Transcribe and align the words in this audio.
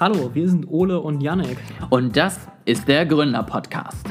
Hallo, 0.00 0.34
wir 0.34 0.48
sind 0.48 0.66
Ole 0.68 1.00
und 1.00 1.20
Yannick. 1.20 1.56
Und 1.88 2.16
das 2.16 2.48
ist 2.64 2.88
der 2.88 3.06
Gründer-Podcast. 3.06 4.04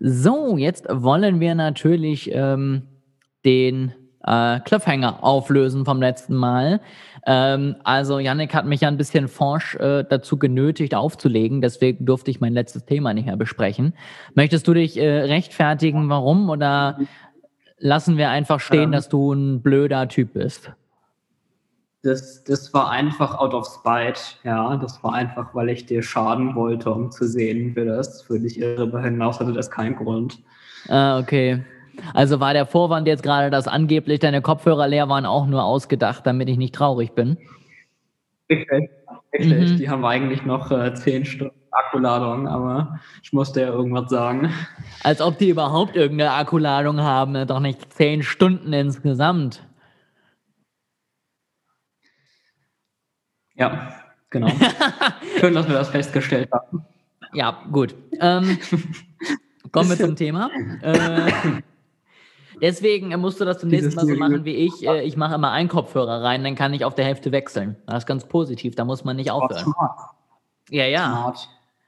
So, 0.00 0.56
jetzt 0.56 0.86
wollen 0.90 1.40
wir 1.40 1.54
natürlich 1.54 2.30
ähm, 2.32 2.84
den 3.44 3.92
äh, 4.24 4.60
Cliffhanger 4.60 5.22
auflösen 5.22 5.84
vom 5.84 6.00
letzten 6.00 6.36
Mal. 6.36 6.80
Ähm, 7.26 7.76
also 7.84 8.18
Yannick 8.18 8.54
hat 8.54 8.64
mich 8.64 8.80
ja 8.80 8.88
ein 8.88 8.96
bisschen 8.96 9.28
forsch 9.28 9.74
äh, 9.74 10.04
dazu 10.08 10.38
genötigt 10.38 10.94
aufzulegen, 10.94 11.60
deswegen 11.60 12.06
durfte 12.06 12.30
ich 12.30 12.40
mein 12.40 12.54
letztes 12.54 12.86
Thema 12.86 13.12
nicht 13.12 13.26
mehr 13.26 13.36
besprechen. 13.36 13.92
Möchtest 14.32 14.66
du 14.66 14.72
dich 14.72 14.96
äh, 14.96 15.20
rechtfertigen, 15.24 16.08
warum 16.08 16.48
oder 16.48 16.98
lassen 17.76 18.16
wir 18.16 18.30
einfach 18.30 18.60
stehen, 18.60 18.84
ähm, 18.84 18.92
dass 18.92 19.10
du 19.10 19.34
ein 19.34 19.60
blöder 19.60 20.08
Typ 20.08 20.32
bist? 20.32 20.72
Das, 22.04 22.44
das 22.44 22.72
war 22.74 22.90
einfach 22.90 23.38
out 23.38 23.54
of 23.54 23.66
spite, 23.66 24.20
ja. 24.44 24.76
Das 24.76 25.02
war 25.02 25.14
einfach, 25.14 25.54
weil 25.54 25.70
ich 25.70 25.86
dir 25.86 26.02
schaden 26.02 26.54
wollte, 26.54 26.90
um 26.90 27.10
zu 27.10 27.26
sehen, 27.26 27.74
wie 27.74 27.84
das 27.84 28.22
für 28.22 28.38
dich 28.38 28.60
irre 28.60 29.02
hinaus 29.02 29.40
hatte 29.40 29.52
das 29.52 29.70
keinen 29.70 29.96
Grund. 29.96 30.38
Ah, 30.88 31.18
okay. 31.18 31.64
Also 32.12 32.40
war 32.40 32.52
der 32.52 32.66
Vorwand 32.66 33.06
jetzt 33.06 33.22
gerade, 33.22 33.50
dass 33.50 33.66
angeblich 33.66 34.20
deine 34.20 34.42
Kopfhörer 34.42 34.86
leer 34.86 35.08
waren, 35.08 35.24
auch 35.24 35.46
nur 35.46 35.64
ausgedacht, 35.64 36.26
damit 36.26 36.48
ich 36.48 36.58
nicht 36.58 36.74
traurig 36.74 37.12
bin? 37.14 37.38
Richtig, 38.50 38.90
richtig. 39.32 39.70
Mhm. 39.70 39.76
Die 39.78 39.88
haben 39.88 40.04
eigentlich 40.04 40.44
noch 40.44 40.70
äh, 40.70 40.92
zehn 40.94 41.24
Stunden 41.24 41.54
Akkuladung, 41.74 42.46
aber 42.46 43.00
ich 43.22 43.32
musste 43.32 43.62
ja 43.62 43.68
irgendwas 43.68 44.10
sagen. 44.10 44.52
Als 45.02 45.20
ob 45.20 45.38
die 45.38 45.48
überhaupt 45.48 45.96
irgendeine 45.96 46.32
Akkuladung 46.32 47.00
haben, 47.00 47.32
ne? 47.32 47.46
doch 47.46 47.60
nicht 47.60 47.92
zehn 47.92 48.22
Stunden 48.22 48.72
insgesamt. 48.72 49.62
Ja, 53.56 53.94
genau. 54.30 54.48
Schön, 55.40 55.54
dass 55.54 55.68
wir 55.68 55.74
das 55.74 55.90
festgestellt 55.90 56.50
haben. 56.52 56.84
Ja, 57.32 57.62
gut. 57.70 57.94
Ähm, 58.20 58.58
kommen 59.72 59.90
wir 59.90 59.96
zum 59.96 60.16
Thema. 60.16 60.50
Äh, 60.82 61.30
deswegen 62.60 63.08
musst 63.20 63.40
du 63.40 63.44
das 63.44 63.58
zum 63.58 63.70
nächsten 63.70 63.94
Mal 63.94 64.06
so 64.06 64.14
machen 64.14 64.44
wie 64.44 64.54
ich. 64.54 64.86
Äh, 64.86 65.02
ich 65.02 65.16
mache 65.16 65.34
immer 65.34 65.50
einen 65.50 65.68
Kopfhörer 65.68 66.22
rein, 66.22 66.44
dann 66.44 66.54
kann 66.54 66.74
ich 66.74 66.84
auf 66.84 66.94
der 66.94 67.04
Hälfte 67.04 67.32
wechseln. 67.32 67.76
Das 67.86 67.98
ist 67.98 68.06
ganz 68.06 68.26
positiv, 68.26 68.74
da 68.74 68.84
muss 68.84 69.04
man 69.04 69.16
nicht 69.16 69.30
aufhören. 69.30 69.72
Ja, 70.70 70.86
ja. 70.86 71.34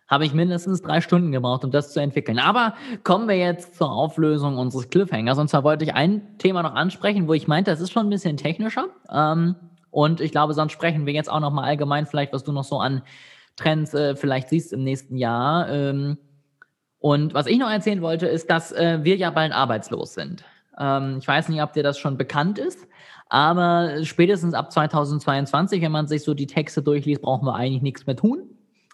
Habe 0.09 0.25
ich 0.25 0.33
mindestens 0.33 0.83
drei 0.83 1.01
Stunden 1.01 1.33
gebraucht, 1.33 1.65
um 1.65 1.73
das 1.73 1.93
zu 1.93 2.01
entwickeln. 2.01 2.39
Aber 2.39 2.75
kommen 3.03 3.27
wir 3.27 3.37
jetzt 3.37 3.77
zur 3.77 3.91
Auflösung 3.91 4.57
unseres 4.57 4.89
Cliffhangers. 4.89 5.39
Und 5.39 5.49
zwar 5.49 5.65
wollte 5.65 5.85
ich 5.85 5.95
ein 5.95 6.39
Thema 6.39 6.63
noch 6.63 6.75
ansprechen, 6.75 7.27
wo 7.27 7.35
ich 7.35 7.49
meinte, 7.49 7.73
das 7.73 7.81
ist 7.81 7.91
schon 7.91 8.07
ein 8.07 8.11
bisschen 8.11 8.37
technischer. 8.37 8.87
Ähm, 9.11 9.57
und 9.97 10.21
ich 10.21 10.31
glaube, 10.31 10.53
sonst 10.53 10.73
sprechen 10.73 11.07
wir 11.07 11.15
jetzt 11.15 11.33
auch 11.33 11.41
noch 11.41 11.51
mal 11.51 11.65
allgemein 11.65 12.05
vielleicht, 12.05 12.35
was 12.35 12.45
du 12.45 12.53
noch 12.53 12.65
so 12.65 12.81
an 12.81 13.01
Trends 13.57 13.95
äh, 13.95 14.15
vielleicht 14.15 14.51
siehst 14.51 14.75
im 14.75 14.85
nächsten 14.85 15.17
Jahr. 15.17 15.71
Ähm, 15.71 16.19
und 16.99 17.33
was 17.33 17.47
ich 17.47 17.57
noch 17.57 17.71
erzählen 17.71 18.03
wollte, 18.03 18.27
ist, 18.27 18.51
dass 18.51 18.73
äh, 18.73 18.99
wir 19.05 19.17
ja 19.17 19.31
bald 19.31 19.55
arbeitslos 19.55 20.13
sind. 20.13 20.45
Ähm, 20.79 21.17
ich 21.19 21.27
weiß 21.27 21.49
nicht, 21.49 21.63
ob 21.63 21.73
dir 21.73 21.83
das 21.83 21.99
schon 21.99 22.19
bekannt 22.19 22.59
ist, 22.59 22.87
aber 23.31 24.05
spätestens 24.05 24.53
ab 24.53 24.71
2022, 24.71 25.81
wenn 25.81 25.93
man 25.93 26.09
sich 26.09 26.25
so 26.25 26.35
die 26.35 26.47
Texte 26.47 26.83
durchliest, 26.83 27.23
brauchen 27.23 27.47
wir 27.47 27.55
eigentlich 27.55 27.81
nichts 27.81 28.05
mehr 28.07 28.17
tun. 28.17 28.51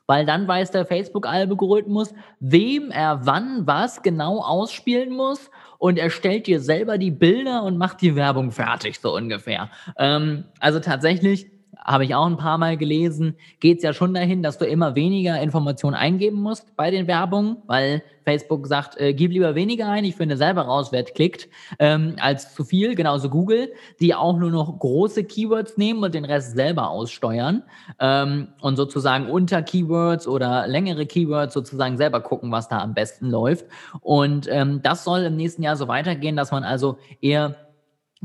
Weil 0.07 0.25
dann 0.25 0.47
weiß 0.47 0.71
der 0.71 0.87
Facebook-Algorithmus, 0.87 2.15
wem 2.39 2.93
er 2.93 3.27
wann 3.27 3.67
was 3.67 4.03
genau 4.03 4.39
ausspielen 4.39 5.11
muss 5.11 5.51
und 5.83 5.99
er 5.99 6.11
stellt 6.11 6.47
dir 6.47 6.61
selber 6.61 6.97
die 6.97 7.11
Bilder 7.11 7.65
und 7.65 7.77
macht 7.77 8.03
die 8.03 8.15
Werbung 8.15 8.53
fertig, 8.53 9.01
so 9.01 9.17
ungefähr. 9.17 9.69
Ähm, 9.99 10.45
also 10.61 10.79
tatsächlich 10.79 11.51
habe 11.85 12.05
ich 12.05 12.15
auch 12.15 12.27
ein 12.27 12.37
paar 12.37 12.59
Mal 12.59 12.77
gelesen, 12.77 13.37
geht 13.61 13.79
es 13.79 13.85
ja 13.85 13.93
schon 13.93 14.15
dahin, 14.15 14.43
dass 14.43 14.59
du 14.59 14.65
immer 14.65 14.95
weniger 14.95 15.41
Informationen 15.41 15.95
eingeben 15.95 16.41
musst 16.41 16.77
bei 16.77 16.91
den 16.91 17.07
Werbungen, 17.07 17.57
weil 17.67 18.03
Facebook 18.25 18.67
sagt, 18.67 18.99
äh, 19.01 19.15
gib 19.15 19.33
lieber 19.33 19.55
weniger 19.55 19.89
ein, 19.89 20.05
ich 20.05 20.15
finde 20.15 20.37
selber 20.37 20.63
raus, 20.63 20.93
wer 20.93 21.03
klickt, 21.03 21.49
ähm, 21.79 22.17
als 22.21 22.55
zu 22.55 22.65
viel, 22.65 22.95
genauso 22.95 23.29
Google, 23.29 23.73
die 24.01 24.15
auch 24.15 24.37
nur 24.37 24.51
noch 24.51 24.79
große 24.79 25.25
Keywords 25.25 25.77
nehmen 25.77 26.03
und 26.05 26.15
den 26.15 26.25
Rest 26.25 26.55
selber 26.55 26.91
aussteuern 26.91 27.63
ähm, 27.99 28.49
und 28.61 28.77
sozusagen 28.77 29.29
unter 29.29 29.63
Keywords 29.63 30.29
oder 30.29 30.67
längere 30.69 31.07
Keywords 31.07 31.55
sozusagen 31.55 31.97
selber 31.97 32.21
gucken, 32.21 32.53
was 32.53 32.69
da 32.69 32.79
am 32.79 32.95
besten 32.95 33.29
läuft. 33.31 33.67
Und 34.01 34.47
ähm, 34.51 34.81
das 34.83 35.05
soll 35.05 35.21
im 35.21 35.37
nächsten 35.37 35.63
Jahr 35.63 35.77
so 35.77 35.89
weitergehen, 35.89 36.37
dass 36.37 36.53
man 36.53 36.65
also 36.65 36.99
eher 37.21 37.57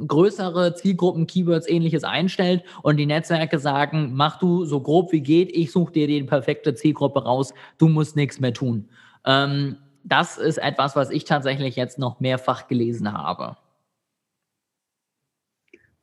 größere 0.05 0.75
Zielgruppen, 0.75 1.27
Keywords, 1.27 1.67
ähnliches 1.67 2.03
einstellt 2.03 2.63
und 2.83 2.97
die 2.97 3.05
Netzwerke 3.05 3.59
sagen, 3.59 4.11
mach 4.13 4.37
du 4.37 4.65
so 4.65 4.81
grob 4.81 5.11
wie 5.11 5.21
geht, 5.21 5.55
ich 5.55 5.71
suche 5.71 5.93
dir 5.93 6.07
die 6.07 6.23
perfekte 6.23 6.75
Zielgruppe 6.75 7.23
raus, 7.23 7.53
du 7.77 7.87
musst 7.87 8.15
nichts 8.15 8.39
mehr 8.39 8.53
tun. 8.53 8.87
Ähm, 9.25 9.77
das 10.03 10.37
ist 10.37 10.57
etwas, 10.57 10.95
was 10.95 11.09
ich 11.09 11.25
tatsächlich 11.25 11.75
jetzt 11.75 11.99
noch 11.99 12.19
mehrfach 12.19 12.67
gelesen 12.67 13.11
habe. 13.11 13.57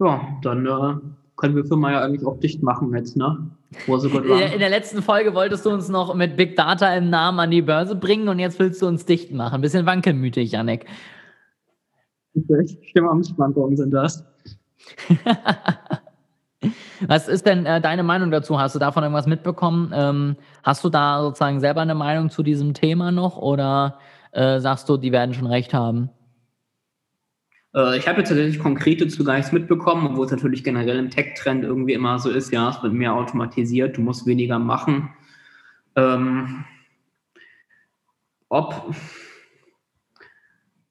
Ja, 0.00 0.20
dann 0.42 0.66
äh, 0.66 1.00
können 1.36 1.56
wir 1.56 1.64
Firma 1.64 1.92
ja 1.92 2.00
eigentlich 2.02 2.26
auch 2.26 2.38
dicht 2.38 2.62
machen 2.62 2.94
jetzt, 2.94 3.16
ne? 3.16 3.50
In 4.52 4.58
der 4.60 4.70
letzten 4.70 5.02
Folge 5.02 5.34
wolltest 5.34 5.66
du 5.66 5.70
uns 5.70 5.88
noch 5.88 6.14
mit 6.14 6.36
Big 6.36 6.56
Data 6.56 6.94
im 6.94 7.10
Namen 7.10 7.40
an 7.40 7.50
die 7.50 7.62
Börse 7.62 7.96
bringen 7.96 8.28
und 8.28 8.38
jetzt 8.38 8.58
willst 8.58 8.82
du 8.82 8.86
uns 8.86 9.04
dicht 9.04 9.32
machen. 9.32 9.56
Ein 9.56 9.60
bisschen 9.60 9.86
wankelmütig, 9.86 10.58
Janek. 12.34 12.78
Stimmungsschwankungen 12.82 13.76
sind 13.76 13.90
das. 13.92 14.24
Was 17.06 17.28
ist 17.28 17.46
denn 17.46 17.66
äh, 17.66 17.80
deine 17.80 18.02
Meinung 18.02 18.30
dazu? 18.30 18.58
Hast 18.58 18.74
du 18.74 18.78
davon 18.78 19.02
irgendwas 19.02 19.26
mitbekommen? 19.26 19.92
Ähm, 19.94 20.36
hast 20.62 20.82
du 20.84 20.88
da 20.88 21.22
sozusagen 21.22 21.60
selber 21.60 21.82
eine 21.82 21.94
Meinung 21.94 22.30
zu 22.30 22.42
diesem 22.42 22.72
Thema 22.74 23.12
noch 23.12 23.36
oder 23.36 23.98
äh, 24.32 24.60
sagst 24.60 24.88
du, 24.88 24.96
die 24.96 25.12
werden 25.12 25.34
schon 25.34 25.46
recht 25.46 25.74
haben? 25.74 26.10
Äh, 27.74 27.98
ich 27.98 28.08
habe 28.08 28.20
jetzt 28.20 28.28
tatsächlich 28.28 28.58
konkrete 28.58 29.08
zu 29.08 29.24
gar 29.24 29.36
nichts 29.36 29.52
mitbekommen, 29.52 30.06
obwohl 30.06 30.26
es 30.26 30.32
natürlich 30.32 30.64
generell 30.64 30.98
im 30.98 31.10
Tech-Trend 31.10 31.64
irgendwie 31.64 31.92
immer 31.92 32.18
so 32.18 32.30
ist, 32.30 32.52
ja, 32.52 32.70
es 32.70 32.82
wird 32.82 32.92
mehr 32.92 33.14
automatisiert, 33.14 33.96
du 33.96 34.00
musst 34.00 34.26
weniger 34.26 34.58
machen. 34.58 35.10
Ähm, 35.96 36.64
ob, 38.48 38.94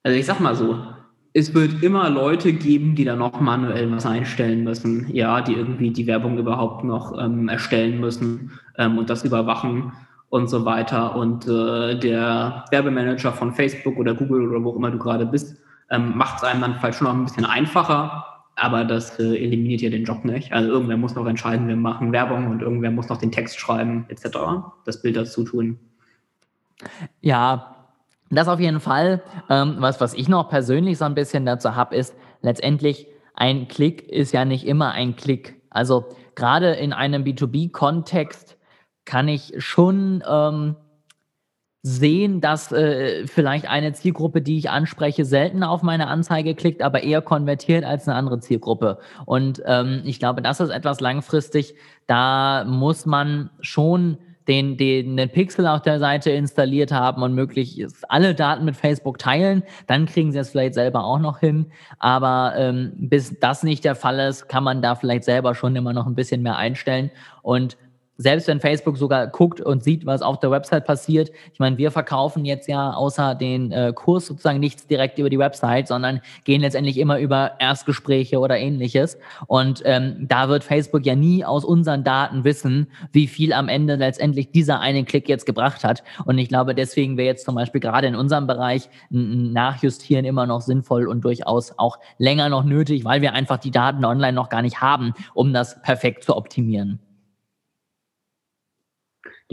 also 0.04 0.18
ich 0.18 0.26
sag 0.26 0.40
mal 0.40 0.56
so, 0.56 0.93
es 1.34 1.54
wird 1.54 1.82
immer 1.82 2.10
Leute 2.10 2.54
geben, 2.54 2.96
die 2.96 3.06
da 3.06 3.16
noch 3.16 3.42
manuell 3.42 3.92
was 3.92 4.06
einstellen 4.06 4.64
müssen, 4.64 5.08
ja, 5.14 5.42
die 5.42 5.54
irgendwie 5.54 5.90
die 5.90 6.06
Werbung 6.06 6.38
überhaupt 6.38 6.84
noch 6.84 7.18
ähm, 7.20 7.50
erstellen 7.50 8.00
müssen 8.00 8.52
ähm, 8.78 9.00
und 9.00 9.10
das 9.10 9.26
überwachen 9.26 9.94
und 10.30 10.50
so 10.50 10.64
weiter. 10.64 11.16
Und 11.16 11.48
äh, 11.48 11.98
der 11.98 12.66
Werbemanager 12.70 13.32
von 13.32 13.54
Facebook 13.54 13.98
oder 13.98 14.14
Google 14.14 14.48
oder 14.50 14.64
wo 14.64 14.76
immer 14.76 14.92
du 14.92 15.00
gerade 15.00 15.26
bist, 15.26 15.58
ähm, 15.90 16.16
macht 16.16 16.38
es 16.38 16.44
einem 16.44 16.62
dann 16.62 16.76
vielleicht 16.80 17.00
schon 17.00 17.08
noch 17.08 17.16
ein 17.16 17.26
bisschen 17.26 17.46
einfacher, 17.46 18.26
aber 18.56 18.86
das 18.86 19.20
äh, 19.20 19.36
eliminiert 19.36 19.82
ja 19.82 19.90
den 19.90 20.06
Job 20.06 20.24
nicht. 20.26 20.54
Also 20.54 20.70
irgendwer 20.70 20.98
muss 20.98 21.16
noch 21.16 21.26
entscheiden, 21.26 21.68
wir 21.68 21.76
machen 21.76 22.12
Werbung 22.12 22.48
und 22.48 22.62
irgendwer 22.62 22.92
muss 22.92 23.10
noch 23.10 23.18
den 23.18 23.32
Text 23.32 23.60
schreiben, 23.60 24.06
etc., 24.10 24.38
das 24.86 25.02
Bild 25.02 25.16
dazu 25.16 25.44
tun. 25.44 25.80
Ja, 27.22 27.73
das 28.36 28.48
auf 28.48 28.60
jeden 28.60 28.80
Fall. 28.80 29.22
Ähm, 29.50 29.76
was, 29.80 30.00
was 30.02 30.14
ich 30.14 30.28
noch 30.30 30.50
persönlich 30.50 30.98
so 30.98 31.06
ein 31.06 31.16
bisschen 31.16 31.46
dazu 31.46 31.76
habe, 31.76 31.96
ist 31.96 32.16
letztendlich, 32.42 33.08
ein 33.36 33.68
Klick 33.68 34.08
ist 34.10 34.32
ja 34.32 34.46
nicht 34.46 34.66
immer 34.66 34.92
ein 34.92 35.16
Klick. 35.16 35.62
Also 35.70 36.06
gerade 36.36 36.74
in 36.74 36.94
einem 36.94 37.24
B2B-Kontext 37.24 38.58
kann 39.06 39.28
ich 39.28 39.54
schon 39.58 40.24
ähm, 40.30 40.76
sehen, 41.82 42.40
dass 42.40 42.72
äh, 42.72 43.28
vielleicht 43.28 43.68
eine 43.68 43.92
Zielgruppe, 43.92 44.42
die 44.42 44.58
ich 44.58 44.70
anspreche, 44.70 45.26
selten 45.26 45.64
auf 45.64 45.84
meine 45.84 46.08
Anzeige 46.08 46.56
klickt, 46.56 46.82
aber 46.82 47.04
eher 47.04 47.22
konvertiert 47.22 47.84
als 47.84 48.08
eine 48.08 48.16
andere 48.16 48.40
Zielgruppe. 48.40 49.00
Und 49.26 49.62
ähm, 49.66 50.02
ich 50.06 50.18
glaube, 50.18 50.42
das 50.42 50.62
ist 50.62 50.70
etwas 50.70 51.02
langfristig. 51.02 51.76
Da 52.08 52.64
muss 52.64 53.06
man 53.06 53.50
schon 53.60 54.18
den, 54.48 54.78
den, 54.78 55.18
den 55.18 55.30
Pixel 55.30 55.68
auf 55.68 55.82
der 55.82 56.00
Seite 56.00 56.32
installiert 56.32 56.92
haben 56.92 57.24
und 57.24 57.34
möglichst 57.34 58.10
alle 58.10 58.36
Daten 58.36 58.66
mit 58.66 58.76
Facebook 58.76 59.18
teilen, 59.18 59.64
dann 59.88 60.06
kriegen 60.06 60.32
sie 60.32 60.40
es 60.40 60.50
vielleicht 60.50 60.74
selber 60.74 61.06
auch 61.06 61.20
noch 61.20 61.40
hin. 61.40 61.68
Aber 62.00 62.54
ähm, 62.58 62.92
bis 62.96 63.40
das 63.40 63.64
nicht 63.64 63.86
der 63.86 63.96
Fall 63.96 64.20
ist, 64.20 64.48
kann 64.50 64.64
man 64.64 64.82
da 64.82 64.96
vielleicht 64.96 65.24
selber 65.24 65.56
schon 65.56 65.76
immer 65.76 65.94
noch 65.94 66.08
ein 66.08 66.16
bisschen 66.16 66.42
mehr 66.42 66.58
einstellen. 66.58 67.12
Und 67.42 67.78
selbst 68.18 68.48
wenn 68.48 68.60
Facebook 68.60 68.98
sogar 68.98 69.28
guckt 69.28 69.60
und 69.62 69.84
sieht, 69.84 70.06
was 70.06 70.22
auf 70.22 70.40
der 70.40 70.52
Website 70.52 70.86
passiert, 70.86 71.32
ich 71.52 71.60
meine, 71.60 71.78
wir 71.78 71.92
verkaufen 71.92 72.46
jetzt 72.46 72.68
ja 72.68 72.94
außer 72.94 73.36
den 73.36 73.72
äh, 73.72 73.92
Kurs 73.94 74.28
sozusagen 74.28 74.60
nichts 74.60 74.88
direkt 74.88 75.18
über 75.18 75.30
die 75.30 75.40
Website, 75.40 75.88
sondern 75.88 76.22
gehen 76.44 76.62
letztendlich 76.62 76.98
immer 76.98 77.20
über 77.20 77.54
Erstgespräche 77.60 78.40
oder 78.40 78.58
ähnliches. 78.58 79.18
Und 79.48 79.82
ähm, 79.86 80.26
da 80.28 80.50
wird 80.50 80.64
Facebook 80.64 81.06
ja 81.06 81.16
nie 81.16 81.44
aus 81.44 81.66
unseren 81.66 82.04
Daten 82.04 82.44
wissen, 82.44 82.88
wie 83.12 83.28
viel 83.28 83.54
am 83.54 83.68
Ende 83.68 83.96
letztendlich 83.96 84.52
dieser 84.52 84.80
eine 84.80 85.04
Klick 85.06 85.28
jetzt 85.28 85.46
gebracht 85.46 85.84
hat. 85.84 86.04
Und 86.26 86.38
ich 86.38 86.50
glaube, 86.50 86.76
deswegen 86.76 87.18
wäre 87.18 87.28
jetzt 87.28 87.46
zum 87.46 87.56
Beispiel 87.56 87.82
gerade 87.82 88.08
in 88.08 88.16
unserem 88.16 88.48
Bereich 88.48 88.90
ein 89.12 89.54
Nachjustieren 89.54 90.26
immer 90.26 90.46
noch 90.46 90.62
sinnvoll 90.62 91.08
und 91.08 91.22
durchaus 91.22 91.78
auch 91.78 91.98
länger 92.18 92.50
noch 92.50 92.64
nötig, 92.64 93.06
weil 93.06 93.22
wir 93.22 93.34
einfach 93.34 93.58
die 93.58 93.72
Daten 93.72 94.06
online 94.06 94.34
noch 94.34 94.50
gar 94.50 94.62
nicht 94.62 94.82
haben, 94.82 95.14
um 95.34 95.54
das 95.54 95.82
perfekt 95.82 96.24
zu 96.24 96.36
optimieren. 96.36 97.00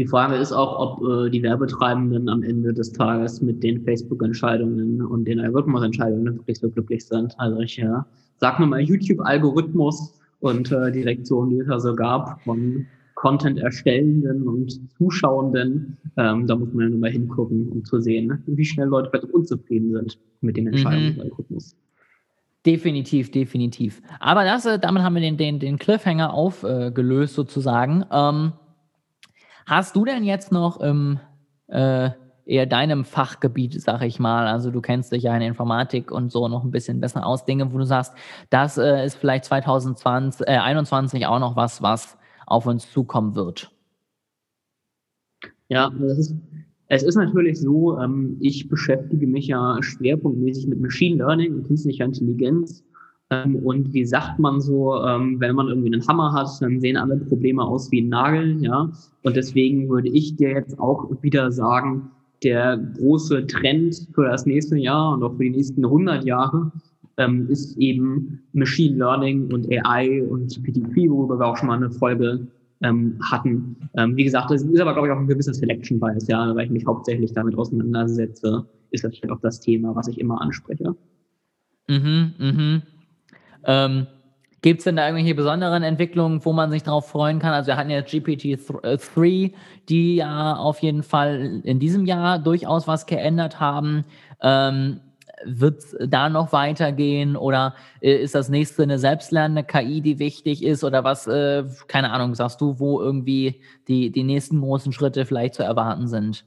Die 0.00 0.06
Frage 0.06 0.36
ist 0.36 0.50
auch, 0.50 0.78
ob 0.78 1.06
äh, 1.06 1.28
die 1.28 1.42
Werbetreibenden 1.42 2.30
am 2.30 2.42
Ende 2.42 2.72
des 2.72 2.90
Tages 2.90 3.42
mit 3.42 3.62
den 3.62 3.84
Facebook-Entscheidungen 3.84 5.02
und 5.02 5.26
den 5.26 5.38
Algorithmus-Entscheidungen 5.40 6.38
wirklich 6.38 6.58
so 6.58 6.70
glücklich 6.70 7.04
sind. 7.04 7.38
Also 7.38 7.60
ich 7.60 7.76
ja, 7.76 8.06
sag 8.38 8.58
nur 8.58 8.68
mal 8.68 8.80
YouTube-Algorithmus 8.80 10.18
und 10.38 10.72
äh, 10.72 10.90
die 10.90 11.02
Lektion, 11.02 11.50
die 11.50 11.58
es 11.58 11.66
da 11.66 11.78
so 11.78 11.94
gab 11.94 12.40
von 12.44 12.86
Content 13.14 13.58
erstellenden 13.58 14.48
und 14.48 14.80
Zuschauenden. 14.96 15.98
Ähm, 16.16 16.46
da 16.46 16.56
muss 16.56 16.72
man 16.72 16.84
ja 16.84 16.88
nur 16.88 17.00
mal 17.00 17.10
hingucken, 17.10 17.68
um 17.68 17.84
zu 17.84 18.00
sehen, 18.00 18.42
wie 18.46 18.64
schnell 18.64 18.88
Leute 18.88 19.10
vielleicht 19.10 19.34
unzufrieden 19.34 19.92
sind 19.92 20.18
mit 20.40 20.56
den 20.56 20.68
Entscheidungen 20.68 21.08
mhm. 21.08 21.14
des 21.16 21.24
Algorithmus. 21.24 21.76
Definitiv, 22.64 23.30
definitiv. 23.32 24.00
Aber 24.18 24.44
das, 24.44 24.64
äh, 24.64 24.78
damit 24.78 25.02
haben 25.02 25.12
wir 25.12 25.20
den, 25.20 25.36
den, 25.36 25.58
den 25.58 25.76
Cliffhanger 25.76 26.32
aufgelöst 26.32 27.34
äh, 27.34 27.36
sozusagen. 27.36 28.06
Ähm, 28.10 28.52
Hast 29.70 29.94
du 29.94 30.04
denn 30.04 30.24
jetzt 30.24 30.50
noch 30.50 30.80
im 30.80 31.20
äh, 31.68 32.10
eher 32.44 32.66
deinem 32.66 33.04
Fachgebiet, 33.04 33.80
sag 33.80 34.02
ich 34.02 34.18
mal, 34.18 34.48
also 34.48 34.72
du 34.72 34.80
kennst 34.80 35.12
dich 35.12 35.22
ja 35.22 35.36
in 35.36 35.42
Informatik 35.42 36.10
und 36.10 36.32
so 36.32 36.48
noch 36.48 36.64
ein 36.64 36.72
bisschen 36.72 37.00
besser 37.00 37.24
aus, 37.24 37.44
Dinge, 37.44 37.72
wo 37.72 37.78
du 37.78 37.84
sagst, 37.84 38.12
das 38.50 38.78
äh, 38.78 39.06
ist 39.06 39.14
vielleicht 39.14 39.44
2020, 39.44 40.48
äh, 40.48 40.56
21 40.56 41.24
auch 41.26 41.38
noch 41.38 41.54
was, 41.54 41.82
was 41.82 42.18
auf 42.46 42.66
uns 42.66 42.90
zukommen 42.90 43.36
wird? 43.36 43.70
Ja, 45.68 45.92
ist, 46.00 46.34
es 46.88 47.04
ist 47.04 47.14
natürlich 47.14 47.60
so, 47.60 47.96
ähm, 48.00 48.38
ich 48.40 48.68
beschäftige 48.68 49.28
mich 49.28 49.46
ja 49.46 49.80
schwerpunktmäßig 49.80 50.66
mit 50.66 50.80
Machine 50.80 51.18
Learning 51.18 51.54
und 51.54 51.68
künstlicher 51.68 52.06
Intelligenz 52.06 52.82
ähm, 52.82 52.89
und 53.30 53.92
wie 53.94 54.04
sagt 54.04 54.40
man 54.40 54.60
so, 54.60 54.96
ähm, 55.04 55.38
wenn 55.38 55.54
man 55.54 55.68
irgendwie 55.68 55.92
einen 55.92 56.06
Hammer 56.06 56.32
hat, 56.32 56.48
dann 56.60 56.80
sehen 56.80 56.96
alle 56.96 57.16
Probleme 57.16 57.62
aus 57.62 57.90
wie 57.92 58.00
ein 58.02 58.08
Nagel, 58.08 58.60
ja. 58.60 58.90
Und 59.22 59.36
deswegen 59.36 59.88
würde 59.88 60.08
ich 60.08 60.34
dir 60.34 60.50
jetzt 60.50 60.78
auch 60.80 61.10
wieder 61.22 61.52
sagen, 61.52 62.10
der 62.42 62.76
große 62.98 63.46
Trend 63.46 64.08
für 64.14 64.24
das 64.24 64.46
nächste 64.46 64.76
Jahr 64.76 65.14
und 65.14 65.22
auch 65.22 65.36
für 65.36 65.44
die 65.44 65.50
nächsten 65.50 65.84
100 65.84 66.24
Jahre 66.24 66.72
ähm, 67.18 67.46
ist 67.48 67.76
eben 67.78 68.40
Machine 68.52 68.96
Learning 68.96 69.52
und 69.52 69.68
AI 69.70 70.22
und 70.22 70.48
GPT, 70.64 71.08
worüber 71.08 71.38
wir 71.38 71.46
auch 71.46 71.56
schon 71.56 71.68
mal 71.68 71.76
eine 71.76 71.90
Folge 71.90 72.48
ähm, 72.82 73.16
hatten. 73.22 73.76
Ähm, 73.94 74.16
wie 74.16 74.24
gesagt, 74.24 74.50
das 74.50 74.62
ist 74.62 74.80
aber, 74.80 74.94
glaube 74.94 75.06
ich, 75.06 75.14
auch 75.14 75.18
ein 75.18 75.28
gewisser 75.28 75.54
Selection 75.54 76.00
Bias, 76.00 76.26
ja, 76.26 76.52
weil 76.56 76.64
ich 76.64 76.72
mich 76.72 76.86
hauptsächlich 76.86 77.32
damit 77.32 77.56
auseinandersetze, 77.56 78.66
ist 78.90 79.04
das 79.04 79.12
auch 79.28 79.40
das 79.40 79.60
Thema, 79.60 79.94
was 79.94 80.08
ich 80.08 80.18
immer 80.18 80.40
anspreche. 80.40 80.96
Mhm, 81.88 82.32
mhm. 82.38 82.82
Ähm, 83.64 84.06
Gibt 84.62 84.80
es 84.80 84.84
denn 84.84 84.96
da 84.96 85.06
irgendwelche 85.06 85.34
besonderen 85.34 85.82
Entwicklungen, 85.82 86.44
wo 86.44 86.52
man 86.52 86.70
sich 86.70 86.82
darauf 86.82 87.08
freuen 87.08 87.38
kann? 87.38 87.54
Also 87.54 87.68
wir 87.68 87.76
hatten 87.78 87.88
ja 87.88 88.00
GPT-3, 88.00 89.24
äh, 89.24 89.52
die 89.88 90.16
ja 90.16 90.56
auf 90.56 90.80
jeden 90.80 91.02
Fall 91.02 91.62
in 91.64 91.78
diesem 91.78 92.04
Jahr 92.04 92.38
durchaus 92.38 92.86
was 92.86 93.06
geändert 93.06 93.58
haben. 93.58 94.04
Ähm, 94.42 95.00
wird 95.46 95.78
es 95.78 95.96
da 96.06 96.28
noch 96.28 96.52
weitergehen 96.52 97.34
oder 97.34 97.74
äh, 98.02 98.14
ist 98.16 98.34
das 98.34 98.50
nächste 98.50 98.82
eine 98.82 98.98
selbstlernende 98.98 99.64
KI, 99.64 100.02
die 100.02 100.18
wichtig 100.18 100.62
ist 100.62 100.84
oder 100.84 101.04
was, 101.04 101.26
äh, 101.26 101.64
keine 101.86 102.10
Ahnung, 102.10 102.34
sagst 102.34 102.60
du, 102.60 102.78
wo 102.78 103.00
irgendwie 103.00 103.62
die, 103.88 104.10
die 104.10 104.24
nächsten 104.24 104.60
großen 104.60 104.92
Schritte 104.92 105.24
vielleicht 105.24 105.54
zu 105.54 105.62
erwarten 105.62 106.08
sind? 106.08 106.44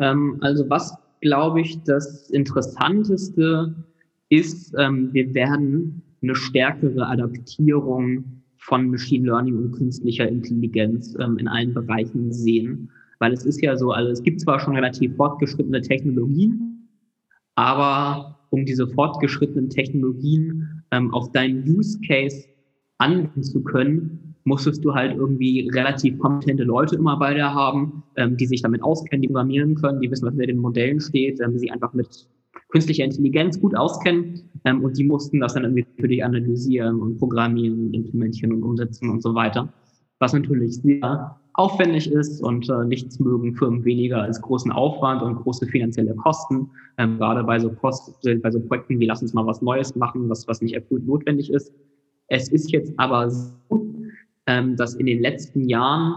Ähm, 0.00 0.38
also 0.40 0.68
was, 0.68 0.96
glaube 1.20 1.60
ich, 1.60 1.80
das 1.84 2.28
Interessanteste 2.30 3.76
ist, 3.76 3.90
ähm, 4.30 5.12
wir 5.12 5.34
werden 5.34 6.02
eine 6.22 6.34
stärkere 6.34 7.06
Adaptierung 7.06 8.42
von 8.58 8.90
Machine 8.90 9.26
Learning 9.26 9.56
und 9.56 9.72
künstlicher 9.72 10.28
Intelligenz 10.28 11.16
ähm, 11.18 11.38
in 11.38 11.48
allen 11.48 11.74
Bereichen 11.74 12.32
sehen. 12.32 12.90
Weil 13.18 13.32
es 13.32 13.44
ist 13.44 13.60
ja 13.60 13.76
so, 13.76 13.90
also 13.90 14.10
es 14.10 14.22
gibt 14.22 14.40
zwar 14.40 14.60
schon 14.60 14.74
relativ 14.74 15.16
fortgeschrittene 15.16 15.80
Technologien, 15.80 16.88
aber 17.54 18.38
um 18.50 18.64
diese 18.64 18.86
fortgeschrittenen 18.86 19.68
Technologien 19.70 20.82
ähm, 20.90 21.12
auf 21.12 21.32
deinen 21.32 21.62
Use 21.68 21.98
Case 22.06 22.44
anwenden 22.98 23.42
zu 23.42 23.62
können, 23.62 24.34
musstest 24.44 24.84
du 24.84 24.94
halt 24.94 25.16
irgendwie 25.16 25.68
relativ 25.74 26.18
kompetente 26.18 26.64
Leute 26.64 26.96
immer 26.96 27.18
bei 27.18 27.34
dir 27.34 27.52
haben, 27.52 28.02
ähm, 28.16 28.36
die 28.36 28.46
sich 28.46 28.62
damit 28.62 28.82
auskennen, 28.82 29.22
die 29.22 29.28
programmieren 29.28 29.74
können, 29.74 30.00
die 30.00 30.10
wissen, 30.10 30.26
was 30.26 30.32
hinter 30.32 30.46
den 30.46 30.58
Modellen 30.58 31.00
steht, 31.00 31.40
ähm, 31.40 31.58
sich 31.58 31.72
einfach 31.72 31.92
mit 31.92 32.26
künstlicher 32.70 33.04
Intelligenz 33.04 33.60
gut 33.60 33.76
auskennen 33.76 34.50
ähm, 34.64 34.82
und 34.84 34.96
die 34.96 35.04
mussten 35.04 35.40
das 35.40 35.54
dann 35.54 35.64
irgendwie 35.64 35.86
für 35.98 36.08
dich 36.08 36.24
analysieren 36.24 37.00
und 37.00 37.18
programmieren, 37.18 37.92
implementieren 37.92 38.52
und 38.52 38.62
umsetzen 38.62 39.10
und 39.10 39.22
so 39.22 39.34
weiter. 39.34 39.72
Was 40.18 40.32
natürlich 40.32 40.76
sehr 40.76 41.36
aufwendig 41.54 42.10
ist 42.10 42.42
und 42.42 42.68
äh, 42.68 42.84
nichts 42.84 43.18
mögen 43.18 43.54
Firmen 43.54 43.84
weniger 43.84 44.22
als 44.22 44.40
großen 44.40 44.70
Aufwand 44.70 45.22
und 45.22 45.36
große 45.36 45.66
finanzielle 45.66 46.14
Kosten. 46.14 46.70
Ähm, 46.98 47.18
gerade 47.18 47.42
bei 47.44 47.58
so, 47.58 47.70
Post, 47.70 48.20
bei 48.42 48.50
so 48.50 48.60
Projekten 48.60 49.00
wie 49.00 49.06
lass 49.06 49.22
uns 49.22 49.34
mal 49.34 49.46
was 49.46 49.60
Neues 49.60 49.94
machen, 49.96 50.28
was, 50.28 50.46
was 50.46 50.62
nicht 50.62 50.76
akut 50.76 51.06
notwendig 51.06 51.52
ist. 51.52 51.72
Es 52.28 52.48
ist 52.50 52.70
jetzt 52.70 52.92
aber 52.98 53.30
so, 53.30 53.50
ähm, 54.46 54.76
dass 54.76 54.94
in 54.94 55.06
den 55.06 55.20
letzten 55.20 55.68
Jahren 55.68 56.14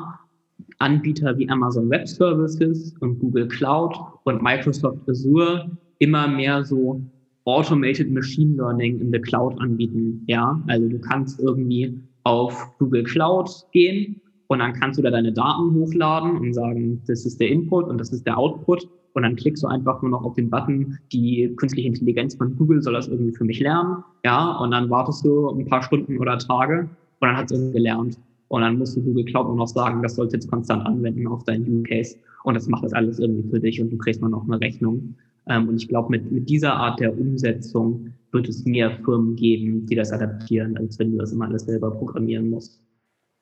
Anbieter 0.79 1.37
wie 1.37 1.49
Amazon 1.49 1.89
Web 1.89 2.07
Services 2.07 2.93
und 2.99 3.19
Google 3.19 3.47
Cloud 3.47 3.95
und 4.23 4.41
Microsoft 4.41 5.09
Azure 5.09 5.71
immer 6.03 6.27
mehr 6.27 6.63
so 6.63 7.01
Automated 7.45 8.11
Machine 8.11 8.55
Learning 8.55 8.99
in 8.99 9.11
the 9.11 9.19
Cloud 9.19 9.59
anbieten. 9.59 10.23
Ja, 10.27 10.61
also 10.67 10.87
du 10.87 10.99
kannst 10.99 11.39
irgendwie 11.39 11.99
auf 12.23 12.53
Google 12.77 13.03
Cloud 13.03 13.49
gehen 13.71 14.21
und 14.47 14.59
dann 14.59 14.73
kannst 14.73 14.99
du 14.99 15.03
da 15.03 15.11
deine 15.11 15.33
Daten 15.33 15.73
hochladen 15.73 16.37
und 16.37 16.53
sagen, 16.53 17.01
das 17.07 17.25
ist 17.25 17.39
der 17.39 17.49
Input 17.49 17.87
und 17.87 17.97
das 17.97 18.11
ist 18.11 18.25
der 18.25 18.37
Output. 18.37 18.87
Und 19.15 19.21
dann 19.21 19.35
klickst 19.35 19.61
du 19.61 19.67
einfach 19.67 20.01
nur 20.01 20.09
noch 20.09 20.23
auf 20.23 20.33
den 20.33 20.49
Button, 20.49 20.97
die 21.11 21.53
künstliche 21.57 21.87
Intelligenz 21.87 22.33
von 22.35 22.55
Google 22.55 22.81
soll 22.81 22.93
das 22.93 23.07
irgendwie 23.07 23.33
für 23.33 23.43
mich 23.43 23.59
lernen. 23.59 24.03
Ja, 24.25 24.57
und 24.57 24.71
dann 24.71 24.89
wartest 24.89 25.23
du 25.23 25.49
ein 25.49 25.65
paar 25.67 25.83
Stunden 25.83 26.17
oder 26.17 26.37
Tage 26.39 26.89
und 27.19 27.27
dann 27.27 27.37
hat 27.37 27.45
es 27.45 27.51
irgendwie 27.51 27.73
gelernt. 27.73 28.17
Und 28.47 28.61
dann 28.61 28.77
musst 28.77 28.97
du 28.97 29.01
Google 29.01 29.25
Cloud 29.25 29.47
nur 29.47 29.57
noch 29.57 29.67
sagen, 29.67 30.01
das 30.01 30.15
sollst 30.15 30.33
du 30.33 30.37
jetzt 30.37 30.49
konstant 30.49 30.85
anwenden 30.85 31.27
auf 31.27 31.43
deinen 31.43 31.67
Use 31.67 31.83
Case. 31.83 32.17
Und 32.43 32.55
das 32.55 32.67
macht 32.67 32.83
das 32.83 32.93
alles 32.93 33.19
irgendwie 33.19 33.49
für 33.49 33.59
dich 33.59 33.81
und 33.81 33.91
du 33.91 33.97
kriegst 33.97 34.21
nur 34.21 34.29
noch 34.29 34.43
eine 34.45 34.59
Rechnung. 34.59 35.15
Ähm, 35.47 35.67
und 35.69 35.75
ich 35.77 35.87
glaube, 35.87 36.09
mit, 36.09 36.31
mit 36.31 36.49
dieser 36.49 36.73
Art 36.73 36.99
der 36.99 37.17
Umsetzung 37.17 38.13
wird 38.31 38.47
es 38.49 38.65
mehr 38.65 38.91
Firmen 39.03 39.35
geben, 39.35 39.85
die 39.85 39.95
das 39.95 40.11
adaptieren, 40.11 40.77
als 40.77 40.97
wenn 40.99 41.11
du 41.11 41.17
das 41.17 41.31
immer 41.31 41.47
alles 41.47 41.63
selber 41.63 41.91
programmieren 41.91 42.49
musst. 42.49 42.81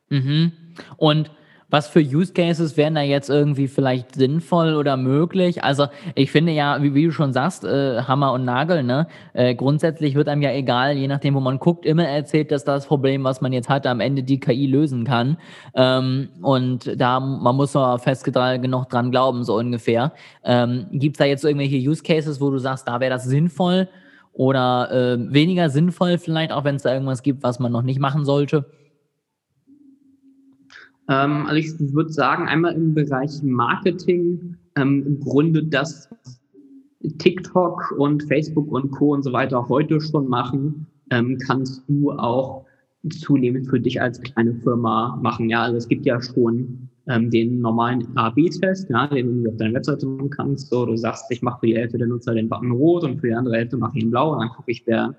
Mhm. 0.10 0.52
Und 0.98 1.32
was 1.72 1.88
für 1.88 2.02
Use 2.02 2.34
Cases 2.34 2.76
wären 2.76 2.96
da 2.96 3.02
jetzt 3.02 3.30
irgendwie 3.30 3.70
vielleicht 3.70 4.16
sinnvoll 4.16 4.76
oder 4.76 4.98
möglich? 4.98 5.64
Also 5.64 5.88
ich 6.16 6.30
finde 6.30 6.52
ja, 6.52 6.84
wie, 6.84 6.94
wie 6.94 7.06
du 7.06 7.12
schon 7.12 7.32
sagst, 7.32 7.64
äh, 7.64 8.02
Hammer 8.04 8.34
und 8.34 8.44
Nagel, 8.44 8.84
ne? 8.84 9.08
Äh, 9.34 9.56
grundsätzlich 9.56 10.16
wird 10.16 10.28
einem 10.28 10.42
ja 10.42 10.52
egal, 10.52 10.98
je 10.98 11.08
nachdem, 11.08 11.34
wo 11.34 11.40
man 11.40 11.60
guckt, 11.60 11.86
immer 11.86 12.06
erzählt, 12.06 12.52
dass 12.52 12.66
das 12.66 12.86
Problem, 12.86 13.24
was 13.24 13.40
man 13.40 13.54
jetzt 13.54 13.70
hat, 13.70 13.88
am 13.88 14.02
Ende 14.02 14.22
die 14.22 14.42
KI 14.42 14.68
lösen 14.68 15.06
kann. 15.06 15.38
Ähm, 15.74 16.28
und 16.42 17.00
da, 17.00 17.22
man 17.22 17.56
muss 17.56 17.74
noch 17.74 17.98
fest 18.00 18.26
genug 18.26 18.90
dran 18.90 19.10
glauben, 19.10 19.46
so 19.46 19.56
ungefähr. 19.56 20.12
Ähm, 20.44 20.88
Gibt 20.92 21.16
es 21.16 21.20
da 21.20 21.26
jetzt 21.26 21.46
irgendwelche 21.46 21.78
Use 21.78 22.04
Cases, 22.04 22.42
wo 22.42 22.50
du 22.50 22.58
sagst, 22.58 22.88
da 22.88 23.00
wäre 23.00 23.12
das 23.12 23.24
sinnvoll? 23.24 23.88
Oder 24.34 24.92
äh, 24.92 25.34
weniger 25.34 25.70
sinnvoll 25.70 26.18
vielleicht, 26.18 26.52
auch 26.52 26.66
wenn 26.66 26.76
es 26.76 26.84
da 26.84 26.94
irgendwas 26.94 27.24
gibt, 27.24 27.44
was 27.44 27.60
man 27.60 27.72
noch 27.72 27.82
nicht 27.82 28.00
machen 28.00 28.26
sollte? 28.26 28.66
Ähm, 31.12 31.46
also 31.46 31.56
ich 31.56 31.94
würde 31.94 32.12
sagen, 32.12 32.48
einmal 32.48 32.74
im 32.74 32.94
Bereich 32.94 33.44
Marketing, 33.44 34.56
ähm, 34.78 35.04
im 35.06 35.20
Grunde 35.20 35.64
das 35.64 36.10
TikTok 37.18 37.94
und 37.98 38.24
Facebook 38.24 38.72
und 38.72 38.92
Co. 38.92 39.14
und 39.14 39.24
so 39.24 39.34
weiter 39.34 39.68
heute 39.68 40.00
schon 40.00 40.30
machen, 40.30 40.88
ähm, 41.10 41.38
kannst 41.46 41.84
du 41.90 42.12
auch 42.14 42.66
zunehmend 43.10 43.68
für 43.68 43.80
dich 43.80 44.02
als 44.02 44.22
kleine 44.22 44.54
Firma 44.54 45.20
machen. 45.22 45.50
Ja, 45.50 45.64
also 45.64 45.76
es 45.76 45.88
gibt 45.90 46.06
ja 46.06 46.22
schon 46.22 46.88
ähm, 47.08 47.30
den 47.30 47.60
normalen 47.60 48.08
A-B-Test, 48.16 48.90
ja, 48.90 49.08
den 49.08 49.44
du 49.44 49.50
auf 49.50 49.58
deiner 49.58 49.74
Webseite 49.74 50.06
machen 50.06 50.30
kannst. 50.30 50.70
So, 50.70 50.86
du 50.86 50.96
sagst, 50.96 51.26
ich 51.30 51.42
mache 51.42 51.60
für 51.60 51.66
die 51.66 51.76
Hälfte 51.76 51.98
der 51.98 52.08
Nutzer 52.08 52.36
den 52.36 52.48
Button 52.48 52.72
rot 52.72 53.04
und 53.04 53.20
für 53.20 53.28
die 53.28 53.34
andere 53.34 53.58
Hälfte 53.58 53.76
mache 53.76 53.98
ich 53.98 54.04
ihn 54.04 54.12
blau 54.12 54.34
und 54.34 54.40
dann 54.40 54.50
gucke 54.50 54.72
ich, 54.72 54.84
wer, 54.86 55.14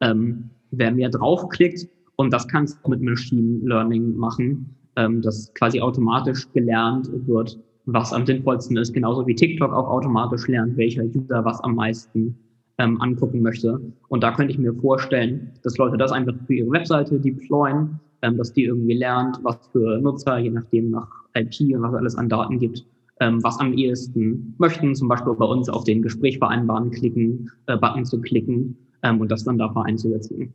ähm, 0.00 0.48
wer 0.70 0.90
mehr 0.92 1.10
draufklickt. 1.10 1.86
Und 2.16 2.32
das 2.32 2.48
kannst 2.48 2.78
du 2.82 2.90
mit 2.90 3.02
Machine 3.02 3.58
Learning 3.66 4.16
machen 4.16 4.76
ähm, 4.96 5.22
dass 5.22 5.52
quasi 5.54 5.80
automatisch 5.80 6.50
gelernt 6.52 7.08
wird, 7.26 7.58
was 7.86 8.12
am 8.12 8.24
sinnvollsten 8.24 8.76
ist, 8.76 8.92
genauso 8.92 9.26
wie 9.26 9.34
TikTok 9.34 9.72
auch 9.72 9.88
automatisch 9.88 10.48
lernt, 10.48 10.76
welcher 10.76 11.04
User 11.04 11.44
was 11.44 11.60
am 11.60 11.74
meisten 11.74 12.36
ähm, 12.78 13.00
angucken 13.00 13.42
möchte. 13.42 13.80
Und 14.08 14.22
da 14.22 14.32
könnte 14.32 14.52
ich 14.52 14.58
mir 14.58 14.74
vorstellen, 14.74 15.52
dass 15.62 15.76
Leute 15.76 15.96
das 15.96 16.12
einfach 16.12 16.34
für 16.46 16.54
ihre 16.54 16.70
Webseite 16.70 17.20
deployen, 17.20 18.00
ähm, 18.22 18.36
dass 18.36 18.52
die 18.52 18.64
irgendwie 18.64 18.94
lernt, 18.94 19.38
was 19.42 19.58
für 19.72 20.00
Nutzer, 20.00 20.38
je 20.38 20.50
nachdem 20.50 20.90
nach 20.90 21.08
IP 21.34 21.74
und 21.74 21.82
was 21.82 21.94
alles 21.94 22.16
an 22.16 22.28
Daten 22.28 22.58
gibt, 22.58 22.84
ähm, 23.20 23.42
was 23.42 23.58
am 23.60 23.74
ehesten 23.74 24.54
möchten, 24.58 24.94
zum 24.94 25.08
Beispiel 25.08 25.34
bei 25.34 25.46
uns 25.46 25.68
auf 25.68 25.84
den 25.84 26.02
Gespräch 26.02 26.38
vereinbaren 26.38 26.90
klicken, 26.90 27.50
äh, 27.66 27.76
Button 27.76 28.04
zu 28.04 28.20
klicken 28.20 28.76
ähm, 29.02 29.20
und 29.20 29.30
das 29.30 29.44
dann 29.44 29.58
dafür 29.58 29.84
einzusetzen. 29.84 30.54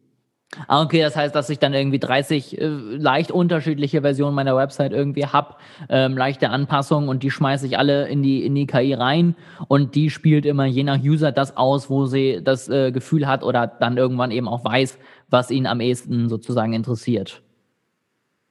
Ah, 0.68 0.82
okay, 0.82 1.02
das 1.02 1.16
heißt, 1.16 1.36
dass 1.36 1.50
ich 1.52 1.60
dann 1.60 1.76
irgendwie 1.76 2.00
30 2.00 2.60
äh, 2.60 2.66
leicht 2.66 3.32
unterschiedliche 3.32 4.02
Versionen 4.02 4.34
meiner 4.34 4.56
Website 4.56 4.94
irgendwie 4.94 5.28
habe, 5.28 5.56
ähm, 5.90 6.18
leichte 6.18 6.50
Anpassungen 6.50 7.08
und 7.08 7.22
die 7.22 7.30
schmeiße 7.30 7.68
ich 7.68 7.78
alle 7.78 8.08
in 8.08 8.24
die, 8.24 8.44
in 8.44 8.56
die 8.56 8.66
KI 8.66 8.96
rein 8.96 9.36
und 9.68 9.94
die 9.94 10.10
spielt 10.10 10.48
immer 10.48 10.66
je 10.66 10.84
nach 10.84 11.00
User 11.00 11.32
das 11.32 11.56
aus, 11.56 11.92
wo 11.92 12.08
sie 12.08 12.42
das 12.44 12.68
äh, 12.68 12.92
Gefühl 12.92 13.28
hat 13.28 13.44
oder 13.44 13.68
dann 13.68 13.98
irgendwann 13.98 14.32
eben 14.32 14.48
auch 14.48 14.66
weiß, 14.66 14.98
was 15.30 15.52
ihn 15.52 15.68
am 15.68 15.82
ehesten 15.82 16.30
sozusagen 16.30 16.74
interessiert. 16.74 17.44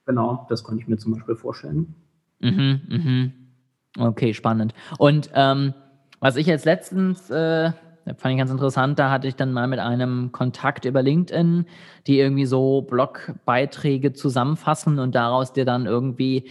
Genau, 0.07 0.47
das 0.49 0.62
konnte 0.62 0.81
ich 0.81 0.88
mir 0.88 0.99
zum 0.99 1.14
Beispiel 1.14 1.35
vorstellen. 1.35 1.95
Mhm, 2.38 2.81
mhm. 2.88 3.33
Okay, 3.99 4.35
spannend. 4.35 4.73
Und 4.99 5.31
ähm, 5.35 5.75
was 6.21 6.37
ich 6.37 6.47
jetzt 6.47 6.64
letztens 6.64 7.28
äh, 7.28 7.73
fand 8.17 8.33
ich 8.33 8.38
ganz 8.38 8.50
interessant, 8.50 8.99
da 8.99 9.11
hatte 9.11 9.29
ich 9.29 9.37
dann 9.37 9.53
mal 9.53 9.67
mit 9.67 9.79
einem 9.79 10.33
Kontakt 10.33 10.85
über 10.85 11.03
LinkedIn, 11.03 11.67
die 12.07 12.19
irgendwie 12.19 12.47
so 12.47 12.83
Blogbeiträge 12.83 14.12
zusammenfassen 14.12 14.99
und 14.99 15.15
daraus 15.15 15.53
dir 15.53 15.65
dann 15.65 15.87
irgendwie 15.87 16.49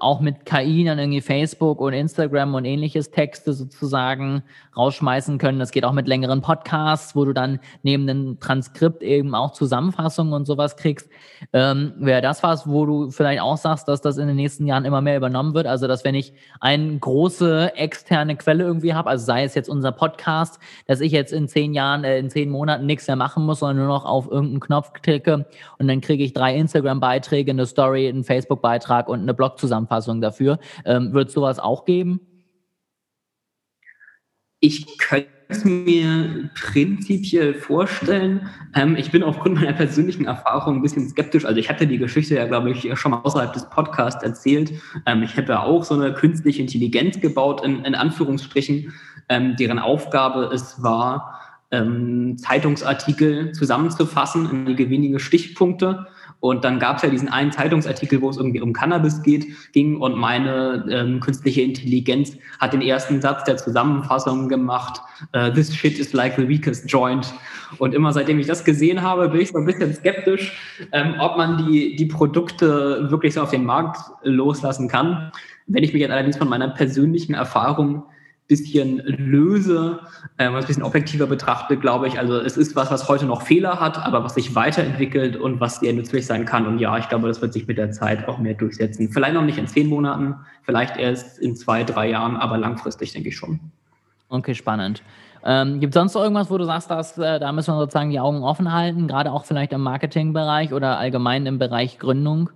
auch 0.00 0.20
mit 0.20 0.44
KI 0.44 0.84
dann 0.84 0.98
irgendwie 0.98 1.22
Facebook 1.22 1.80
und 1.80 1.94
Instagram 1.94 2.54
und 2.54 2.64
ähnliches 2.66 3.10
Texte 3.10 3.54
sozusagen 3.54 4.42
rausschmeißen 4.76 5.38
können. 5.38 5.58
Das 5.58 5.70
geht 5.70 5.84
auch 5.84 5.92
mit 5.92 6.06
längeren 6.06 6.42
Podcasts, 6.42 7.16
wo 7.16 7.24
du 7.24 7.32
dann 7.32 7.58
neben 7.82 8.06
dem 8.06 8.38
Transkript 8.38 9.02
eben 9.02 9.34
auch 9.34 9.52
Zusammenfassungen 9.52 10.34
und 10.34 10.46
sowas 10.46 10.76
kriegst. 10.76 11.08
Ähm, 11.54 11.94
Wäre 11.98 12.20
das 12.20 12.42
was, 12.42 12.68
wo 12.68 12.84
du 12.84 13.10
vielleicht 13.10 13.40
auch 13.40 13.56
sagst, 13.56 13.88
dass 13.88 14.02
das 14.02 14.18
in 14.18 14.26
den 14.26 14.36
nächsten 14.36 14.66
Jahren 14.66 14.84
immer 14.84 15.00
mehr 15.00 15.16
übernommen 15.16 15.54
wird? 15.54 15.66
Also, 15.66 15.88
dass 15.88 16.04
wenn 16.04 16.14
ich 16.14 16.34
eine 16.60 16.98
große 16.98 17.74
externe 17.74 18.36
Quelle 18.36 18.64
irgendwie 18.64 18.92
habe, 18.92 19.08
also 19.08 19.24
sei 19.24 19.44
es 19.44 19.54
jetzt 19.54 19.70
unser 19.70 19.92
Podcast, 19.92 20.58
dass 20.86 21.00
ich 21.00 21.12
jetzt 21.12 21.32
in 21.32 21.48
zehn 21.48 21.72
Jahren, 21.72 22.04
äh, 22.04 22.18
in 22.18 22.28
zehn 22.28 22.50
Monaten 22.50 22.84
nichts 22.84 23.06
mehr 23.06 23.16
machen 23.16 23.46
muss, 23.46 23.60
sondern 23.60 23.86
nur 23.86 23.94
noch 23.94 24.04
auf 24.04 24.30
irgendeinen 24.30 24.60
Knopf 24.60 24.92
klicke 24.92 25.46
und 25.78 25.88
dann 25.88 26.02
kriege 26.02 26.24
ich 26.24 26.34
drei 26.34 26.54
Instagram-Beiträge, 26.56 27.52
eine 27.52 27.66
Story, 27.66 28.08
einen 28.08 28.24
Facebook-Beitrag 28.24 29.08
und 29.08 29.20
eine 29.20 29.34
Blog-Zusammenfassung 29.62 30.20
dafür. 30.20 30.58
Ähm, 30.84 31.12
wird 31.12 31.28
es 31.28 31.34
sowas 31.34 31.58
auch 31.58 31.84
geben? 31.84 32.20
Ich 34.60 34.98
könnte 34.98 35.28
es 35.48 35.64
mir 35.64 36.50
prinzipiell 36.54 37.54
vorstellen. 37.54 38.48
Ähm, 38.74 38.96
ich 38.96 39.10
bin 39.10 39.22
aufgrund 39.22 39.56
meiner 39.56 39.72
persönlichen 39.72 40.24
Erfahrung 40.24 40.76
ein 40.76 40.82
bisschen 40.82 41.08
skeptisch. 41.08 41.44
Also 41.44 41.58
ich 41.58 41.68
hatte 41.68 41.86
die 41.86 41.98
Geschichte 41.98 42.36
ja, 42.36 42.46
glaube 42.46 42.70
ich, 42.70 42.88
schon 42.98 43.10
mal 43.10 43.20
außerhalb 43.22 43.52
des 43.52 43.68
Podcasts 43.68 44.22
erzählt. 44.22 44.72
Ähm, 45.06 45.22
ich 45.22 45.36
ja 45.52 45.62
auch 45.62 45.84
so 45.84 45.94
eine 45.94 46.12
künstliche 46.12 46.62
Intelligenz 46.62 47.20
gebaut, 47.20 47.64
in, 47.64 47.84
in 47.84 47.94
Anführungsstrichen, 47.94 48.92
ähm, 49.28 49.56
deren 49.56 49.78
Aufgabe 49.78 50.50
es 50.52 50.82
war, 50.82 51.38
ähm, 51.70 52.36
Zeitungsartikel 52.38 53.52
zusammenzufassen 53.52 54.48
in 54.50 54.66
wenige 54.90 55.18
Stichpunkte. 55.18 56.06
Und 56.40 56.64
dann 56.64 56.80
gab 56.80 56.96
es 56.96 57.02
ja 57.02 57.08
diesen 57.08 57.28
einen 57.28 57.52
Zeitungsartikel, 57.52 58.20
wo 58.20 58.28
es 58.28 58.36
irgendwie 58.36 58.60
um 58.60 58.72
Cannabis 58.72 59.22
geht, 59.22 59.46
ging 59.72 60.00
und 60.00 60.16
meine 60.16 60.84
ähm, 60.90 61.20
künstliche 61.20 61.62
Intelligenz 61.62 62.36
hat 62.58 62.72
den 62.72 62.82
ersten 62.82 63.20
Satz 63.20 63.44
der 63.44 63.56
Zusammenfassung 63.58 64.48
gemacht, 64.48 65.00
uh, 65.36 65.50
this 65.50 65.74
shit 65.74 65.98
is 65.98 66.12
like 66.12 66.34
the 66.36 66.48
weakest 66.48 66.90
joint. 66.90 67.32
Und 67.78 67.94
immer 67.94 68.12
seitdem 68.12 68.40
ich 68.40 68.46
das 68.46 68.64
gesehen 68.64 69.02
habe, 69.02 69.28
bin 69.28 69.40
ich 69.40 69.50
so 69.50 69.58
ein 69.58 69.66
bisschen 69.66 69.94
skeptisch, 69.94 70.58
ähm, 70.90 71.14
ob 71.20 71.36
man 71.36 71.64
die, 71.66 71.94
die 71.94 72.06
Produkte 72.06 73.08
wirklich 73.10 73.34
so 73.34 73.42
auf 73.42 73.50
den 73.50 73.64
Markt 73.64 73.98
loslassen 74.22 74.88
kann. 74.88 75.30
Wenn 75.68 75.84
ich 75.84 75.92
mich 75.92 76.02
jetzt 76.02 76.10
allerdings 76.10 76.36
von 76.36 76.48
meiner 76.48 76.68
persönlichen 76.68 77.34
Erfahrung 77.34 78.02
bisschen 78.52 78.98
löse, 79.06 80.00
äh, 80.36 80.46
ein 80.46 80.66
bisschen 80.66 80.82
objektiver 80.82 81.26
betrachte, 81.26 81.78
glaube 81.78 82.06
ich, 82.08 82.18
also 82.18 82.36
es 82.36 82.58
ist 82.58 82.76
was, 82.76 82.90
was 82.90 83.08
heute 83.08 83.24
noch 83.24 83.42
Fehler 83.42 83.80
hat, 83.80 83.98
aber 83.98 84.22
was 84.24 84.34
sich 84.34 84.54
weiterentwickelt 84.54 85.36
und 85.36 85.58
was 85.58 85.80
sehr 85.80 85.94
nützlich 85.94 86.26
sein 86.26 86.44
kann. 86.44 86.66
Und 86.66 86.78
ja, 86.78 86.98
ich 86.98 87.08
glaube, 87.08 87.28
das 87.28 87.40
wird 87.40 87.54
sich 87.54 87.66
mit 87.66 87.78
der 87.78 87.92
Zeit 87.92 88.28
auch 88.28 88.38
mehr 88.38 88.54
durchsetzen. 88.54 89.08
Vielleicht 89.10 89.34
noch 89.34 89.44
nicht 89.44 89.56
in 89.56 89.66
zehn 89.66 89.88
Monaten, 89.88 90.34
vielleicht 90.64 90.98
erst 90.98 91.38
in 91.38 91.56
zwei, 91.56 91.82
drei 91.82 92.10
Jahren, 92.10 92.36
aber 92.36 92.58
langfristig 92.58 93.12
denke 93.12 93.30
ich 93.30 93.36
schon. 93.36 93.58
Okay, 94.28 94.54
spannend. 94.54 95.02
Ähm, 95.44 95.80
Gibt 95.80 95.94
es 95.94 95.98
sonst 95.98 96.14
noch 96.14 96.22
irgendwas, 96.22 96.50
wo 96.50 96.58
du 96.58 96.64
sagst, 96.64 96.90
dass, 96.90 97.16
äh, 97.16 97.40
da 97.40 97.52
müssen 97.52 97.74
wir 97.74 97.78
sozusagen 97.78 98.10
die 98.10 98.20
Augen 98.20 98.42
offen 98.42 98.72
halten, 98.72 99.08
gerade 99.08 99.32
auch 99.32 99.44
vielleicht 99.44 99.72
im 99.72 99.80
Marketingbereich 99.80 100.72
oder 100.74 100.98
allgemein 100.98 101.46
im 101.46 101.58
Bereich 101.58 101.98
Gründung? 101.98 102.50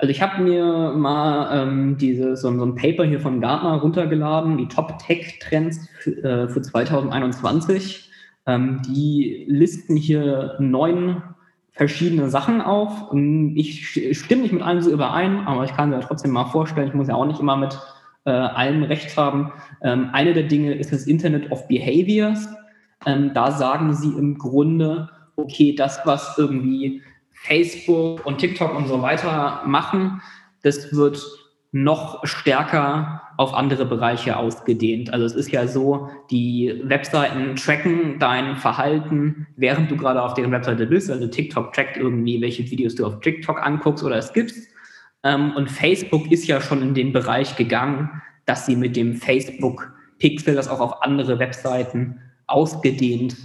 Also 0.00 0.10
ich 0.10 0.22
habe 0.22 0.42
mir 0.42 0.94
mal 0.96 1.62
ähm, 1.62 1.98
diese, 1.98 2.34
so, 2.34 2.50
so, 2.56 2.64
ein 2.64 2.74
Paper 2.74 3.04
hier 3.04 3.20
von 3.20 3.38
Gartner 3.42 3.74
runtergeladen, 3.74 4.56
die 4.56 4.66
Top 4.66 4.98
Tech 4.98 5.38
Trends 5.40 5.88
für, 5.98 6.24
äh, 6.24 6.48
für 6.48 6.62
2021. 6.62 8.10
Ähm, 8.46 8.80
die 8.86 9.44
listen 9.46 9.96
hier 9.96 10.56
neun 10.58 11.22
verschiedene 11.72 12.30
Sachen 12.30 12.62
auf. 12.62 13.10
Und 13.10 13.54
ich 13.56 14.16
stimme 14.18 14.42
nicht 14.42 14.52
mit 14.52 14.62
allen 14.62 14.80
so 14.80 14.90
überein, 14.90 15.46
aber 15.46 15.64
ich 15.64 15.76
kann 15.76 15.90
mir 15.90 16.00
trotzdem 16.00 16.30
mal 16.30 16.46
vorstellen, 16.46 16.88
ich 16.88 16.94
muss 16.94 17.08
ja 17.08 17.14
auch 17.14 17.26
nicht 17.26 17.40
immer 17.40 17.56
mit 17.58 17.78
äh, 18.24 18.30
allem 18.30 18.82
recht 18.84 19.14
haben. 19.18 19.52
Ähm, 19.82 20.08
eine 20.12 20.32
der 20.32 20.44
Dinge 20.44 20.72
ist 20.72 20.92
das 20.92 21.06
Internet 21.06 21.52
of 21.52 21.68
Behaviors. 21.68 22.48
Ähm, 23.04 23.32
da 23.34 23.50
sagen 23.50 23.92
sie 23.92 24.14
im 24.14 24.38
Grunde, 24.38 25.10
okay, 25.36 25.74
das, 25.74 26.00
was 26.04 26.38
irgendwie 26.38 27.02
Facebook 27.42 28.24
und 28.26 28.38
TikTok 28.38 28.76
und 28.76 28.86
so 28.86 29.00
weiter 29.00 29.62
machen, 29.66 30.20
das 30.62 30.94
wird 30.94 31.22
noch 31.72 32.26
stärker 32.26 33.22
auf 33.36 33.54
andere 33.54 33.86
Bereiche 33.86 34.36
ausgedehnt. 34.36 35.12
Also 35.12 35.24
es 35.24 35.34
ist 35.34 35.50
ja 35.50 35.66
so, 35.66 36.10
die 36.30 36.78
Webseiten 36.84 37.56
tracken 37.56 38.18
dein 38.18 38.56
Verhalten, 38.56 39.46
während 39.56 39.90
du 39.90 39.96
gerade 39.96 40.22
auf 40.22 40.34
deren 40.34 40.52
Webseite 40.52 40.86
bist. 40.86 41.10
Also 41.10 41.26
TikTok 41.28 41.72
trackt 41.72 41.96
irgendwie, 41.96 42.40
welche 42.42 42.68
Videos 42.70 42.96
du 42.96 43.06
auf 43.06 43.20
TikTok 43.20 43.62
anguckst 43.64 44.04
oder 44.04 44.20
skippst. 44.20 44.68
Ähm, 45.22 45.52
und 45.56 45.70
Facebook 45.70 46.30
ist 46.30 46.46
ja 46.46 46.60
schon 46.60 46.82
in 46.82 46.94
den 46.94 47.12
Bereich 47.12 47.56
gegangen, 47.56 48.10
dass 48.44 48.66
sie 48.66 48.76
mit 48.76 48.96
dem 48.96 49.14
Facebook 49.14 49.92
Pixel 50.18 50.54
das 50.54 50.68
auch 50.68 50.80
auf 50.80 51.02
andere 51.02 51.38
Webseiten 51.38 52.20
ausgedehnt 52.46 53.36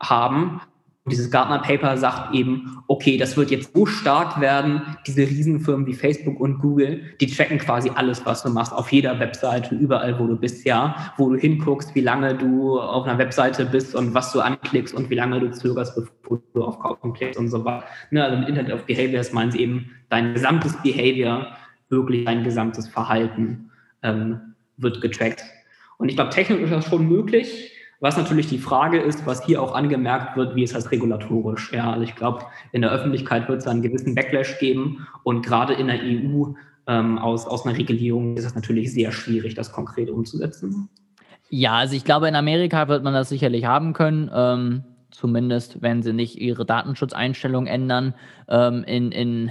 haben 0.00 0.60
dieses 1.06 1.30
Gartner-Paper 1.30 1.96
sagt 1.96 2.34
eben, 2.34 2.82
okay, 2.86 3.16
das 3.16 3.36
wird 3.36 3.50
jetzt 3.50 3.74
so 3.74 3.86
stark 3.86 4.40
werden, 4.40 4.82
diese 5.06 5.22
Riesenfirmen 5.22 5.86
wie 5.86 5.94
Facebook 5.94 6.38
und 6.38 6.58
Google, 6.58 7.02
die 7.20 7.26
tracken 7.26 7.58
quasi 7.58 7.90
alles, 7.94 8.26
was 8.26 8.42
du 8.42 8.50
machst, 8.50 8.72
auf 8.72 8.92
jeder 8.92 9.18
Webseite, 9.18 9.74
überall, 9.74 10.18
wo 10.18 10.26
du 10.26 10.36
bist, 10.36 10.64
ja, 10.66 11.12
wo 11.16 11.30
du 11.30 11.36
hinguckst, 11.36 11.94
wie 11.94 12.02
lange 12.02 12.34
du 12.34 12.78
auf 12.78 13.06
einer 13.06 13.18
Webseite 13.18 13.64
bist 13.64 13.94
und 13.94 14.12
was 14.12 14.32
du 14.32 14.40
anklickst 14.40 14.94
und 14.94 15.08
wie 15.08 15.14
lange 15.14 15.40
du 15.40 15.50
zögerst, 15.50 15.94
bevor 15.94 16.42
du 16.52 16.64
auf 16.64 16.78
Kaufen 16.78 17.14
klickst 17.14 17.38
und 17.38 17.48
so 17.48 17.64
weiter. 17.64 17.84
Ne, 18.10 18.22
also 18.22 18.36
mit 18.36 18.48
Internet 18.48 18.74
of 18.74 18.84
Behaviors 18.84 19.32
meinen 19.32 19.52
sie 19.52 19.60
eben, 19.60 19.90
dein 20.10 20.34
gesamtes 20.34 20.76
Behavior, 20.82 21.46
wirklich 21.88 22.26
dein 22.26 22.44
gesamtes 22.44 22.88
Verhalten 22.88 23.70
ähm, 24.02 24.54
wird 24.76 25.00
getrackt. 25.00 25.44
Und 25.96 26.08
ich 26.08 26.16
glaube, 26.16 26.30
technisch 26.30 26.60
ist 26.60 26.72
das 26.72 26.86
schon 26.86 27.08
möglich, 27.08 27.72
was 28.00 28.16
natürlich 28.16 28.46
die 28.46 28.58
Frage 28.58 28.98
ist, 28.98 29.26
was 29.26 29.44
hier 29.44 29.62
auch 29.62 29.74
angemerkt 29.74 30.36
wird, 30.36 30.56
wie 30.56 30.62
ist 30.62 30.74
das 30.74 30.90
regulatorisch? 30.90 31.72
Ja, 31.72 31.92
also 31.92 32.02
ich 32.02 32.16
glaube, 32.16 32.46
in 32.72 32.82
der 32.82 32.90
Öffentlichkeit 32.90 33.48
wird 33.48 33.60
es 33.60 33.66
einen 33.66 33.82
gewissen 33.82 34.14
Backlash 34.14 34.58
geben 34.58 35.06
und 35.22 35.44
gerade 35.44 35.74
in 35.74 35.86
der 35.86 36.00
EU 36.02 36.54
ähm, 36.86 37.18
aus, 37.18 37.46
aus 37.46 37.66
einer 37.66 37.76
Regulierung 37.76 38.36
ist 38.36 38.46
es 38.46 38.54
natürlich 38.54 38.92
sehr 38.92 39.12
schwierig, 39.12 39.54
das 39.54 39.70
konkret 39.70 40.10
umzusetzen. 40.10 40.88
Ja, 41.50 41.74
also 41.74 41.94
ich 41.94 42.04
glaube, 42.04 42.28
in 42.28 42.36
Amerika 42.36 42.88
wird 42.88 43.04
man 43.04 43.12
das 43.12 43.28
sicherlich 43.28 43.66
haben 43.66 43.92
können. 43.92 44.30
Ähm, 44.32 44.84
zumindest, 45.10 45.82
wenn 45.82 46.02
sie 46.02 46.12
nicht 46.12 46.40
ihre 46.40 46.64
Datenschutzeinstellungen 46.64 47.66
ändern. 47.66 48.14
Ähm, 48.48 48.84
in, 48.84 49.12
in 49.12 49.50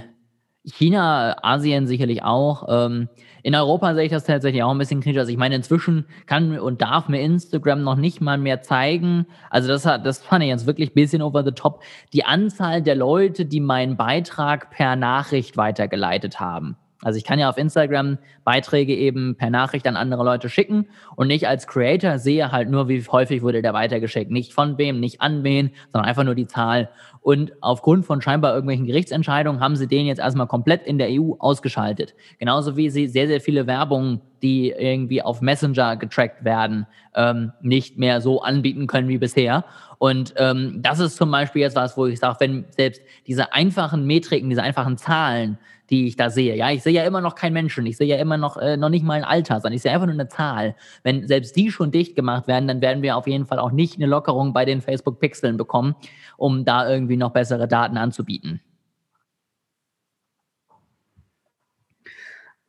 China, 0.64 1.36
Asien 1.42 1.86
sicherlich 1.86 2.22
auch. 2.22 2.66
Ähm, 2.68 3.08
in 3.42 3.54
Europa 3.54 3.94
sehe 3.94 4.04
ich 4.04 4.10
das 4.10 4.24
tatsächlich 4.24 4.62
auch 4.62 4.70
ein 4.70 4.78
bisschen 4.78 5.00
kritisch. 5.00 5.20
Also 5.20 5.32
ich 5.32 5.38
meine, 5.38 5.54
inzwischen 5.54 6.04
kann 6.26 6.58
und 6.58 6.82
darf 6.82 7.08
mir 7.08 7.20
Instagram 7.20 7.82
noch 7.82 7.96
nicht 7.96 8.20
mal 8.20 8.36
mehr 8.36 8.60
zeigen. 8.62 9.26
Also 9.48 9.68
das 9.68 9.86
hat, 9.86 10.04
das 10.04 10.18
fand 10.18 10.44
ich 10.44 10.50
jetzt 10.50 10.66
wirklich 10.66 10.90
ein 10.90 10.94
bisschen 10.94 11.22
over 11.22 11.44
the 11.44 11.52
top. 11.52 11.82
Die 12.12 12.24
Anzahl 12.24 12.82
der 12.82 12.96
Leute, 12.96 13.46
die 13.46 13.60
meinen 13.60 13.96
Beitrag 13.96 14.70
per 14.70 14.96
Nachricht 14.96 15.56
weitergeleitet 15.56 16.40
haben. 16.40 16.76
Also 17.02 17.16
ich 17.16 17.24
kann 17.24 17.38
ja 17.38 17.48
auf 17.48 17.56
Instagram 17.56 18.18
Beiträge 18.44 18.94
eben 18.94 19.36
per 19.36 19.50
Nachricht 19.50 19.86
an 19.86 19.96
andere 19.96 20.24
Leute 20.24 20.48
schicken 20.48 20.86
und 21.16 21.30
ich 21.30 21.48
als 21.48 21.66
Creator 21.66 22.18
sehe 22.18 22.52
halt 22.52 22.68
nur, 22.68 22.88
wie 22.88 23.02
häufig 23.02 23.42
wurde 23.42 23.62
der 23.62 23.72
weitergeschickt. 23.72 24.30
Nicht 24.30 24.52
von 24.52 24.76
wem, 24.78 25.00
nicht 25.00 25.20
an 25.20 25.42
wen, 25.42 25.70
sondern 25.92 26.08
einfach 26.08 26.24
nur 26.24 26.34
die 26.34 26.46
Zahl. 26.46 26.90
Und 27.22 27.52
aufgrund 27.60 28.06
von 28.06 28.22
scheinbar 28.22 28.54
irgendwelchen 28.54 28.86
Gerichtsentscheidungen 28.86 29.60
haben 29.60 29.76
sie 29.76 29.86
den 29.86 30.06
jetzt 30.06 30.20
erstmal 30.20 30.46
komplett 30.46 30.86
in 30.86 30.98
der 30.98 31.08
EU 31.10 31.34
ausgeschaltet. 31.38 32.14
Genauso 32.38 32.76
wie 32.76 32.88
sie 32.90 33.08
sehr, 33.08 33.26
sehr 33.26 33.40
viele 33.40 33.66
Werbung, 33.66 34.20
die 34.42 34.70
irgendwie 34.70 35.22
auf 35.22 35.42
Messenger 35.42 35.96
getrackt 35.96 36.44
werden, 36.44 36.86
ähm, 37.14 37.52
nicht 37.60 37.98
mehr 37.98 38.20
so 38.22 38.42
anbieten 38.42 38.86
können 38.86 39.08
wie 39.08 39.18
bisher. 39.18 39.64
Und 39.98 40.32
ähm, 40.36 40.80
das 40.80 40.98
ist 40.98 41.16
zum 41.16 41.30
Beispiel 41.30 41.60
jetzt 41.60 41.76
was, 41.76 41.96
wo 41.96 42.06
ich 42.06 42.18
sage, 42.18 42.36
wenn 42.40 42.64
selbst 42.70 43.02
diese 43.26 43.52
einfachen 43.52 44.06
Metriken, 44.06 44.48
diese 44.48 44.62
einfachen 44.62 44.96
Zahlen, 44.96 45.58
die 45.90 46.06
ich 46.06 46.16
da 46.16 46.30
sehe, 46.30 46.56
ja, 46.56 46.70
ich 46.70 46.82
sehe 46.82 46.92
ja 46.92 47.04
immer 47.04 47.20
noch 47.20 47.34
keinen 47.34 47.52
Menschen, 47.52 47.84
ich 47.86 47.96
sehe 47.96 48.06
ja 48.06 48.16
immer 48.16 48.36
noch, 48.36 48.56
äh, 48.56 48.76
noch 48.76 48.88
nicht 48.88 49.04
mal 49.04 49.14
ein 49.14 49.24
Alter, 49.24 49.56
sondern 49.56 49.74
ich 49.74 49.82
sehe 49.82 49.92
einfach 49.92 50.06
nur 50.06 50.14
eine 50.14 50.28
Zahl. 50.28 50.76
Wenn 51.02 51.26
selbst 51.26 51.56
die 51.56 51.70
schon 51.70 51.90
dicht 51.90 52.14
gemacht 52.16 52.46
werden, 52.46 52.68
dann 52.68 52.80
werden 52.80 53.02
wir 53.02 53.16
auf 53.16 53.26
jeden 53.26 53.46
Fall 53.46 53.58
auch 53.58 53.72
nicht 53.72 53.96
eine 53.96 54.06
Lockerung 54.06 54.52
bei 54.52 54.64
den 54.64 54.80
Facebook-Pixeln 54.80 55.56
bekommen, 55.56 55.96
um 56.36 56.64
da 56.64 56.88
irgendwie 56.88 57.16
noch 57.16 57.32
bessere 57.32 57.66
Daten 57.66 57.96
anzubieten. 57.96 58.60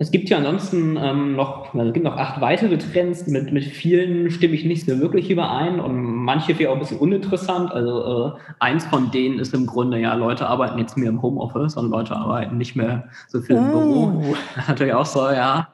Es 0.01 0.09
gibt 0.09 0.31
ja 0.31 0.37
ansonsten 0.37 0.97
ähm, 0.97 1.35
noch, 1.35 1.75
also 1.75 1.89
es 1.89 1.93
gibt 1.93 2.03
noch 2.03 2.17
acht 2.17 2.41
weitere 2.41 2.75
Trends, 2.79 3.27
mit, 3.27 3.53
mit 3.53 3.63
vielen 3.63 4.31
stimme 4.31 4.55
ich 4.55 4.65
nicht 4.65 4.87
so 4.87 4.99
wirklich 4.99 5.29
überein 5.29 5.79
und 5.79 6.03
manche 6.03 6.47
finde 6.47 6.63
ich 6.63 6.67
auch 6.69 6.73
ein 6.73 6.79
bisschen 6.79 6.97
uninteressant. 6.97 7.71
Also 7.71 8.33
äh, 8.35 8.39
eins 8.59 8.83
von 8.87 9.11
denen 9.11 9.37
ist 9.37 9.53
im 9.53 9.67
Grunde 9.67 9.99
ja, 9.99 10.15
Leute 10.15 10.47
arbeiten 10.47 10.79
jetzt 10.79 10.97
mehr 10.97 11.09
im 11.09 11.21
Homeoffice 11.21 11.77
und 11.77 11.91
Leute 11.91 12.15
arbeiten 12.15 12.57
nicht 12.57 12.75
mehr 12.75 13.09
so 13.27 13.41
viel 13.41 13.57
im 13.57 13.69
oh. 13.69 14.07
Büro. 14.07 14.35
Natürlich 14.67 14.93
auch 14.95 15.05
so, 15.05 15.29
ja. 15.29 15.67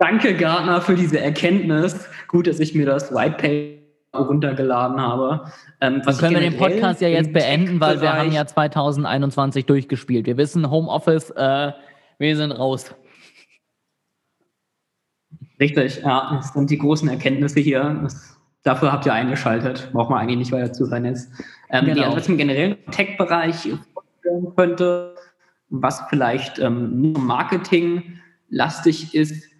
Danke, 0.00 0.34
Gartner, 0.34 0.80
für 0.80 0.96
diese 0.96 1.20
Erkenntnis. 1.20 2.08
Gut, 2.26 2.48
dass 2.48 2.58
ich 2.58 2.74
mir 2.74 2.84
das 2.84 3.14
White 3.14 3.36
Paper 3.36 4.26
runtergeladen 4.26 5.00
habe. 5.00 5.44
Ähm, 5.80 6.02
Dann 6.04 6.18
können 6.18 6.34
wir 6.34 6.40
den 6.40 6.56
Podcast 6.56 7.00
ja 7.00 7.06
jetzt 7.06 7.32
beenden, 7.32 7.80
weil 7.80 8.00
wir 8.00 8.12
haben 8.12 8.32
ja 8.32 8.44
2021 8.44 9.66
durchgespielt. 9.66 10.26
Wir 10.26 10.36
wissen, 10.36 10.68
Homeoffice, 10.68 11.30
äh, 11.30 11.70
wir 12.18 12.36
sind 12.36 12.50
raus. 12.50 12.92
Richtig, 15.58 16.02
ja, 16.02 16.36
das 16.36 16.52
sind 16.52 16.70
die 16.70 16.78
großen 16.78 17.08
Erkenntnisse 17.08 17.60
hier. 17.60 17.98
Das, 18.02 18.38
dafür 18.62 18.92
habt 18.92 19.06
ihr 19.06 19.14
eingeschaltet. 19.14 19.90
Braucht 19.92 20.10
man 20.10 20.20
eigentlich 20.20 20.38
nicht 20.38 20.52
weiter 20.52 20.72
zu 20.72 20.84
sein 20.84 21.04
jetzt. 21.04 21.30
Ähm, 21.70 21.86
genau. 21.86 22.10
Die, 22.10 22.16
was 22.16 22.28
im 22.28 22.36
generellen 22.36 22.76
Tech-Bereich 22.90 23.72
vorstellen 23.94 24.52
könnte, 24.56 25.14
was 25.70 26.02
vielleicht 26.08 26.58
ähm, 26.58 27.00
nur 27.00 27.18
Marketing-lastig 27.18 29.14
ist, 29.14 29.50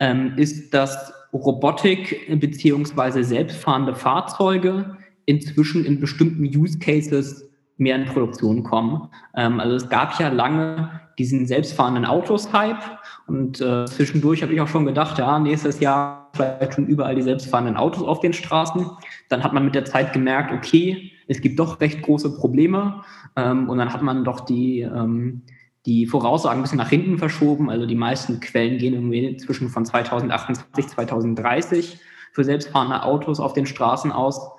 ähm, 0.00 0.32
ist, 0.36 0.74
dass 0.74 1.12
Robotik 1.32 2.28
bzw. 2.40 3.22
selbstfahrende 3.22 3.94
Fahrzeuge 3.94 4.96
inzwischen 5.26 5.84
in 5.84 6.00
bestimmten 6.00 6.44
Use 6.44 6.78
Cases 6.78 7.48
mehr 7.76 7.96
in 7.96 8.06
Produktion 8.06 8.62
kommen. 8.62 9.08
Ähm, 9.34 9.60
also 9.60 9.76
es 9.76 9.88
gab 9.88 10.18
ja 10.20 10.28
lange 10.28 11.00
diesen 11.18 11.46
selbstfahrenden 11.46 12.04
Autos-Hype 12.04 13.00
und 13.26 13.60
äh, 13.60 13.84
zwischendurch 13.86 14.42
habe 14.42 14.52
ich 14.52 14.60
auch 14.60 14.68
schon 14.68 14.84
gedacht, 14.84 15.18
ja, 15.18 15.38
nächstes 15.38 15.80
Jahr 15.80 16.30
vielleicht 16.34 16.74
schon 16.74 16.86
überall 16.86 17.14
die 17.14 17.22
selbstfahrenden 17.22 17.76
Autos 17.76 18.02
auf 18.02 18.20
den 18.20 18.32
Straßen. 18.32 18.86
Dann 19.28 19.44
hat 19.44 19.52
man 19.52 19.64
mit 19.64 19.74
der 19.74 19.84
Zeit 19.84 20.12
gemerkt, 20.12 20.52
okay, 20.52 21.12
es 21.26 21.40
gibt 21.40 21.58
doch 21.58 21.80
recht 21.80 22.02
große 22.02 22.36
Probleme 22.36 23.02
ähm, 23.36 23.68
und 23.68 23.78
dann 23.78 23.92
hat 23.92 24.02
man 24.02 24.24
doch 24.24 24.40
die, 24.40 24.80
ähm, 24.80 25.42
die 25.86 26.06
Voraussagen 26.06 26.58
ein 26.58 26.62
bisschen 26.62 26.78
nach 26.78 26.90
hinten 26.90 27.18
verschoben. 27.18 27.70
Also 27.70 27.86
die 27.86 27.94
meisten 27.94 28.40
Quellen 28.40 28.78
gehen 28.78 28.94
irgendwie 28.94 29.36
zwischen 29.36 29.68
von 29.68 29.84
2028, 29.84 30.88
2030 30.88 32.00
für 32.32 32.44
selbstfahrende 32.44 33.02
Autos 33.04 33.38
auf 33.40 33.52
den 33.52 33.66
Straßen 33.66 34.10
aus. 34.10 34.50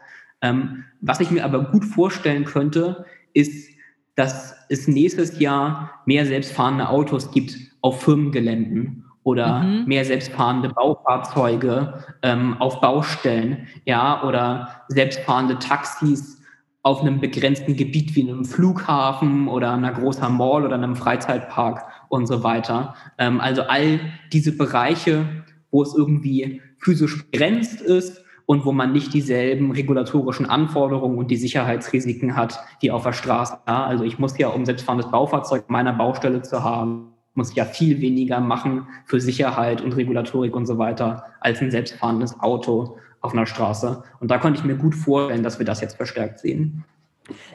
Ähm, 0.42 0.84
was 1.02 1.20
ich 1.20 1.32
mir 1.32 1.46
aber 1.46 1.66
gut 1.66 1.86
vorstellen 1.86 2.46
könnte, 2.46 3.06
ist, 3.34 3.70
dass 4.16 4.56
es 4.70 4.88
nächstes 4.88 5.40
Jahr 5.40 6.02
mehr 6.06 6.26
selbstfahrende 6.26 6.90
Autos 6.90 7.32
gibt 7.32 7.56
auf 7.82 8.02
Firmengeländen 8.02 9.06
oder 9.24 9.64
mhm. 9.64 9.86
mehr 9.86 10.06
selbstfahrende 10.06 10.70
Baufahrzeuge 10.70 12.06
ähm, 12.22 12.56
auf 12.62 12.80
Baustellen, 12.80 13.68
ja, 13.86 14.24
oder 14.24 14.84
selbstfahrende 14.88 15.60
Taxis 15.60 16.42
auf 16.84 17.02
einem 17.02 17.20
begrenzten 17.20 17.76
Gebiet 17.76 18.16
wie 18.16 18.22
einem 18.22 18.46
Flughafen 18.46 19.48
oder 19.48 19.74
einer 19.74 19.92
großen 19.92 20.32
Mall 20.32 20.66
oder 20.66 20.76
einem 20.76 20.96
Freizeitpark 20.96 21.84
und 22.10 22.28
so 22.28 22.44
weiter. 22.44 22.94
Ähm, 23.18 23.42
also 23.42 23.64
all 23.64 24.00
diese 24.32 24.56
Bereiche, 24.56 25.26
wo 25.72 25.82
es 25.82 25.96
irgendwie 25.96 26.62
physisch 26.78 27.26
begrenzt 27.32 27.82
ist, 27.82 28.24
und 28.46 28.66
wo 28.66 28.72
man 28.72 28.92
nicht 28.92 29.14
dieselben 29.14 29.72
regulatorischen 29.72 30.46
Anforderungen 30.46 31.18
und 31.18 31.32
die 31.32 31.38
Sicherheitsrisiken 31.38 32.36
hat 32.36 32.60
wie 32.80 32.92
auf 32.92 33.04
der 33.04 33.14
Straße. 33.14 33.58
Ja, 33.68 33.86
also 33.86 34.04
ich 34.04 34.20
muss 34.20 34.38
ja, 34.38 34.50
um 34.50 34.66
selbstfahrendes 34.66 35.10
Baufahrzeug 35.12 35.70
meiner 35.70 35.94
Baustelle 35.94 36.42
zu 36.42 36.64
haben, 36.64 37.14
muss 37.34 37.50
ich 37.50 37.56
ja 37.56 37.66
viel 37.66 38.00
weniger 38.02 38.40
machen 38.40 38.88
für 39.06 39.20
Sicherheit 39.20 39.82
und 39.82 39.96
Regulatorik 39.96 40.56
und 40.56 40.66
so 40.66 40.78
weiter 40.78 41.26
als 41.42 41.62
ein 41.62 41.72
selbstfahrendes 41.72 42.40
Auto 42.40 42.98
auf 43.22 43.34
einer 43.34 43.46
Straße. 43.46 44.04
Und 44.20 44.32
da 44.32 44.38
konnte 44.38 44.60
ich 44.60 44.66
mir 44.66 44.76
gut 44.76 44.96
vorstellen, 44.96 45.44
dass 45.44 45.60
wir 45.60 45.66
das 45.66 45.82
jetzt 45.82 45.98
verstärkt 45.98 46.40
sehen. 46.40 46.86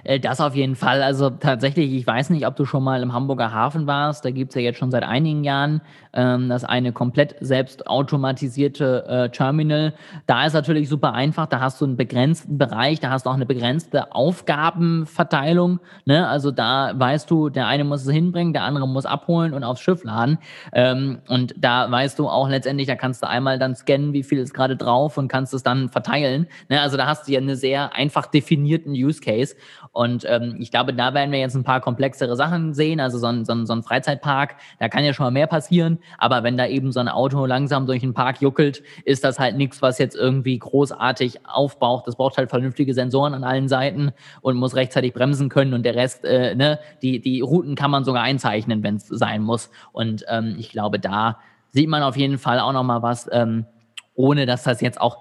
Äh, 0.04 0.20
das 0.20 0.40
auf 0.40 0.54
jeden 0.54 0.76
Fall. 0.76 1.02
Also 1.02 1.30
tatsächlich, 1.30 1.92
ich 1.92 2.06
weiß 2.06 2.30
nicht, 2.30 2.46
ob 2.46 2.56
du 2.56 2.64
schon 2.64 2.82
mal 2.82 3.02
im 3.02 3.12
Hamburger 3.12 3.52
Hafen 3.52 3.86
warst. 3.86 4.24
Da 4.24 4.30
gibt 4.30 4.50
es 4.50 4.54
ja 4.54 4.62
jetzt 4.62 4.78
schon 4.78 4.90
seit 4.90 5.02
einigen 5.02 5.44
Jahren 5.44 5.80
ähm, 6.12 6.48
das 6.48 6.64
eine 6.64 6.92
komplett 6.92 7.36
selbst 7.40 7.86
automatisierte 7.86 9.04
äh, 9.06 9.28
Terminal. 9.30 9.94
Da 10.26 10.46
ist 10.46 10.54
natürlich 10.54 10.88
super 10.88 11.12
einfach. 11.12 11.46
Da 11.46 11.60
hast 11.60 11.80
du 11.80 11.84
einen 11.84 11.96
begrenzten 11.96 12.58
Bereich, 12.58 13.00
da 13.00 13.10
hast 13.10 13.26
du 13.26 13.30
auch 13.30 13.34
eine 13.34 13.46
begrenzte 13.46 14.12
Aufgabenverteilung. 14.12 15.80
Ne? 16.04 16.26
Also 16.26 16.50
da 16.50 16.92
weißt 16.96 17.30
du, 17.30 17.48
der 17.48 17.66
eine 17.66 17.84
muss 17.84 18.04
es 18.04 18.12
hinbringen, 18.12 18.52
der 18.52 18.64
andere 18.64 18.88
muss 18.88 19.06
abholen 19.06 19.52
und 19.52 19.64
aufs 19.64 19.80
Schiff 19.80 20.04
laden. 20.04 20.38
Ähm, 20.72 21.20
und 21.28 21.54
da 21.56 21.90
weißt 21.90 22.18
du 22.18 22.28
auch 22.28 22.48
letztendlich, 22.48 22.88
da 22.88 22.96
kannst 22.96 23.22
du 23.22 23.28
einmal 23.28 23.58
dann 23.58 23.74
scannen, 23.74 24.12
wie 24.12 24.22
viel 24.22 24.38
ist 24.38 24.54
gerade 24.54 24.76
drauf 24.76 25.16
und 25.18 25.28
kannst 25.28 25.54
es 25.54 25.62
dann 25.62 25.88
verteilen. 25.88 26.46
Ne? 26.68 26.80
Also 26.80 26.96
da 26.96 27.06
hast 27.06 27.28
du 27.28 27.32
ja 27.32 27.38
einen 27.38 27.56
sehr 27.56 27.94
einfach 27.94 28.26
definierten 28.26 28.92
Use 28.92 29.20
Case. 29.20 29.54
Und 29.92 30.24
ähm, 30.28 30.56
ich 30.60 30.70
glaube, 30.70 30.94
da 30.94 31.14
werden 31.14 31.32
wir 31.32 31.40
jetzt 31.40 31.56
ein 31.56 31.64
paar 31.64 31.80
komplexere 31.80 32.36
Sachen 32.36 32.74
sehen. 32.74 33.00
Also 33.00 33.18
so 33.18 33.26
ein, 33.26 33.44
so, 33.44 33.52
ein, 33.52 33.66
so 33.66 33.72
ein 33.72 33.82
Freizeitpark, 33.82 34.56
da 34.78 34.88
kann 34.88 35.04
ja 35.04 35.12
schon 35.12 35.24
mal 35.24 35.30
mehr 35.32 35.48
passieren. 35.48 35.98
Aber 36.18 36.44
wenn 36.44 36.56
da 36.56 36.66
eben 36.66 36.92
so 36.92 37.00
ein 37.00 37.08
Auto 37.08 37.44
langsam 37.44 37.86
durch 37.86 38.00
den 38.00 38.14
Park 38.14 38.40
juckelt, 38.40 38.82
ist 39.04 39.24
das 39.24 39.38
halt 39.38 39.56
nichts, 39.56 39.82
was 39.82 39.98
jetzt 39.98 40.14
irgendwie 40.14 40.58
großartig 40.58 41.46
aufbraucht. 41.46 42.06
Das 42.06 42.16
braucht 42.16 42.36
halt 42.38 42.50
vernünftige 42.50 42.94
Sensoren 42.94 43.34
an 43.34 43.42
allen 43.42 43.68
Seiten 43.68 44.12
und 44.42 44.56
muss 44.56 44.76
rechtzeitig 44.76 45.12
bremsen 45.12 45.48
können. 45.48 45.74
Und 45.74 45.82
der 45.82 45.96
Rest, 45.96 46.24
äh, 46.24 46.54
ne, 46.54 46.78
die, 47.02 47.20
die 47.20 47.40
Routen 47.40 47.74
kann 47.74 47.90
man 47.90 48.04
sogar 48.04 48.22
einzeichnen, 48.22 48.84
wenn 48.84 48.96
es 48.96 49.08
sein 49.08 49.42
muss. 49.42 49.70
Und 49.92 50.24
ähm, 50.28 50.54
ich 50.58 50.70
glaube, 50.70 51.00
da 51.00 51.38
sieht 51.70 51.88
man 51.88 52.02
auf 52.02 52.16
jeden 52.16 52.38
Fall 52.38 52.60
auch 52.60 52.72
noch 52.72 52.84
mal 52.84 53.02
was, 53.02 53.28
ähm, 53.32 53.66
ohne 54.14 54.46
dass 54.46 54.62
das 54.62 54.80
jetzt 54.80 55.00
auch 55.00 55.18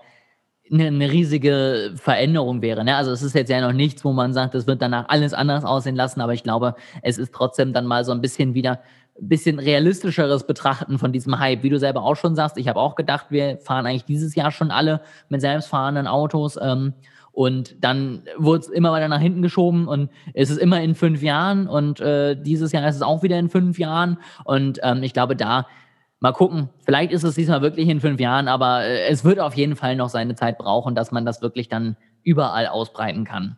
eine, 0.71 0.87
eine 0.87 1.11
riesige 1.11 1.93
Veränderung 1.95 2.61
wäre. 2.61 2.83
Ne? 2.83 2.95
Also 2.95 3.11
es 3.11 3.21
ist 3.21 3.35
jetzt 3.35 3.49
ja 3.49 3.61
noch 3.61 3.73
nichts, 3.73 4.05
wo 4.05 4.13
man 4.13 4.33
sagt, 4.33 4.55
es 4.55 4.67
wird 4.67 4.81
danach 4.81 5.05
alles 5.07 5.33
anders 5.33 5.65
aussehen 5.65 5.95
lassen, 5.95 6.21
aber 6.21 6.33
ich 6.33 6.43
glaube, 6.43 6.75
es 7.01 7.17
ist 7.17 7.33
trotzdem 7.33 7.73
dann 7.73 7.85
mal 7.85 8.05
so 8.05 8.11
ein 8.11 8.21
bisschen 8.21 8.53
wieder 8.53 8.79
ein 9.21 9.27
bisschen 9.27 9.59
realistischeres 9.59 10.45
Betrachten 10.47 10.97
von 10.97 11.11
diesem 11.11 11.39
Hype. 11.39 11.63
Wie 11.63 11.69
du 11.69 11.77
selber 11.77 12.03
auch 12.03 12.15
schon 12.15 12.35
sagst, 12.35 12.57
ich 12.57 12.67
habe 12.67 12.79
auch 12.79 12.95
gedacht, 12.95 13.27
wir 13.29 13.57
fahren 13.57 13.85
eigentlich 13.85 14.05
dieses 14.05 14.35
Jahr 14.35 14.51
schon 14.51 14.71
alle 14.71 15.01
mit 15.27 15.41
selbstfahrenden 15.41 16.07
Autos. 16.07 16.57
Ähm, 16.61 16.93
und 17.31 17.83
dann 17.83 18.23
wurde 18.37 18.61
es 18.61 18.69
immer 18.69 18.91
weiter 18.91 19.07
nach 19.07 19.19
hinten 19.19 19.41
geschoben 19.41 19.87
und 19.87 20.09
es 20.33 20.49
ist 20.49 20.57
immer 20.57 20.81
in 20.81 20.95
fünf 20.95 21.21
Jahren 21.21 21.67
und 21.67 22.01
äh, 22.01 22.35
dieses 22.35 22.71
Jahr 22.71 22.87
ist 22.87 22.95
es 22.95 23.01
auch 23.01 23.23
wieder 23.23 23.37
in 23.37 23.49
fünf 23.49 23.77
Jahren. 23.77 24.17
Und 24.45 24.79
ähm, 24.83 25.03
ich 25.03 25.13
glaube, 25.13 25.35
da 25.35 25.67
mal 26.19 26.33
gucken. 26.33 26.69
Vielleicht 26.85 27.11
ist 27.11 27.23
es 27.23 27.35
diesmal 27.35 27.61
wirklich 27.61 27.87
in 27.87 27.99
fünf 27.99 28.19
Jahren, 28.19 28.47
aber 28.47 28.83
äh, 28.83 29.07
es 29.07 29.23
wird 29.23 29.39
auf 29.39 29.55
jeden 29.55 29.75
Fall 29.75 29.95
noch 29.95 30.09
seine 30.09 30.35
Zeit 30.35 30.57
brauchen, 30.57 30.95
dass 30.95 31.11
man 31.11 31.25
das 31.25 31.41
wirklich 31.41 31.69
dann 31.69 31.95
überall 32.23 32.67
ausbreiten 32.67 33.23
kann. 33.23 33.57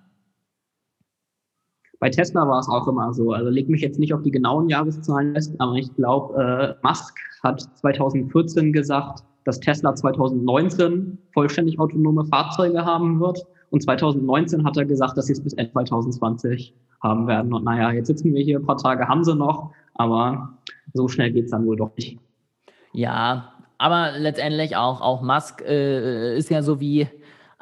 Bei 2.00 2.10
Tesla 2.10 2.48
war 2.48 2.60
es 2.60 2.68
auch 2.68 2.88
immer 2.88 3.14
so. 3.14 3.32
Also 3.32 3.50
leg 3.50 3.70
mich 3.70 3.82
jetzt 3.82 4.00
nicht 4.00 4.14
auf 4.14 4.24
die 4.24 4.32
genauen 4.32 4.70
Jahreszahlen 4.70 5.34
fest, 5.36 5.54
aber 5.60 5.76
ich 5.76 5.94
glaube, 5.96 6.78
äh, 6.82 6.88
Musk 6.88 7.16
hat 7.44 7.62
2014 7.62 8.74
gesagt, 8.74 9.24
dass 9.46 9.60
Tesla 9.60 9.94
2019 9.94 11.18
vollständig 11.34 11.80
autonome 11.80 12.26
Fahrzeuge 12.26 12.86
haben 12.86 13.20
wird. 13.20 13.46
Und 13.70 13.82
2019 13.82 14.66
hat 14.66 14.78
er 14.78 14.86
gesagt, 14.86 15.18
dass 15.18 15.28
sie 15.28 15.34
es 15.34 15.44
bis 15.44 15.54
Ende 15.54 15.72
2020 15.72 16.76
haben 17.02 17.28
werden. 17.28 17.54
Und 17.54 17.64
naja, 17.64 17.92
jetzt 17.92 18.08
sitzen 18.08 18.34
wir 18.34 18.44
hier, 18.44 18.60
ein 18.60 18.66
paar 18.66 18.78
Tage 18.78 19.08
haben 19.08 19.24
sie 19.24 19.36
noch, 19.36 19.72
aber 19.94 20.58
so 20.94 21.08
schnell 21.08 21.32
geht 21.32 21.46
es 21.46 21.52
dann 21.52 21.66
wohl 21.66 21.78
doch 21.78 21.96
nicht. 21.96 22.20
Ja, 22.94 23.54
aber 23.78 24.12
letztendlich 24.18 24.76
auch, 24.76 25.02
auch 25.02 25.22
Musk 25.22 25.62
äh, 25.62 26.38
ist 26.38 26.50
ja 26.50 26.62
so 26.62 26.80
wie 26.80 27.08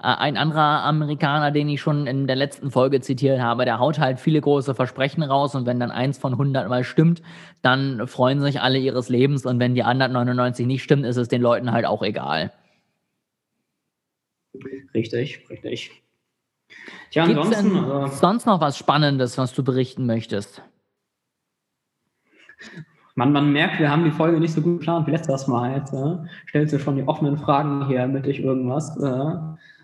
ein 0.02 0.38
anderer 0.38 0.84
Amerikaner, 0.86 1.52
den 1.52 1.68
ich 1.68 1.82
schon 1.82 2.08
in 2.08 2.26
der 2.26 2.38
letzten 2.38 2.72
Folge 2.72 3.02
zitiert 3.02 3.42
habe, 3.42 3.66
der 3.66 3.80
haut 3.80 4.00
halt 4.00 4.20
viele 4.20 4.40
große 4.40 4.74
Versprechen 4.74 5.24
raus 5.24 5.56
und 5.56 5.66
wenn 5.66 5.80
dann 5.80 5.92
eins 5.92 6.18
von 6.18 6.34
100 6.34 6.70
mal 6.70 6.86
stimmt, 6.86 7.22
dann 7.62 8.08
freuen 8.08 8.40
sich 8.40 8.62
alle 8.62 8.78
ihres 8.78 9.10
Lebens 9.10 9.46
und 9.46 9.60
wenn 9.60 9.76
die 9.76 9.84
anderen 9.84 10.14
99 10.14 10.66
nicht 10.66 10.84
stimmen, 10.84 11.04
ist 11.04 11.18
es 11.18 11.28
den 11.28 11.42
Leuten 11.42 11.74
halt 11.74 11.86
auch 11.86 12.02
egal. 12.02 12.54
Richtig, 14.94 15.46
richtig. 15.50 15.92
Tja, 17.12 17.26
Gibt's 17.26 17.48
ansonsten. 17.48 17.74
Denn 17.74 18.04
äh, 18.04 18.08
sonst 18.08 18.46
noch 18.46 18.62
was 18.62 18.78
Spannendes, 18.78 19.38
was 19.38 19.54
du 19.54 19.64
berichten 19.64 20.06
möchtest? 20.06 20.62
Man, 23.20 23.34
man 23.34 23.52
merkt, 23.52 23.82
wir 23.82 23.92
haben 23.92 24.06
die 24.06 24.12
Folge 24.12 24.40
nicht 24.40 24.54
so 24.54 24.62
gut 24.62 24.80
geplant 24.80 25.06
wie 25.06 25.12
letztes 25.12 25.46
Mal. 25.46 25.76
Jetzt 25.76 25.92
äh, 25.92 26.16
stellst 26.48 26.74
du 26.74 26.80
schon 26.80 26.96
die 26.96 27.06
offenen 27.06 27.38
Fragen 27.38 27.86
hier, 27.88 28.00
damit 28.00 28.26
ich 28.26 28.42
irgendwas 28.42 28.96
äh, 28.98 29.36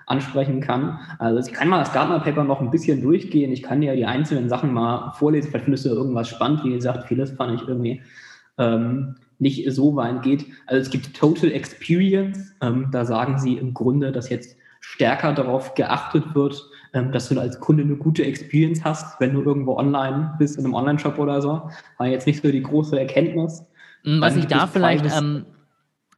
ansprechen 0.08 0.62
kann. 0.62 0.98
Also 1.20 1.46
ich 1.46 1.54
kann 1.54 1.68
mal 1.68 1.80
das 1.80 1.92
Gartner 1.92 2.22
Paper 2.22 2.46
noch 2.46 2.62
ein 2.62 2.72
bisschen 2.72 3.02
durchgehen. 3.02 3.52
Ich 3.52 3.62
kann 3.62 3.82
dir 3.82 3.94
die 3.94 4.06
einzelnen 4.06 4.48
Sachen 4.48 4.74
mal 4.74 5.12
vorlesen. 5.18 5.50
Vielleicht 5.50 5.66
findest 5.66 5.84
du 5.84 5.90
irgendwas 5.90 6.30
spannend. 6.30 6.64
Wie 6.64 6.72
gesagt, 6.72 7.10
vieles 7.10 7.32
fand 7.32 7.60
ich 7.60 7.68
irgendwie 7.68 8.02
ähm, 8.58 9.16
nicht 9.38 9.70
so 9.70 9.98
weit 9.98 10.24
geht. 10.24 10.46
Also 10.66 10.84
es 10.84 10.90
gibt 10.90 11.14
Total 11.14 11.52
Experience. 11.52 12.56
Ähm, 12.62 12.88
da 12.94 13.04
sagen 13.04 13.38
sie 13.38 13.56
im 13.56 13.74
Grunde, 13.74 14.14
dass 14.14 14.30
jetzt 14.30 14.56
stärker 14.80 15.34
darauf 15.34 15.76
geachtet 15.76 16.24
wird, 16.36 16.70
dass 17.12 17.30
du 17.30 17.40
als 17.40 17.60
Kunde 17.60 17.84
eine 17.84 17.96
gute 17.96 18.26
Experience 18.26 18.84
hast, 18.84 19.20
wenn 19.20 19.34
du 19.34 19.42
irgendwo 19.42 19.78
online 19.78 20.36
bist, 20.40 20.58
in 20.58 20.66
einem 20.66 20.74
Online-Shop 20.74 21.20
oder 21.20 21.42
so. 21.42 21.70
War 21.98 22.08
jetzt 22.08 22.28
nicht 22.28 22.42
so 22.42 22.52
die 22.52 22.62
große 22.62 23.00
Erkenntnis. 23.00 23.64
Hm, 24.04 24.22
was 24.22 24.36
ich 24.36 24.46
da 24.48 24.68
vielleicht 24.68 25.06
ähm, 25.06 25.46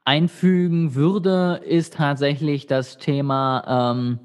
einfügen 0.06 0.96
würde, 0.96 1.62
ist 1.66 1.96
tatsächlich 1.96 2.68
das 2.68 2.98
Thema 2.98 3.94
ähm, 3.96 4.20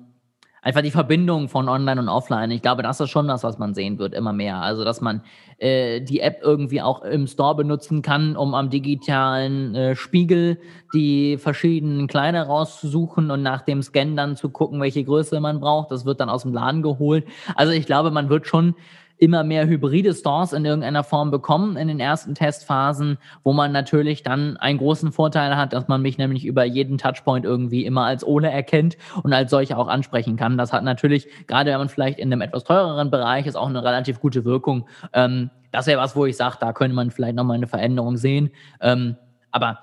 einfach 0.63 0.81
die 0.81 0.93
Verbindung 0.93 1.49
von 1.49 1.69
Online 1.69 2.01
und 2.01 2.09
Offline. 2.09 2.51
Ich 2.53 2.63
glaube, 2.63 2.83
das 2.83 3.01
ist 3.01 3.11
schon 3.11 3.29
das, 3.29 3.43
was 3.43 3.59
man 3.59 3.75
sehen 3.75 3.99
wird, 3.99 4.15
immer 4.15 4.33
mehr. 4.33 4.57
Also, 4.63 4.85
dass 4.85 5.01
man 5.01 5.23
äh, 5.59 6.01
die 6.01 6.21
App 6.21 6.39
irgendwie 6.41 6.81
auch 6.81 7.03
im 7.03 7.27
Store 7.27 7.57
benutzen 7.57 8.01
kann, 8.01 8.37
um 8.37 8.55
am 8.55 8.71
digitalen 8.71 9.75
äh, 9.75 9.97
Spiegel 9.97 10.59
die 10.95 11.37
verschiedenen 11.37 12.07
Kleider 12.07 12.45
rauszusuchen 12.45 13.31
und 13.31 13.43
nach 13.43 13.63
dem 13.63 13.83
Scan 13.83 14.15
dann 14.17 14.37
zu 14.37 14.51
gucken, 14.51 14.81
welche 14.81 15.05
Größe 15.05 15.41
man 15.41 15.61
braucht. 15.61 15.91
Das 15.91 16.05
wird 16.05 16.21
dann 16.21 16.31
aus 16.31 16.43
dem 16.43 16.55
Laden 16.55 16.83
geholt. 16.83 17.27
Also, 17.57 17.73
ich 17.73 17.87
glaube, 17.87 18.11
man 18.11 18.31
wird 18.31 18.47
schon 18.47 18.75
immer 19.23 19.45
mehr 19.45 19.69
hybride 19.69 20.15
Stores 20.15 20.53
in 20.53 20.65
irgendeiner 20.65 21.05
Form 21.05 21.31
bekommen 21.31 21.77
in 21.77 21.87
den 21.87 22.01
ersten 22.01 22.35
Testphasen, 22.35 23.19
wo 23.45 23.53
man 23.53 23.71
natürlich 23.71 24.25
dann 24.25 24.57
einen 24.57 24.79
großen 24.79 25.13
Vorteil 25.13 25.57
hat, 25.57 25.73
dass 25.73 25.87
man 25.87 26.03
mich 26.03 26.19
nämlich 26.19 26.45
über 26.45 26.65
jeden 26.65 26.99
Touchpoint 26.99 27.45
irgendwie 27.45 27.87
immer 27.87 28.05
als 28.05 28.27
Ole 28.27 28.51
erkennt 28.51 28.97
und 29.23 29.33
als 29.33 29.53
solche 29.53 29.79
auch 29.79 29.87
ansprechen 29.87 30.35
kann. 30.35 30.59
Das 30.59 30.73
hat 30.73 30.83
natürlich, 30.83 31.29
gerade 31.47 31.71
wenn 31.71 31.79
man 31.79 31.89
vielleicht 31.89 32.19
in 32.19 32.33
einem 32.33 32.41
etwas 32.41 32.65
teureren 32.65 33.13
Bereich 33.13 33.47
ist, 33.47 33.55
auch 33.55 33.69
eine 33.69 33.85
relativ 33.85 34.19
gute 34.19 34.45
Wirkung. 34.45 34.89
Ähm, 35.13 35.51
das 35.71 35.87
wäre 35.87 36.01
was, 36.01 36.17
wo 36.17 36.27
ich 36.27 36.37
sage, 36.37 36.57
da 36.59 36.73
könnte 36.73 36.97
man 36.97 37.13
vielleicht 37.13 37.37
nochmal 37.37 37.59
eine 37.59 37.69
Veränderung 37.69 38.17
sehen. 38.17 38.51
Ähm, 38.81 39.15
aber 39.53 39.79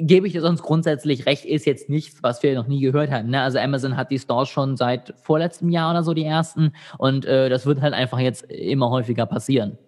gebe 0.00 0.26
ich 0.26 0.32
dir 0.32 0.40
sonst 0.40 0.62
grundsätzlich 0.62 1.26
recht, 1.26 1.44
ist 1.44 1.66
jetzt 1.66 1.88
nichts, 1.88 2.22
was 2.22 2.42
wir 2.42 2.54
noch 2.54 2.66
nie 2.66 2.80
gehört 2.80 3.10
hatten. 3.10 3.30
Ne? 3.30 3.40
Also 3.40 3.58
Amazon 3.58 3.96
hat 3.96 4.10
die 4.10 4.18
Stores 4.18 4.48
schon 4.48 4.76
seit 4.76 5.14
vorletztem 5.22 5.70
Jahr 5.70 5.90
oder 5.90 6.02
so 6.02 6.14
die 6.14 6.24
ersten 6.24 6.72
und 6.98 7.24
äh, 7.24 7.48
das 7.48 7.66
wird 7.66 7.80
halt 7.80 7.94
einfach 7.94 8.18
jetzt 8.18 8.44
immer 8.50 8.90
häufiger 8.90 9.26
passieren. 9.26 9.78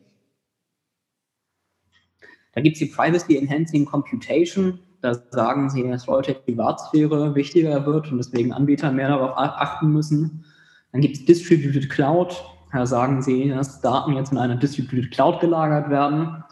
Da 2.55 2.61
gibt 2.61 2.75
es 2.75 2.81
die 2.81 2.87
Privacy 2.87 3.37
Enhancing 3.37 3.85
Computation. 3.85 4.81
Da 5.01 5.15
sagen 5.15 5.71
sie, 5.71 5.89
dass 5.89 6.07
Leute 6.07 6.35
Privatsphäre 6.35 7.35
wichtiger 7.35 7.87
wird 7.87 8.11
und 8.11 8.19
deswegen 8.19 8.53
Anbieter 8.53 8.91
mehr 8.91 9.09
darauf 9.09 9.33
achten 9.37 9.93
müssen. 9.93 10.45
Dann 10.91 11.01
gibt 11.01 11.17
es 11.17 11.25
Distributed 11.25 11.89
Cloud. 11.89 12.43
Da 12.73 12.85
sagen 12.85 13.23
sie, 13.23 13.49
dass 13.49 13.81
Daten 13.81 14.15
jetzt 14.15 14.33
in 14.33 14.39
einer 14.39 14.57
Distributed 14.57 15.13
Cloud 15.13 15.41
gelagert 15.41 15.89
werden. 15.89 16.43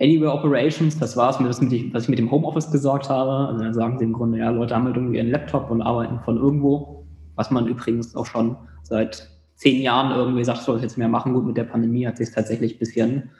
Anywhere 0.00 0.32
Operations, 0.32 0.98
das 0.98 1.16
war 1.16 1.30
es, 1.30 1.38
was 1.40 1.60
ich 1.60 2.08
mit 2.08 2.18
dem 2.18 2.30
Homeoffice 2.30 2.70
gesagt 2.70 3.10
habe. 3.10 3.48
Also 3.48 3.64
dann 3.64 3.74
sagen 3.74 3.98
sie 3.98 4.04
im 4.04 4.14
Grunde, 4.14 4.38
ja, 4.38 4.50
Leute 4.50 4.74
haben 4.74 4.84
halt 4.84 4.96
irgendwie 4.96 5.20
einen 5.20 5.30
Laptop 5.30 5.70
und 5.70 5.82
arbeiten 5.82 6.20
von 6.20 6.38
irgendwo, 6.38 7.04
was 7.34 7.50
man 7.50 7.66
übrigens 7.66 8.16
auch 8.16 8.24
schon 8.24 8.56
seit 8.82 9.28
zehn 9.56 9.82
Jahren 9.82 10.16
irgendwie 10.16 10.42
sagt, 10.42 10.62
soll 10.62 10.76
es 10.76 10.82
jetzt 10.82 10.96
mehr 10.96 11.08
machen. 11.08 11.34
Gut, 11.34 11.46
mit 11.46 11.56
der 11.58 11.64
Pandemie 11.64 12.06
hat 12.06 12.16
sich 12.16 12.30
tatsächlich 12.30 12.76
ein 12.76 12.78
bisschen 12.78 13.30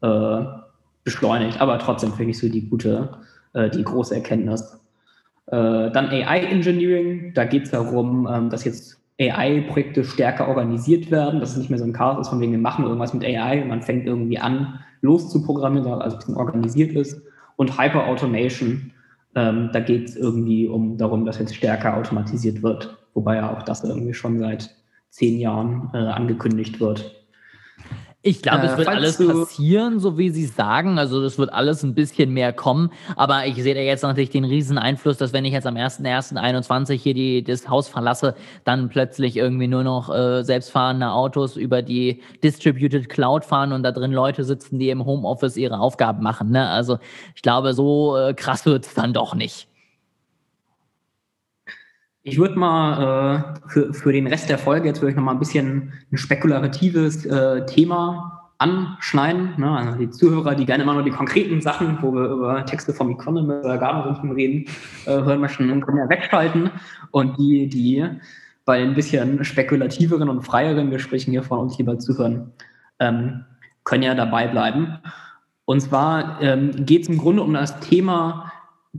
äh, 0.00 0.44
beschleunigt, 1.04 1.60
aber 1.60 1.78
trotzdem 1.78 2.12
finde 2.12 2.30
ich 2.30 2.38
so 2.38 2.48
die 2.48 2.66
gute, 2.66 3.10
äh, 3.52 3.68
die 3.68 3.84
große 3.84 4.14
Erkenntnis. 4.14 4.80
Äh, 5.48 5.90
dann 5.90 6.08
AI 6.08 6.40
Engineering, 6.46 7.34
da 7.34 7.44
geht 7.44 7.64
es 7.64 7.70
darum, 7.72 8.26
ähm, 8.32 8.48
dass 8.48 8.64
jetzt 8.64 8.95
AI-Projekte 9.18 10.04
stärker 10.04 10.48
organisiert 10.48 11.10
werden, 11.10 11.40
dass 11.40 11.52
es 11.52 11.56
nicht 11.56 11.70
mehr 11.70 11.78
so 11.78 11.84
ein 11.84 11.92
Chaos 11.92 12.20
ist, 12.20 12.28
von 12.28 12.40
wegen 12.40 12.52
wir 12.52 12.58
machen 12.58 12.84
irgendwas 12.84 13.14
mit 13.14 13.24
AI 13.24 13.62
und 13.62 13.68
man 13.68 13.82
fängt 13.82 14.06
irgendwie 14.06 14.38
an, 14.38 14.80
loszuprogrammieren, 15.00 15.84
sondern 15.84 16.02
also 16.02 16.16
ein 16.16 16.18
bisschen 16.18 16.36
organisiert 16.36 16.92
ist. 16.92 17.22
Und 17.56 17.78
Hyper 17.80 18.06
Automation, 18.06 18.92
ähm, 19.34 19.70
da 19.72 19.80
geht 19.80 20.08
es 20.08 20.16
irgendwie 20.16 20.68
um 20.68 20.98
darum, 20.98 21.24
dass 21.24 21.38
jetzt 21.38 21.54
stärker 21.54 21.96
automatisiert 21.96 22.62
wird, 22.62 22.98
wobei 23.14 23.36
ja 23.36 23.56
auch 23.56 23.62
das 23.62 23.84
irgendwie 23.84 24.14
schon 24.14 24.38
seit 24.38 24.74
zehn 25.08 25.38
Jahren 25.38 25.90
äh, 25.94 25.98
angekündigt 25.98 26.78
wird. 26.78 27.26
Ich 28.26 28.42
glaube, 28.42 28.66
es 28.66 28.72
äh, 28.72 28.78
wird 28.78 28.88
alles 28.88 29.24
passieren, 29.24 30.00
so 30.00 30.18
wie 30.18 30.30
Sie 30.30 30.46
sagen. 30.46 30.98
Also 30.98 31.22
es 31.22 31.38
wird 31.38 31.52
alles 31.52 31.84
ein 31.84 31.94
bisschen 31.94 32.32
mehr 32.32 32.52
kommen. 32.52 32.90
Aber 33.14 33.46
ich 33.46 33.54
sehe 33.54 33.72
da 33.72 33.80
jetzt 33.80 34.02
natürlich 34.02 34.30
den 34.30 34.44
riesen 34.44 34.78
Einfluss, 34.78 35.16
dass 35.16 35.32
wenn 35.32 35.44
ich 35.44 35.52
jetzt 35.52 35.66
am 35.66 35.76
1.1.21 35.76 36.94
hier 36.94 37.14
die, 37.14 37.44
das 37.44 37.68
Haus 37.68 37.88
verlasse, 37.88 38.34
dann 38.64 38.88
plötzlich 38.88 39.36
irgendwie 39.36 39.68
nur 39.68 39.84
noch 39.84 40.12
äh, 40.12 40.42
selbstfahrende 40.42 41.08
Autos 41.12 41.56
über 41.56 41.82
die 41.82 42.20
Distributed 42.42 43.08
Cloud 43.08 43.44
fahren 43.44 43.72
und 43.72 43.84
da 43.84 43.92
drin 43.92 44.10
Leute 44.10 44.42
sitzen, 44.42 44.80
die 44.80 44.90
im 44.90 45.06
Homeoffice 45.06 45.56
ihre 45.56 45.78
Aufgaben 45.78 46.20
machen. 46.24 46.50
Ne? 46.50 46.68
Also 46.68 46.98
ich 47.36 47.42
glaube, 47.42 47.74
so 47.74 48.16
äh, 48.16 48.34
krass 48.34 48.66
wird 48.66 48.86
es 48.86 48.94
dann 48.94 49.12
doch 49.12 49.36
nicht. 49.36 49.68
Ich 52.28 52.38
würde 52.38 52.58
mal 52.58 53.54
äh, 53.54 53.68
für, 53.68 53.94
für 53.94 54.12
den 54.12 54.26
Rest 54.26 54.50
der 54.50 54.58
Folge 54.58 54.88
jetzt 54.88 55.00
würde 55.00 55.10
ich 55.10 55.16
noch 55.16 55.22
mal 55.22 55.30
ein 55.30 55.38
bisschen 55.38 55.92
ein 56.10 56.18
spekulatives 56.18 57.24
äh, 57.24 57.64
Thema 57.66 58.50
anschneiden. 58.58 59.50
Ne? 59.58 59.70
Also 59.70 59.96
die 59.96 60.10
Zuhörer, 60.10 60.56
die 60.56 60.66
gerne 60.66 60.82
immer 60.82 60.94
nur 60.94 61.04
die 61.04 61.12
konkreten 61.12 61.60
Sachen, 61.60 61.98
wo 62.02 62.12
wir 62.12 62.28
über 62.28 62.66
Texte 62.66 62.92
vom 62.92 63.10
Economist 63.10 63.64
oder 63.64 63.78
Gartenrundfunk 63.78 64.34
reden, 64.34 64.64
äh, 65.04 65.12
hören 65.12 65.38
möchten, 65.38 65.80
können 65.80 65.98
ja 65.98 66.08
wegschalten. 66.08 66.70
Und 67.12 67.38
die, 67.38 67.68
die 67.68 68.04
bei 68.64 68.82
ein 68.82 68.94
bisschen 68.94 69.44
spekulativeren 69.44 70.28
und 70.28 70.42
freieren 70.42 70.90
Gesprächen 70.90 71.30
hier 71.30 71.44
von 71.44 71.60
uns 71.60 71.78
lieber 71.78 71.96
zuhören, 72.00 72.50
ähm, 72.98 73.44
können 73.84 74.02
ja 74.02 74.16
dabei 74.16 74.48
bleiben. 74.48 74.98
Und 75.64 75.78
zwar 75.78 76.42
ähm, 76.42 76.72
geht 76.86 77.02
es 77.02 77.08
im 77.08 77.18
Grunde 77.18 77.44
um 77.44 77.54
das 77.54 77.78
Thema 77.78 78.50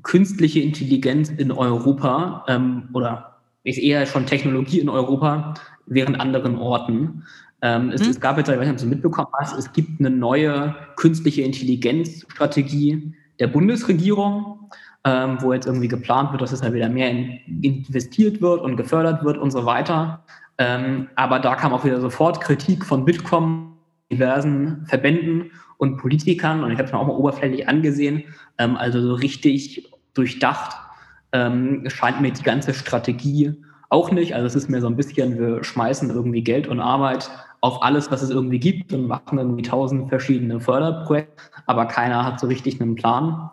künstliche 0.04 0.60
Intelligenz 0.60 1.30
in 1.30 1.52
Europa 1.52 2.46
ähm, 2.48 2.90
oder 2.94 3.38
ist 3.64 3.78
eher 3.78 4.06
schon 4.06 4.26
Technologie 4.26 4.80
in 4.80 4.90
Europa 4.90 5.54
während 5.86 6.20
anderen 6.20 6.58
Orten. 6.58 7.24
Ähm, 7.62 7.90
es, 7.90 8.02
hm. 8.02 8.12
es, 8.12 8.20
gab 8.20 8.38
jetzt, 8.38 8.50
ich 8.50 8.58
weiß 8.58 8.66
nicht, 8.68 8.76
ob 8.76 8.82
du 8.82 8.86
mitbekommen 8.88 9.30
hast, 9.40 9.58
es 9.58 9.72
gibt 9.74 10.00
eine 10.00 10.10
neue 10.10 10.76
künstliche 10.96 11.42
Intelligenzstrategie 11.42 13.14
der 13.40 13.48
Bundesregierung, 13.48 14.72
ähm, 15.04 15.38
wo 15.42 15.54
jetzt 15.54 15.66
irgendwie 15.66 15.88
geplant 15.88 16.32
wird, 16.32 16.42
dass 16.42 16.52
es 16.52 16.62
da 16.62 16.74
wieder 16.74 16.90
mehr 16.90 17.10
in, 17.10 17.40
investiert 17.62 18.42
wird 18.42 18.62
und 18.62 18.78
gefördert 18.78 19.24
wird 19.24 19.38
und 19.38 19.52
so 19.52 19.66
weiter. 19.66 20.24
Ähm, 20.58 21.08
aber 21.16 21.40
da 21.40 21.56
kam 21.56 21.74
auch 21.74 21.86
wieder 21.86 22.02
sofort 22.02 22.42
Kritik 22.42 22.86
von 22.86 23.06
Bitkom, 23.06 23.74
diversen 24.12 24.86
Verbänden 24.86 25.52
und 25.78 25.98
Politikern 25.98 26.64
und 26.64 26.72
ich 26.72 26.78
habe 26.78 26.88
es 26.88 26.92
mir 26.92 27.00
auch 27.00 27.08
mal 27.08 27.14
oberflächlich 27.14 27.68
angesehen. 27.68 28.24
Ähm, 28.58 28.76
also 28.76 29.02
so 29.02 29.14
richtig 29.14 29.90
durchdacht 30.14 30.76
ähm, 31.32 31.84
scheint 31.88 32.22
mir 32.22 32.32
die 32.32 32.44
ganze 32.44 32.74
Strategie 32.74 33.54
auch 33.90 34.12
nicht. 34.12 34.36
Also 34.36 34.48
es 34.48 34.56
ist 34.56 34.70
mir 34.70 34.82
so 34.82 34.88
ein 34.88 34.96
bisschen, 34.96 35.40
wir 35.40 35.64
schmeißen 35.64 36.10
irgendwie 36.10 36.44
Geld 36.44 36.68
und 36.68 36.80
Arbeit 36.80 37.30
auf 37.62 37.84
alles, 37.84 38.12
was 38.12 38.22
es 38.22 38.30
irgendwie 38.30 38.60
gibt 38.60 38.94
und 38.94 39.08
machen 39.08 39.38
irgendwie 39.38 39.64
tausend 39.64 40.10
verschiedene 40.10 40.60
Förderprojekte, 40.60 41.42
aber 41.66 41.86
keiner 41.86 42.24
hat 42.26 42.40
so 42.40 42.48
richtig 42.48 42.80
einen 42.82 42.96
Plan. 42.96 43.50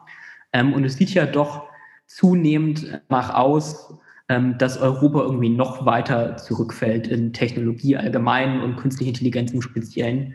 Ähm, 0.52 0.72
und 0.72 0.84
es 0.84 0.96
sieht 0.96 1.14
ja 1.14 1.26
doch 1.26 1.64
zunehmend 2.06 3.02
nach 3.08 3.34
aus, 3.34 3.94
ähm, 4.28 4.56
dass 4.58 4.78
Europa 4.78 5.22
irgendwie 5.22 5.48
noch 5.48 5.86
weiter 5.86 6.36
zurückfällt 6.36 7.06
in 7.06 7.32
Technologie 7.32 7.96
allgemein 7.96 8.60
und 8.60 8.76
künstliche 8.76 9.10
Intelligenz 9.10 9.52
im 9.52 9.62
Speziellen 9.62 10.34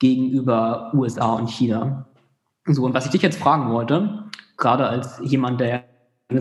gegenüber 0.00 0.90
USA 0.94 1.34
und 1.34 1.48
China. 1.48 2.08
So, 2.66 2.84
und 2.84 2.94
was 2.94 3.06
ich 3.06 3.12
dich 3.12 3.22
jetzt 3.22 3.38
fragen 3.38 3.72
wollte, 3.72 4.24
gerade 4.56 4.86
als 4.86 5.20
jemand, 5.22 5.60
der 5.60 5.84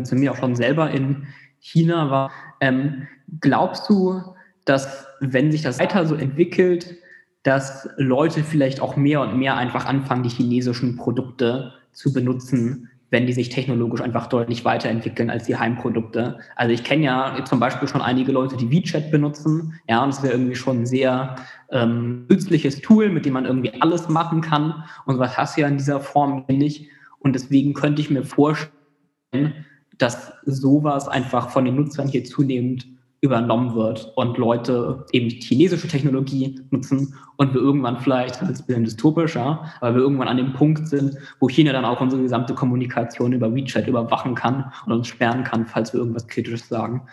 zu 0.03 0.15
mir 0.15 0.31
auch 0.31 0.37
schon 0.37 0.55
selber 0.55 0.89
in 0.89 1.27
China 1.59 2.09
war, 2.09 2.31
ähm, 2.59 3.07
glaubst 3.39 3.89
du, 3.89 4.21
dass 4.65 5.05
wenn 5.19 5.51
sich 5.51 5.61
das 5.61 5.79
weiter 5.79 6.05
so 6.05 6.15
entwickelt, 6.15 6.95
dass 7.43 7.89
Leute 7.97 8.43
vielleicht 8.43 8.81
auch 8.81 8.95
mehr 8.95 9.21
und 9.21 9.37
mehr 9.37 9.55
einfach 9.55 9.85
anfangen, 9.85 10.23
die 10.23 10.29
chinesischen 10.29 10.97
Produkte 10.97 11.73
zu 11.91 12.13
benutzen, 12.13 12.89
wenn 13.11 13.25
die 13.25 13.33
sich 13.33 13.49
technologisch 13.49 14.01
einfach 14.01 14.27
deutlich 14.27 14.65
weiterentwickeln 14.65 15.29
als 15.29 15.45
die 15.45 15.57
Heimprodukte. 15.57 16.39
Also 16.55 16.73
ich 16.73 16.83
kenne 16.83 17.05
ja 17.05 17.45
zum 17.45 17.59
Beispiel 17.59 17.87
schon 17.87 18.01
einige 18.01 18.31
Leute, 18.31 18.55
die 18.55 18.69
WeChat 18.69 19.11
benutzen, 19.11 19.73
ja, 19.87 20.03
und 20.03 20.13
das 20.13 20.21
wäre 20.21 20.33
irgendwie 20.33 20.55
schon 20.55 20.81
ein 20.81 20.85
sehr 20.85 21.35
ähm, 21.71 22.25
nützliches 22.29 22.81
Tool, 22.81 23.09
mit 23.09 23.25
dem 23.25 23.33
man 23.33 23.45
irgendwie 23.45 23.81
alles 23.81 24.09
machen 24.09 24.41
kann. 24.41 24.83
Und 25.05 25.17
was 25.19 25.37
hast 25.37 25.57
du 25.57 25.61
ja 25.61 25.67
in 25.67 25.77
dieser 25.77 25.99
Form 25.99 26.45
nicht. 26.47 26.89
Und 27.19 27.33
deswegen 27.33 27.73
könnte 27.73 28.01
ich 28.01 28.09
mir 28.09 28.23
vorstellen, 28.23 29.65
dass 29.97 30.31
sowas 30.45 31.07
einfach 31.07 31.49
von 31.49 31.65
den 31.65 31.75
Nutzern 31.75 32.07
hier 32.07 32.23
zunehmend 32.23 32.87
übernommen 33.21 33.75
wird 33.75 34.11
und 34.15 34.37
Leute 34.37 35.05
eben 35.11 35.29
chinesische 35.29 35.87
Technologie 35.87 36.61
nutzen 36.71 37.15
und 37.37 37.53
wir 37.53 37.61
irgendwann 37.61 37.99
vielleicht, 37.99 38.41
das 38.41 38.49
ist 38.49 38.61
ein 38.61 38.65
bisschen 38.67 38.83
dystopisch, 38.85 39.35
ja, 39.35 39.71
aber 39.81 39.95
wir 39.95 40.01
irgendwann 40.01 40.27
an 40.27 40.37
dem 40.37 40.53
Punkt 40.53 40.87
sind, 40.87 41.17
wo 41.39 41.47
China 41.49 41.73
dann 41.73 41.85
auch 41.85 41.99
unsere 41.99 42.21
gesamte 42.21 42.53
Kommunikation 42.53 43.33
über 43.33 43.53
WeChat 43.53 43.87
überwachen 43.87 44.35
kann 44.35 44.71
und 44.85 44.93
uns 44.93 45.07
sperren 45.07 45.43
kann, 45.43 45.65
falls 45.65 45.93
wir 45.93 45.99
irgendwas 45.99 46.27
Kritisches 46.27 46.67
sagen. 46.67 47.07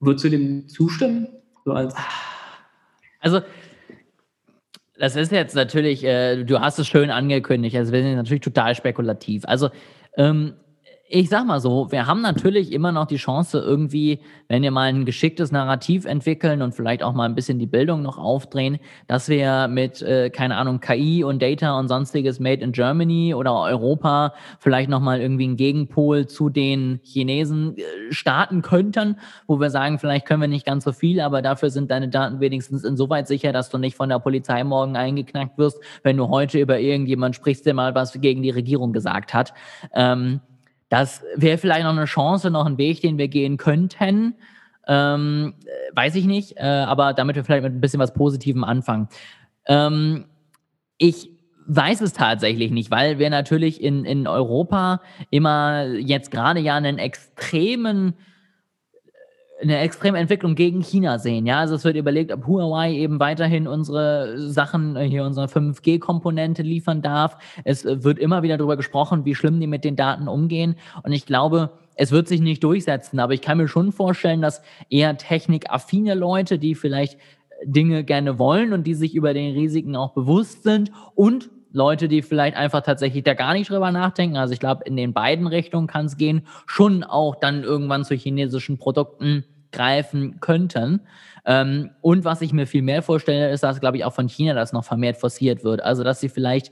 Würdest 0.00 0.24
du 0.24 0.30
dem 0.30 0.68
zustimmen? 0.68 1.28
So 1.64 1.72
als 1.72 1.94
also 3.20 3.40
das 4.98 5.16
ist 5.16 5.32
jetzt 5.32 5.54
natürlich, 5.54 6.04
äh, 6.04 6.44
du 6.44 6.60
hast 6.60 6.78
es 6.78 6.86
schön 6.86 7.10
angekündigt, 7.10 7.76
also 7.76 7.92
wir 7.92 8.02
sind 8.02 8.16
natürlich 8.16 8.42
total 8.42 8.74
spekulativ. 8.74 9.44
Also 9.46 9.70
ähm, 10.16 10.54
ich 11.14 11.28
sag 11.28 11.44
mal 11.44 11.60
so, 11.60 11.92
wir 11.92 12.06
haben 12.06 12.22
natürlich 12.22 12.72
immer 12.72 12.90
noch 12.90 13.04
die 13.04 13.16
Chance, 13.16 13.58
irgendwie, 13.58 14.20
wenn 14.48 14.62
wir 14.62 14.70
mal 14.70 14.88
ein 14.88 15.04
geschicktes 15.04 15.52
Narrativ 15.52 16.06
entwickeln 16.06 16.62
und 16.62 16.74
vielleicht 16.74 17.02
auch 17.02 17.12
mal 17.12 17.26
ein 17.26 17.34
bisschen 17.34 17.58
die 17.58 17.66
Bildung 17.66 18.00
noch 18.00 18.16
aufdrehen, 18.16 18.78
dass 19.08 19.28
wir 19.28 19.68
mit, 19.68 20.00
äh, 20.00 20.30
keine 20.30 20.56
Ahnung, 20.56 20.80
KI 20.80 21.22
und 21.22 21.42
Data 21.42 21.78
und 21.78 21.88
sonstiges 21.88 22.40
Made 22.40 22.62
in 22.62 22.72
Germany 22.72 23.34
oder 23.34 23.54
Europa 23.54 24.32
vielleicht 24.58 24.88
nochmal 24.88 25.20
irgendwie 25.20 25.44
einen 25.44 25.56
Gegenpol 25.58 26.28
zu 26.28 26.48
den 26.48 26.98
Chinesen 27.02 27.76
äh, 27.76 27.82
starten 28.08 28.62
könnten, 28.62 29.18
wo 29.46 29.60
wir 29.60 29.68
sagen, 29.68 29.98
vielleicht 29.98 30.24
können 30.24 30.40
wir 30.40 30.48
nicht 30.48 30.64
ganz 30.64 30.84
so 30.84 30.92
viel, 30.92 31.20
aber 31.20 31.42
dafür 31.42 31.68
sind 31.68 31.90
deine 31.90 32.08
Daten 32.08 32.40
wenigstens 32.40 32.84
insoweit 32.84 33.28
sicher, 33.28 33.52
dass 33.52 33.68
du 33.68 33.76
nicht 33.76 33.98
von 33.98 34.08
der 34.08 34.18
Polizei 34.18 34.64
morgen 34.64 34.96
eingeknackt 34.96 35.58
wirst, 35.58 35.78
wenn 36.04 36.16
du 36.16 36.30
heute 36.30 36.58
über 36.58 36.80
irgendjemand 36.80 37.36
sprichst, 37.36 37.66
der 37.66 37.74
mal 37.74 37.94
was 37.94 38.18
gegen 38.18 38.42
die 38.42 38.48
Regierung 38.48 38.94
gesagt 38.94 39.34
hat. 39.34 39.52
Ähm, 39.94 40.40
das 40.92 41.24
wäre 41.36 41.56
vielleicht 41.56 41.84
noch 41.84 41.96
eine 41.96 42.04
Chance, 42.04 42.50
noch 42.50 42.66
ein 42.66 42.76
Weg, 42.76 43.00
den 43.00 43.16
wir 43.16 43.28
gehen 43.28 43.56
könnten. 43.56 44.34
Ähm, 44.86 45.54
weiß 45.94 46.16
ich 46.16 46.26
nicht, 46.26 46.58
äh, 46.58 46.64
aber 46.64 47.14
damit 47.14 47.34
wir 47.34 47.44
vielleicht 47.44 47.62
mit 47.62 47.72
ein 47.72 47.80
bisschen 47.80 47.98
was 47.98 48.12
Positivem 48.12 48.62
anfangen. 48.62 49.08
Ähm, 49.64 50.26
ich 50.98 51.30
weiß 51.66 52.02
es 52.02 52.12
tatsächlich 52.12 52.72
nicht, 52.72 52.90
weil 52.90 53.18
wir 53.18 53.30
natürlich 53.30 53.82
in, 53.82 54.04
in 54.04 54.26
Europa 54.26 55.00
immer 55.30 55.86
jetzt 55.86 56.30
gerade 56.30 56.60
ja 56.60 56.76
einen 56.76 56.98
extremen 56.98 58.12
eine 59.62 59.78
extreme 59.78 60.18
Entwicklung 60.18 60.54
gegen 60.54 60.82
China 60.82 61.18
sehen. 61.18 61.46
Ja, 61.46 61.60
also 61.60 61.74
es 61.74 61.84
wird 61.84 61.96
überlegt, 61.96 62.32
ob 62.32 62.46
Huawei 62.46 62.92
eben 62.92 63.20
weiterhin 63.20 63.68
unsere 63.68 64.38
Sachen, 64.50 64.96
äh, 64.96 65.08
hier 65.08 65.24
unsere 65.24 65.46
5G-Komponente 65.46 66.62
liefern 66.62 67.02
darf. 67.02 67.36
Es 67.64 67.84
äh, 67.84 68.02
wird 68.02 68.18
immer 68.18 68.42
wieder 68.42 68.56
darüber 68.56 68.76
gesprochen, 68.76 69.24
wie 69.24 69.34
schlimm 69.34 69.60
die 69.60 69.66
mit 69.66 69.84
den 69.84 69.96
Daten 69.96 70.28
umgehen. 70.28 70.76
Und 71.02 71.12
ich 71.12 71.26
glaube, 71.26 71.70
es 71.94 72.10
wird 72.10 72.28
sich 72.28 72.40
nicht 72.40 72.64
durchsetzen, 72.64 73.20
aber 73.20 73.34
ich 73.34 73.40
kann 73.40 73.58
mir 73.58 73.68
schon 73.68 73.92
vorstellen, 73.92 74.42
dass 74.42 74.62
eher 74.90 75.16
technikaffine 75.16 76.14
Leute, 76.14 76.58
die 76.58 76.74
vielleicht 76.74 77.18
Dinge 77.64 78.02
gerne 78.02 78.38
wollen 78.38 78.72
und 78.72 78.86
die 78.86 78.94
sich 78.94 79.14
über 79.14 79.34
den 79.34 79.54
Risiken 79.54 79.94
auch 79.94 80.12
bewusst 80.12 80.64
sind 80.64 80.90
und 81.14 81.50
Leute, 81.72 82.08
die 82.08 82.22
vielleicht 82.22 82.56
einfach 82.56 82.82
tatsächlich 82.82 83.24
da 83.24 83.34
gar 83.34 83.54
nicht 83.54 83.70
drüber 83.70 83.90
nachdenken. 83.90 84.36
Also 84.36 84.52
ich 84.52 84.60
glaube, 84.60 84.84
in 84.84 84.96
den 84.96 85.12
beiden 85.12 85.46
Richtungen 85.46 85.86
kann 85.86 86.06
es 86.06 86.18
gehen, 86.18 86.46
schon 86.66 87.02
auch 87.02 87.36
dann 87.36 87.62
irgendwann 87.62 88.04
zu 88.04 88.14
chinesischen 88.14 88.76
Produkten 88.76 89.44
greifen 89.72 90.40
könnten. 90.40 91.00
Ähm, 91.44 91.90
und 92.00 92.24
was 92.24 92.40
ich 92.40 92.52
mir 92.52 92.66
viel 92.66 92.82
mehr 92.82 93.02
vorstelle, 93.02 93.50
ist, 93.50 93.62
dass, 93.62 93.80
glaube 93.80 93.96
ich, 93.96 94.04
auch 94.04 94.12
von 94.12 94.28
China 94.28 94.54
das 94.54 94.72
noch 94.72 94.84
vermehrt 94.84 95.16
forciert 95.16 95.64
wird. 95.64 95.82
Also, 95.82 96.04
dass 96.04 96.20
sie 96.20 96.28
vielleicht 96.28 96.70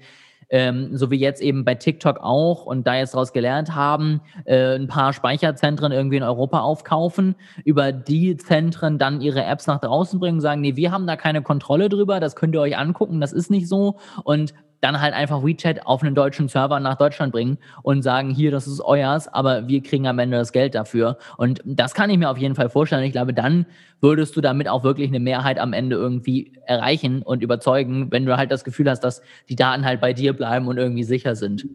ähm, 0.50 0.96
so 0.96 1.10
wie 1.10 1.18
jetzt 1.18 1.40
eben 1.40 1.64
bei 1.64 1.76
TikTok 1.76 2.18
auch 2.18 2.66
und 2.66 2.86
da 2.86 2.96
jetzt 2.96 3.14
daraus 3.14 3.32
gelernt 3.32 3.74
haben, 3.74 4.20
äh, 4.44 4.74
ein 4.74 4.88
paar 4.88 5.12
Speicherzentren 5.12 5.92
irgendwie 5.92 6.16
in 6.16 6.22
Europa 6.22 6.60
aufkaufen, 6.60 7.36
über 7.64 7.92
die 7.92 8.36
Zentren 8.36 8.98
dann 8.98 9.20
ihre 9.20 9.44
Apps 9.44 9.66
nach 9.68 9.80
draußen 9.80 10.18
bringen, 10.18 10.40
sagen, 10.40 10.60
nee, 10.60 10.76
wir 10.76 10.90
haben 10.90 11.06
da 11.06 11.16
keine 11.16 11.42
Kontrolle 11.42 11.88
drüber, 11.88 12.18
das 12.18 12.34
könnt 12.34 12.54
ihr 12.54 12.60
euch 12.60 12.76
angucken, 12.76 13.20
das 13.20 13.32
ist 13.32 13.50
nicht 13.50 13.68
so 13.68 13.98
und 14.24 14.52
dann 14.80 15.00
halt 15.00 15.14
einfach 15.14 15.44
WeChat 15.44 15.86
auf 15.86 16.02
einen 16.02 16.14
deutschen 16.14 16.48
Server 16.48 16.80
nach 16.80 16.96
Deutschland 16.96 17.32
bringen 17.32 17.58
und 17.82 18.02
sagen, 18.02 18.30
hier, 18.30 18.50
das 18.50 18.66
ist 18.66 18.80
euers, 18.80 19.28
aber 19.28 19.68
wir 19.68 19.82
kriegen 19.82 20.06
am 20.06 20.18
Ende 20.18 20.38
das 20.38 20.52
Geld 20.52 20.74
dafür. 20.74 21.18
Und 21.36 21.60
das 21.64 21.94
kann 21.94 22.10
ich 22.10 22.18
mir 22.18 22.30
auf 22.30 22.38
jeden 22.38 22.54
Fall 22.54 22.70
vorstellen. 22.70 23.04
Ich 23.04 23.12
glaube, 23.12 23.34
dann 23.34 23.66
würdest 24.00 24.36
du 24.36 24.40
damit 24.40 24.68
auch 24.68 24.82
wirklich 24.82 25.08
eine 25.08 25.20
Mehrheit 25.20 25.58
am 25.58 25.72
Ende 25.72 25.96
irgendwie 25.96 26.52
erreichen 26.66 27.22
und 27.22 27.42
überzeugen, 27.42 28.10
wenn 28.10 28.24
du 28.24 28.36
halt 28.36 28.50
das 28.50 28.64
Gefühl 28.64 28.88
hast, 28.88 29.00
dass 29.00 29.22
die 29.48 29.56
Daten 29.56 29.84
halt 29.84 30.00
bei 30.00 30.12
dir 30.12 30.32
bleiben 30.32 30.66
und 30.68 30.78
irgendwie 30.78 31.04
sicher 31.04 31.36
sind. 31.36 31.66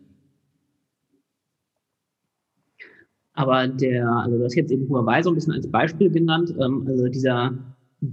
Aber 3.34 3.68
der, 3.68 4.10
also 4.10 4.38
du 4.38 4.46
hast 4.46 4.56
jetzt 4.56 4.72
eben 4.72 4.88
Huawei 4.88 5.22
so 5.22 5.30
ein 5.30 5.36
bisschen 5.36 5.54
als 5.54 5.70
Beispiel 5.70 6.10
genannt, 6.10 6.56
ähm, 6.60 6.86
also 6.88 7.10
dieser 7.10 7.54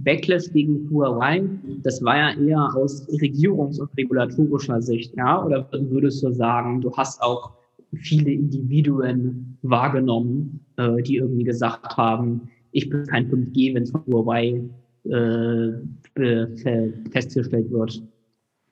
Backlash 0.01 0.51
gegen 0.51 0.89
Huawei, 0.89 1.43
das 1.83 2.03
war 2.03 2.17
ja 2.17 2.41
eher 2.41 2.75
aus 2.75 3.07
regierungs- 3.09 3.79
und 3.79 3.89
regulatorischer 3.97 4.81
Sicht, 4.81 5.15
ja? 5.15 5.43
Oder 5.43 5.67
würdest 5.71 6.23
du 6.23 6.31
sagen, 6.31 6.81
du 6.81 6.95
hast 6.95 7.21
auch 7.21 7.51
viele 7.93 8.31
Individuen 8.31 9.57
wahrgenommen, 9.61 10.59
äh, 10.77 11.01
die 11.03 11.17
irgendwie 11.17 11.43
gesagt 11.43 11.97
haben, 11.97 12.49
ich 12.71 12.89
bin 12.89 13.05
kein 13.05 13.29
5G, 13.29 13.75
wenn 13.75 13.83
es 13.83 13.91
von 13.91 14.03
Huawei 14.07 14.61
äh, 15.05 15.71
festgestellt 17.11 17.71
wird? 17.71 18.01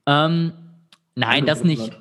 Ähm, 0.07 0.51
nein, 1.15 1.45
das 1.45 1.63
nicht. 1.63 2.00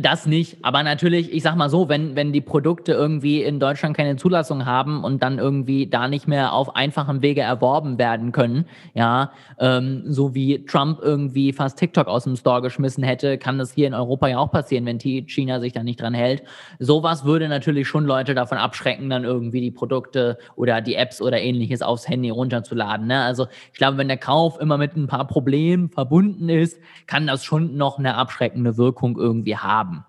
Das 0.00 0.24
nicht, 0.24 0.56
aber 0.64 0.82
natürlich, 0.82 1.30
ich 1.34 1.42
sag 1.42 1.54
mal 1.54 1.68
so, 1.68 1.90
wenn, 1.90 2.16
wenn 2.16 2.32
die 2.32 2.40
Produkte 2.40 2.92
irgendwie 2.92 3.42
in 3.42 3.60
Deutschland 3.60 3.94
keine 3.94 4.16
Zulassung 4.16 4.64
haben 4.64 5.04
und 5.04 5.22
dann 5.22 5.38
irgendwie 5.38 5.86
da 5.86 6.08
nicht 6.08 6.26
mehr 6.26 6.54
auf 6.54 6.74
einfachem 6.76 7.20
Wege 7.20 7.42
erworben 7.42 7.98
werden 7.98 8.32
können, 8.32 8.64
ja, 8.94 9.32
ähm, 9.58 10.04
so 10.06 10.34
wie 10.34 10.64
Trump 10.64 11.00
irgendwie 11.02 11.52
fast 11.52 11.78
TikTok 11.78 12.06
aus 12.08 12.24
dem 12.24 12.36
Store 12.36 12.62
geschmissen 12.62 13.04
hätte, 13.04 13.36
kann 13.36 13.58
das 13.58 13.74
hier 13.74 13.86
in 13.86 13.92
Europa 13.92 14.28
ja 14.28 14.38
auch 14.38 14.50
passieren, 14.50 14.86
wenn 14.86 14.98
China 14.98 15.60
sich 15.60 15.74
da 15.74 15.82
nicht 15.82 16.00
dran 16.00 16.14
hält. 16.14 16.42
Sowas 16.78 17.26
würde 17.26 17.46
natürlich 17.50 17.86
schon 17.86 18.06
Leute 18.06 18.34
davon 18.34 18.56
abschrecken, 18.56 19.10
dann 19.10 19.24
irgendwie 19.24 19.60
die 19.60 19.72
Produkte 19.72 20.38
oder 20.56 20.80
die 20.80 20.94
Apps 20.94 21.20
oder 21.20 21.38
ähnliches 21.38 21.82
aufs 21.82 22.08
Handy 22.08 22.30
runterzuladen. 22.30 23.08
Ne? 23.08 23.22
Also 23.22 23.46
ich 23.74 23.78
glaube, 23.78 23.98
wenn 23.98 24.08
der 24.08 24.16
Kauf 24.16 24.58
immer 24.58 24.78
mit 24.78 24.96
ein 24.96 25.06
paar 25.06 25.26
Problemen 25.26 25.90
verbunden 25.90 26.48
ist, 26.48 26.80
kann 27.06 27.26
das 27.26 27.44
schon 27.44 27.76
noch 27.76 27.98
eine 27.98 28.14
abschreckende 28.14 28.78
Wirkung 28.78 29.18
irgendwie 29.18 29.58
haben 29.58 29.81
haben? 29.82 30.04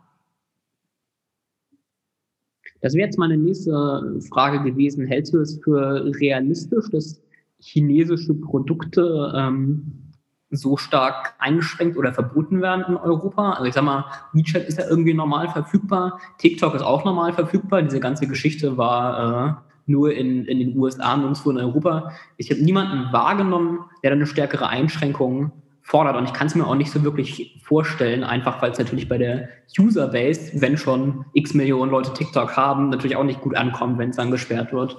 Das 2.82 2.94
wäre 2.94 3.06
jetzt 3.06 3.18
meine 3.18 3.38
nächste 3.38 4.20
Frage 4.30 4.62
gewesen. 4.62 5.08
Hältst 5.08 5.34
du 5.34 5.40
es 5.40 5.60
für 5.64 6.06
realistisch, 6.20 6.90
dass 6.92 7.22
chinesische 7.60 8.34
Produkte 8.34 9.34
ähm, 9.36 10.12
so 10.50 10.76
stark 10.76 11.34
eingeschränkt 11.40 11.98
oder 11.98 12.14
verboten 12.14 12.62
werden 12.62 12.84
in 12.88 12.98
Europa? 12.98 13.54
Also 13.54 13.66
ich 13.66 13.74
sag 13.74 13.86
mal, 13.86 14.06
WeChat 14.34 14.68
ist 14.68 14.78
ja 14.78 14.86
irgendwie 14.90 15.14
normal 15.14 15.50
verfügbar, 15.50 16.20
TikTok 16.40 16.76
ist 16.76 16.82
auch 16.82 17.06
normal 17.06 17.32
verfügbar. 17.32 17.82
Diese 17.84 18.02
ganze 18.02 18.28
Geschichte 18.28 18.76
war 18.78 19.48
äh, 19.48 19.54
nur 19.86 20.14
in, 20.14 20.46
in 20.46 20.60
den 20.60 20.78
USA, 20.78 21.16
nirgendwo 21.16 21.52
in 21.52 21.58
Europa. 21.58 22.12
Ich 22.36 22.52
habe 22.52 22.62
niemanden 22.62 23.14
wahrgenommen, 23.14 23.80
der 24.04 24.12
da 24.12 24.16
eine 24.16 24.28
stärkere 24.28 24.68
Einschränkung 24.68 25.52
fordert. 25.84 26.16
Und 26.16 26.26
ich 26.26 26.34
kann 26.34 26.48
es 26.48 26.56
mir 26.56 26.66
auch 26.66 26.76
nicht 26.76 26.92
so 26.92 27.04
wirklich 27.04 27.62
vorstellen, 27.62 28.24
einfach 28.24 28.62
weil 28.62 28.72
es 28.72 28.80
natürlich 28.80 29.08
bei 29.08 29.18
der 29.18 29.50
Userbase, 29.78 30.62
wenn 30.62 30.78
schon 30.78 31.26
x 31.34 31.54
Millionen 31.54 31.92
Leute 31.92 32.14
TikTok 32.14 32.56
haben, 32.58 32.90
natürlich 32.90 33.18
auch 33.18 33.24
nicht 33.24 33.42
gut 33.42 33.56
ankommt, 33.56 34.00
wenn 34.00 34.10
es 34.10 34.16
dann 34.16 34.32
gesperrt 34.32 34.72
wird. 34.72 34.98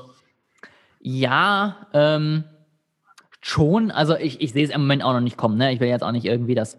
Ja, 1.00 1.88
ähm, 1.92 2.44
schon. 3.40 3.90
Also 3.90 4.16
ich, 4.16 4.40
ich 4.40 4.52
sehe 4.52 4.64
es 4.64 4.70
im 4.70 4.82
Moment 4.82 5.02
auch 5.02 5.14
noch 5.14 5.20
nicht 5.20 5.36
kommen. 5.36 5.56
Ne? 5.56 5.72
Ich 5.72 5.80
will 5.80 5.88
jetzt 5.88 6.02
auch 6.02 6.12
nicht 6.12 6.26
irgendwie 6.26 6.54
das 6.54 6.78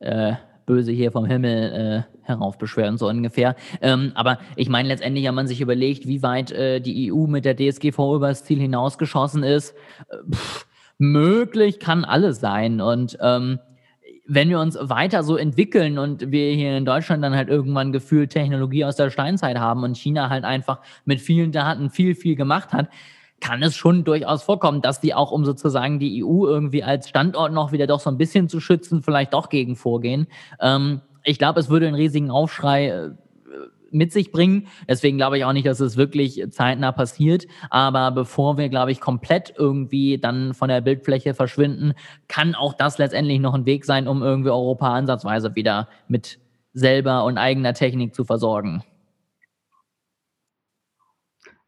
äh, 0.00 0.34
Böse 0.66 0.92
hier 0.92 1.12
vom 1.12 1.24
Himmel 1.24 2.04
äh, 2.04 2.26
heraufbeschwören, 2.26 2.98
so 2.98 3.08
ungefähr. 3.08 3.54
Ähm, 3.80 4.12
aber 4.14 4.38
ich 4.56 4.68
meine, 4.68 4.88
letztendlich, 4.88 5.24
wenn 5.24 5.34
man 5.34 5.46
sich 5.46 5.60
überlegt, 5.60 6.06
wie 6.06 6.22
weit 6.22 6.52
äh, 6.52 6.80
die 6.80 7.12
EU 7.12 7.26
mit 7.26 7.44
der 7.44 7.56
DSGVO 7.56 8.16
über 8.16 8.28
das 8.28 8.44
Ziel 8.44 8.60
hinausgeschossen 8.60 9.42
ist, 9.42 9.74
äh, 10.08 10.16
pff, 10.30 10.66
möglich 10.98 11.78
kann 11.80 12.04
alles 12.04 12.40
sein. 12.40 12.80
Und 12.80 13.18
ähm, 13.20 13.58
wenn 14.26 14.48
wir 14.48 14.60
uns 14.60 14.76
weiter 14.80 15.22
so 15.22 15.36
entwickeln 15.36 15.98
und 15.98 16.30
wir 16.30 16.52
hier 16.52 16.76
in 16.76 16.84
Deutschland 16.84 17.22
dann 17.22 17.36
halt 17.36 17.48
irgendwann 17.48 17.92
gefühlt 17.92 18.30
Technologie 18.30 18.84
aus 18.84 18.96
der 18.96 19.10
Steinzeit 19.10 19.58
haben 19.58 19.84
und 19.84 19.96
China 19.96 20.30
halt 20.30 20.44
einfach 20.44 20.80
mit 21.04 21.20
vielen 21.20 21.52
Daten 21.52 21.90
viel, 21.90 22.14
viel 22.14 22.34
gemacht 22.34 22.72
hat, 22.72 22.88
kann 23.40 23.62
es 23.62 23.76
schon 23.76 24.04
durchaus 24.04 24.42
vorkommen, 24.42 24.80
dass 24.80 25.00
die 25.00 25.14
auch, 25.14 25.30
um 25.30 25.44
sozusagen 25.44 25.98
die 25.98 26.24
EU 26.24 26.46
irgendwie 26.46 26.82
als 26.82 27.08
Standort 27.08 27.52
noch 27.52 27.70
wieder 27.70 27.86
doch 27.86 28.00
so 28.00 28.10
ein 28.10 28.18
bisschen 28.18 28.48
zu 28.48 28.60
schützen, 28.60 29.02
vielleicht 29.02 29.34
doch 29.34 29.48
gegen 29.48 29.76
vorgehen. 29.76 30.26
Ähm, 30.60 31.02
ich 31.22 31.38
glaube, 31.38 31.60
es 31.60 31.68
würde 31.68 31.86
einen 31.86 31.96
riesigen 31.96 32.30
Aufschrei 32.30 32.88
äh, 32.88 33.10
mit 33.90 34.12
sich 34.12 34.32
bringen. 34.32 34.66
Deswegen 34.88 35.16
glaube 35.16 35.38
ich 35.38 35.44
auch 35.44 35.52
nicht, 35.52 35.66
dass 35.66 35.80
es 35.80 35.96
wirklich 35.96 36.42
zeitnah 36.50 36.92
passiert. 36.92 37.46
Aber 37.70 38.10
bevor 38.10 38.58
wir, 38.58 38.68
glaube 38.68 38.92
ich, 38.92 39.00
komplett 39.00 39.54
irgendwie 39.56 40.18
dann 40.18 40.54
von 40.54 40.68
der 40.68 40.80
Bildfläche 40.80 41.34
verschwinden, 41.34 41.94
kann 42.28 42.54
auch 42.54 42.74
das 42.74 42.98
letztendlich 42.98 43.40
noch 43.40 43.54
ein 43.54 43.66
Weg 43.66 43.84
sein, 43.84 44.08
um 44.08 44.22
irgendwie 44.22 44.50
Europa 44.50 44.92
ansatzweise 44.92 45.54
wieder 45.54 45.88
mit 46.08 46.38
selber 46.72 47.24
und 47.24 47.38
eigener 47.38 47.74
Technik 47.74 48.14
zu 48.14 48.24
versorgen. 48.24 48.82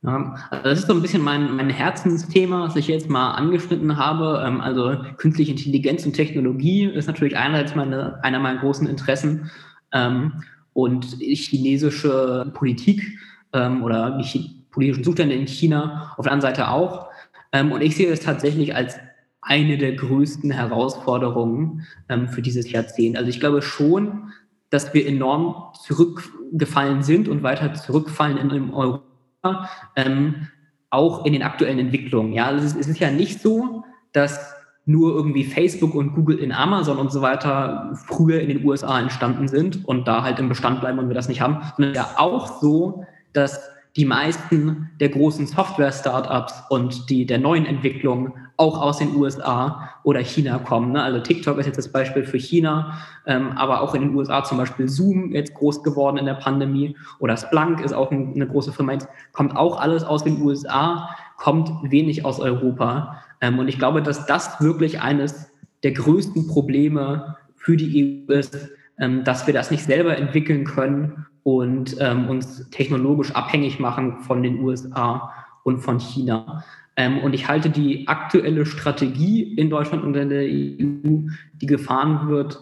Also 0.03 0.63
das 0.63 0.79
ist 0.81 0.87
so 0.87 0.95
ein 0.95 1.03
bisschen 1.03 1.23
mein, 1.23 1.57
mein 1.57 1.71
Herzensthema, 1.71 2.63
was 2.63 2.77
ich 2.77 2.87
jetzt 2.87 3.11
mal 3.11 3.33
angeschnitten 3.33 3.97
habe. 3.97 4.45
Ähm, 4.47 4.61
also 4.61 4.97
künstliche 5.17 5.51
Intelligenz 5.51 6.07
und 6.07 6.13
Technologie 6.13 6.85
ist 6.85 7.09
natürlich 7.09 7.37
einerseits 7.37 7.75
meine, 7.75 8.23
einer 8.23 8.39
meiner 8.39 8.61
großen 8.61 8.87
Interessen. 8.87 9.51
Ähm, 9.93 10.45
und 10.79 11.05
chinesische 11.21 12.53
Politik 12.55 13.19
ähm, 13.53 13.83
oder 13.83 14.17
die 14.23 14.63
politischen 14.71 15.03
Zustände 15.03 15.35
in 15.35 15.49
China 15.49 16.15
auf 16.17 16.23
der 16.23 16.33
anderen 16.33 16.55
Seite 16.55 16.71
auch. 16.71 17.09
und 17.53 17.81
ich 17.81 17.97
sehe 17.97 18.13
es 18.13 18.21
tatsächlich 18.21 18.77
als 18.77 19.01
eine 19.41 19.77
der 19.77 19.93
größten 19.93 20.51
Herausforderungen 20.51 21.87
für 22.31 22.43
dieses 22.43 22.71
Jahrzehnt. 22.71 23.17
Also 23.17 23.31
ich 23.31 23.41
glaube 23.41 23.63
schon, 23.63 24.31
dass 24.71 24.93
wir 24.93 25.07
enorm 25.07 25.73
zurückgefallen 25.83 27.03
sind 27.03 27.27
und 27.29 27.43
weiter 27.43 27.73
zurückfallen 27.73 28.37
in, 28.37 28.51
in 28.51 28.75
Europa 28.75 29.71
ähm, 29.97 30.49
auch 30.91 31.25
in 31.25 31.33
den 31.33 31.43
aktuellen 31.43 31.79
Entwicklungen. 31.79 32.35
Ja, 32.35 32.47
also 32.47 32.65
es 32.65 32.87
ist 32.87 33.01
ja 33.01 33.11
nicht 33.11 33.41
so, 33.41 33.85
dass 34.13 34.58
nur 34.89 35.15
irgendwie 35.15 35.45
Facebook 35.45 35.95
und 35.95 36.15
Google 36.15 36.39
in 36.39 36.51
Amazon 36.51 36.97
und 36.97 37.13
so 37.13 37.21
weiter 37.21 37.93
früher 38.07 38.41
in 38.41 38.49
den 38.49 38.65
USA 38.65 38.99
entstanden 38.99 39.47
sind 39.47 39.87
und 39.87 40.09
da 40.09 40.23
halt 40.23 40.39
im 40.39 40.49
Bestand 40.49 40.81
bleiben 40.81 40.99
und 40.99 41.09
wir 41.09 41.15
das 41.15 41.29
nicht 41.29 41.43
haben, 41.43 41.59
sondern 41.77 41.95
ja 41.95 42.09
auch 42.17 42.61
so, 42.61 43.05
dass 43.35 43.61
die 43.97 44.07
meisten 44.07 44.91
der 44.99 45.11
großen 45.11 45.47
Software-Startups 45.47 46.63
und 46.71 47.11
die 47.11 47.27
der 47.27 47.39
neuen 47.39 47.67
Entwicklungen 47.67 48.33
auch 48.57 48.81
aus 48.81 48.99
den 48.99 49.15
USA 49.15 49.91
oder 50.05 50.21
China 50.21 50.59
kommen. 50.59 50.93
Ne? 50.93 51.03
Also 51.03 51.21
TikTok 51.21 51.59
ist 51.59 51.67
jetzt 51.67 51.79
das 51.79 51.93
Beispiel 51.93 52.25
für 52.25 52.39
China, 52.39 52.99
ähm, 53.27 53.53
aber 53.57 53.83
auch 53.83 53.95
in 53.95 54.01
den 54.01 54.15
USA 54.15 54.43
zum 54.43 54.57
Beispiel 54.57 54.89
Zoom 54.89 55.33
jetzt 55.33 55.55
groß 55.55 55.83
geworden 55.83 56.17
in 56.17 56.25
der 56.25 56.35
Pandemie 56.35 56.97
oder 57.19 57.37
Splunk 57.37 57.81
ist 57.81 57.93
auch 57.93 58.11
ein, 58.11 58.33
eine 58.35 58.47
große 58.47 58.73
Firma, 58.73 58.93
jetzt 58.93 59.09
kommt 59.33 59.55
auch 59.55 59.81
alles 59.81 60.03
aus 60.03 60.25
den 60.25 60.41
USA, 60.41 61.11
kommt 61.39 61.91
wenig 61.91 62.27
aus 62.27 62.41
Europa. 62.41 63.23
Ähm, 63.41 63.59
und 63.59 63.69
ich 63.69 63.79
glaube, 63.79 64.03
dass 64.03 64.27
das 64.27 64.61
wirklich 64.61 65.01
eines 65.01 65.51
der 65.83 65.93
größten 65.93 66.49
Probleme 66.49 67.37
für 67.57 67.77
die 67.77 68.27
EU 68.29 68.33
ist, 68.33 68.69
ähm, 68.99 69.25
dass 69.25 69.47
wir 69.47 69.55
das 69.55 69.71
nicht 69.71 69.85
selber 69.85 70.19
entwickeln 70.19 70.65
können 70.65 71.27
und 71.45 71.97
ähm, 72.01 72.29
uns 72.29 72.69
technologisch 72.71 73.31
abhängig 73.35 73.79
machen 73.79 74.19
von 74.19 74.43
den 74.43 74.61
USA 74.61 75.33
und 75.63 75.79
von 75.79 76.01
China. 76.01 76.65
Ähm, 76.97 77.19
und 77.19 77.33
ich 77.33 77.49
halte 77.49 77.71
die 77.71 78.09
aktuelle 78.09 78.67
Strategie 78.67 79.55
in 79.55 79.71
Deutschland 79.71 80.03
und 80.03 80.17
in 80.17 80.29
der 80.29 80.43
EU, 80.43 81.31
die 81.61 81.67
gefahren 81.67 82.29
wird, 82.29 82.59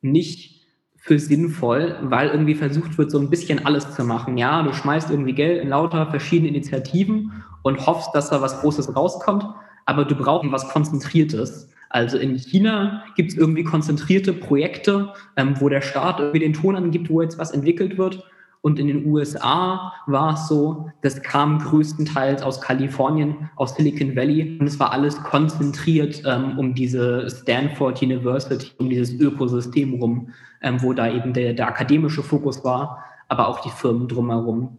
nicht 0.00 0.60
für 0.96 1.18
sinnvoll, 1.18 1.96
weil 2.02 2.28
irgendwie 2.28 2.54
versucht 2.54 2.96
wird, 2.96 3.10
so 3.10 3.18
ein 3.18 3.30
bisschen 3.30 3.66
alles 3.66 3.96
zu 3.96 4.04
machen. 4.04 4.38
Ja, 4.38 4.62
du 4.62 4.72
schmeißt 4.72 5.10
irgendwie 5.10 5.32
Geld 5.32 5.62
in 5.62 5.70
lauter 5.70 6.06
verschiedene 6.06 6.50
Initiativen 6.50 7.32
und 7.62 7.86
hoffst, 7.86 8.14
dass 8.14 8.30
da 8.30 8.40
was 8.40 8.60
Großes 8.60 8.94
rauskommt, 8.96 9.44
aber 9.86 10.04
du 10.04 10.14
brauchst 10.14 10.50
was 10.52 10.68
Konzentriertes. 10.68 11.70
Also 11.90 12.18
in 12.18 12.36
China 12.38 13.02
gibt 13.16 13.32
es 13.32 13.36
irgendwie 13.36 13.64
konzentrierte 13.64 14.32
Projekte, 14.32 15.12
ähm, 15.36 15.60
wo 15.60 15.68
der 15.68 15.80
Staat 15.80 16.20
irgendwie 16.20 16.38
den 16.38 16.52
Ton 16.52 16.76
angibt, 16.76 17.10
wo 17.10 17.20
jetzt 17.20 17.38
was 17.38 17.50
entwickelt 17.50 17.98
wird. 17.98 18.24
Und 18.62 18.78
in 18.78 18.88
den 18.88 19.06
USA 19.06 19.92
war 20.06 20.34
es 20.34 20.46
so, 20.46 20.90
das 21.00 21.22
kam 21.22 21.58
größtenteils 21.58 22.42
aus 22.42 22.60
Kalifornien, 22.60 23.50
aus 23.56 23.74
Silicon 23.74 24.14
Valley. 24.14 24.58
Und 24.60 24.66
es 24.66 24.78
war 24.78 24.92
alles 24.92 25.20
konzentriert 25.22 26.22
ähm, 26.26 26.58
um 26.58 26.74
diese 26.74 27.28
Stanford 27.28 28.02
University, 28.02 28.70
um 28.78 28.90
dieses 28.90 29.18
Ökosystem 29.18 29.94
rum, 29.94 30.28
ähm, 30.60 30.80
wo 30.82 30.92
da 30.92 31.10
eben 31.10 31.32
der, 31.32 31.54
der 31.54 31.68
akademische 31.68 32.22
Fokus 32.22 32.62
war, 32.62 33.02
aber 33.28 33.48
auch 33.48 33.60
die 33.60 33.70
Firmen 33.70 34.06
drumherum. 34.06 34.76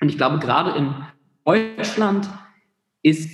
Und 0.00 0.08
ich 0.08 0.18
glaube, 0.18 0.38
gerade 0.38 0.72
in 0.72 0.94
Deutschland 1.44 2.28
ist 3.02 3.28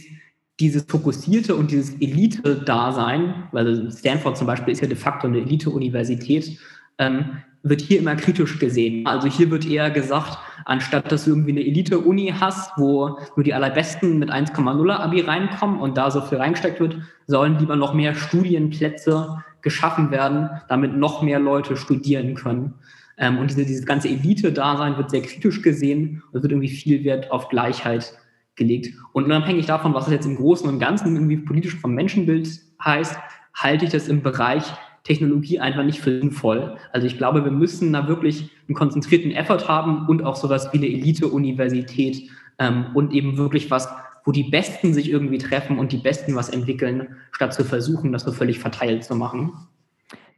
dieses 0.58 0.84
fokussierte 0.84 1.54
und 1.54 1.70
dieses 1.70 1.94
Elite-Dasein, 2.00 3.48
weil 3.52 3.90
Stanford 3.90 4.36
zum 4.36 4.46
Beispiel 4.46 4.72
ist 4.72 4.82
ja 4.82 4.88
de 4.88 4.96
facto 4.96 5.26
eine 5.26 5.38
Elite-Universität, 5.38 6.58
ähm, 6.98 7.38
wird 7.62 7.80
hier 7.80 7.98
immer 7.98 8.16
kritisch 8.16 8.58
gesehen. 8.58 9.06
Also 9.06 9.28
hier 9.28 9.50
wird 9.50 9.66
eher 9.66 9.90
gesagt, 9.90 10.38
anstatt 10.64 11.10
dass 11.12 11.24
du 11.24 11.30
irgendwie 11.30 11.52
eine 11.52 11.60
Elite-Uni 11.60 12.34
hast, 12.38 12.72
wo 12.76 13.18
nur 13.36 13.44
die 13.44 13.54
allerbesten 13.54 14.18
mit 14.18 14.30
1,0 14.30 14.90
Abi 14.92 15.20
reinkommen 15.20 15.80
und 15.80 15.96
da 15.96 16.10
so 16.10 16.20
viel 16.20 16.38
reingesteckt 16.38 16.80
wird, 16.80 16.98
sollen 17.26 17.58
lieber 17.58 17.76
noch 17.76 17.94
mehr 17.94 18.14
Studienplätze 18.14 19.42
geschaffen 19.62 20.10
werden, 20.10 20.50
damit 20.68 20.96
noch 20.96 21.22
mehr 21.22 21.38
Leute 21.38 21.76
studieren 21.76 22.34
können. 22.34 22.74
Ähm, 23.20 23.38
und 23.38 23.50
diese, 23.50 23.64
dieses 23.64 23.86
ganze 23.86 24.08
Elite-Dasein 24.08 24.96
wird 24.96 25.10
sehr 25.10 25.22
kritisch 25.22 25.62
gesehen 25.62 26.22
und 26.32 26.38
es 26.38 26.42
wird 26.42 26.52
irgendwie 26.52 26.68
viel 26.68 27.04
Wert 27.04 27.30
auf 27.30 27.48
Gleichheit 27.48 28.12
gelegt. 28.56 28.92
Und 29.12 29.24
unabhängig 29.24 29.66
davon, 29.66 29.94
was 29.94 30.06
das 30.06 30.14
jetzt 30.14 30.26
im 30.26 30.36
Großen 30.36 30.68
und 30.68 30.80
Ganzen 30.80 31.14
irgendwie 31.14 31.36
politisch 31.36 31.76
vom 31.76 31.94
Menschenbild 31.94 32.48
heißt, 32.82 33.16
halte 33.54 33.84
ich 33.84 33.90
das 33.90 34.08
im 34.08 34.22
Bereich 34.22 34.64
Technologie 35.04 35.60
einfach 35.60 35.84
nicht 35.84 36.00
für 36.00 36.18
sinnvoll. 36.18 36.76
Also 36.92 37.06
ich 37.06 37.16
glaube, 37.16 37.44
wir 37.44 37.52
müssen 37.52 37.92
da 37.92 38.08
wirklich 38.08 38.50
einen 38.68 38.74
konzentrierten 38.74 39.30
Effort 39.30 39.68
haben 39.68 40.06
und 40.08 40.22
auch 40.24 40.36
sowas 40.36 40.70
wie 40.72 40.78
eine 40.78 40.88
Elite-Universität 40.88 42.28
ähm, 42.58 42.86
und 42.94 43.12
eben 43.12 43.36
wirklich 43.36 43.70
was, 43.70 43.88
wo 44.24 44.32
die 44.32 44.44
Besten 44.44 44.92
sich 44.92 45.10
irgendwie 45.10 45.38
treffen 45.38 45.78
und 45.78 45.92
die 45.92 45.98
Besten 45.98 46.34
was 46.34 46.50
entwickeln, 46.50 47.16
statt 47.32 47.54
zu 47.54 47.64
versuchen, 47.64 48.12
das 48.12 48.24
so 48.24 48.32
völlig 48.32 48.58
verteilt 48.58 49.04
zu 49.04 49.14
machen. 49.14 49.52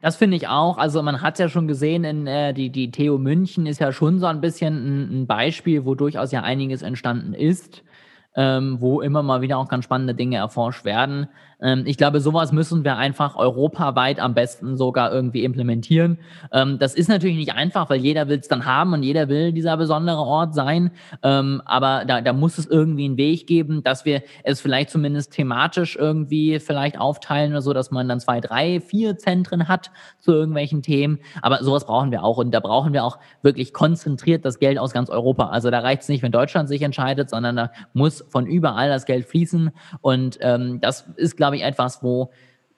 Das 0.02 0.16
finde 0.16 0.36
ich 0.36 0.48
auch. 0.48 0.76
Also 0.76 1.02
man 1.02 1.22
hat 1.22 1.34
es 1.34 1.38
ja 1.38 1.48
schon 1.48 1.66
gesehen, 1.66 2.04
in 2.04 2.26
äh, 2.26 2.52
die, 2.52 2.68
die 2.68 2.90
TU 2.90 3.16
München 3.16 3.64
ist 3.66 3.80
ja 3.80 3.92
schon 3.92 4.18
so 4.18 4.26
ein 4.26 4.42
bisschen 4.42 4.74
ein, 4.74 5.22
ein 5.22 5.26
Beispiel, 5.26 5.86
wo 5.86 5.94
durchaus 5.94 6.32
ja 6.32 6.42
einiges 6.42 6.82
entstanden 6.82 7.32
ist 7.32 7.82
ähm, 8.34 8.80
wo 8.80 9.00
immer 9.00 9.22
mal 9.22 9.42
wieder 9.42 9.58
auch 9.58 9.68
ganz 9.68 9.84
spannende 9.84 10.14
Dinge 10.14 10.36
erforscht 10.36 10.84
werden. 10.84 11.28
Ähm, 11.62 11.84
ich 11.86 11.96
glaube, 11.96 12.20
sowas 12.20 12.52
müssen 12.52 12.84
wir 12.84 12.96
einfach 12.96 13.36
europaweit 13.36 14.20
am 14.20 14.34
besten 14.34 14.76
sogar 14.76 15.12
irgendwie 15.12 15.44
implementieren. 15.44 16.18
Ähm, 16.52 16.78
das 16.78 16.94
ist 16.94 17.08
natürlich 17.08 17.36
nicht 17.36 17.54
einfach, 17.54 17.88
weil 17.88 18.00
jeder 18.00 18.28
will 18.28 18.38
es 18.38 18.48
dann 18.48 18.66
haben 18.66 18.92
und 18.92 19.02
jeder 19.02 19.28
will 19.28 19.52
dieser 19.52 19.76
besondere 19.76 20.18
Ort 20.20 20.54
sein. 20.54 20.90
Ähm, 21.22 21.62
aber 21.64 22.04
da, 22.06 22.20
da 22.20 22.32
muss 22.32 22.58
es 22.58 22.66
irgendwie 22.66 23.04
einen 23.04 23.16
Weg 23.16 23.46
geben, 23.46 23.82
dass 23.82 24.04
wir 24.04 24.22
es 24.44 24.60
vielleicht 24.60 24.90
zumindest 24.90 25.32
thematisch 25.32 25.96
irgendwie 25.96 26.58
vielleicht 26.58 26.98
aufteilen 26.98 27.52
oder 27.52 27.62
so, 27.62 27.72
dass 27.72 27.90
man 27.90 28.08
dann 28.08 28.20
zwei, 28.20 28.40
drei, 28.40 28.80
vier 28.80 29.16
Zentren 29.18 29.68
hat 29.68 29.90
zu 30.18 30.32
irgendwelchen 30.32 30.82
Themen. 30.82 31.18
Aber 31.40 31.62
sowas 31.62 31.86
brauchen 31.86 32.10
wir 32.10 32.24
auch. 32.24 32.38
Und 32.38 32.52
da 32.52 32.60
brauchen 32.60 32.92
wir 32.92 33.04
auch 33.04 33.18
wirklich 33.42 33.72
konzentriert 33.72 34.44
das 34.44 34.58
Geld 34.58 34.78
aus 34.78 34.92
ganz 34.92 35.10
Europa. 35.10 35.48
Also 35.48 35.70
da 35.70 35.80
reicht 35.80 36.02
es 36.02 36.08
nicht, 36.08 36.22
wenn 36.22 36.32
Deutschland 36.32 36.68
sich 36.68 36.82
entscheidet, 36.82 37.30
sondern 37.30 37.56
da 37.56 37.70
muss 37.92 38.24
von 38.28 38.46
überall 38.46 38.88
das 38.88 39.06
Geld 39.06 39.26
fließen. 39.26 39.70
Und 40.00 40.38
ähm, 40.40 40.80
das 40.80 41.08
ist, 41.16 41.36
glaube 41.36 41.51
ich, 41.56 41.62
etwas, 41.62 42.02
wo 42.02 42.30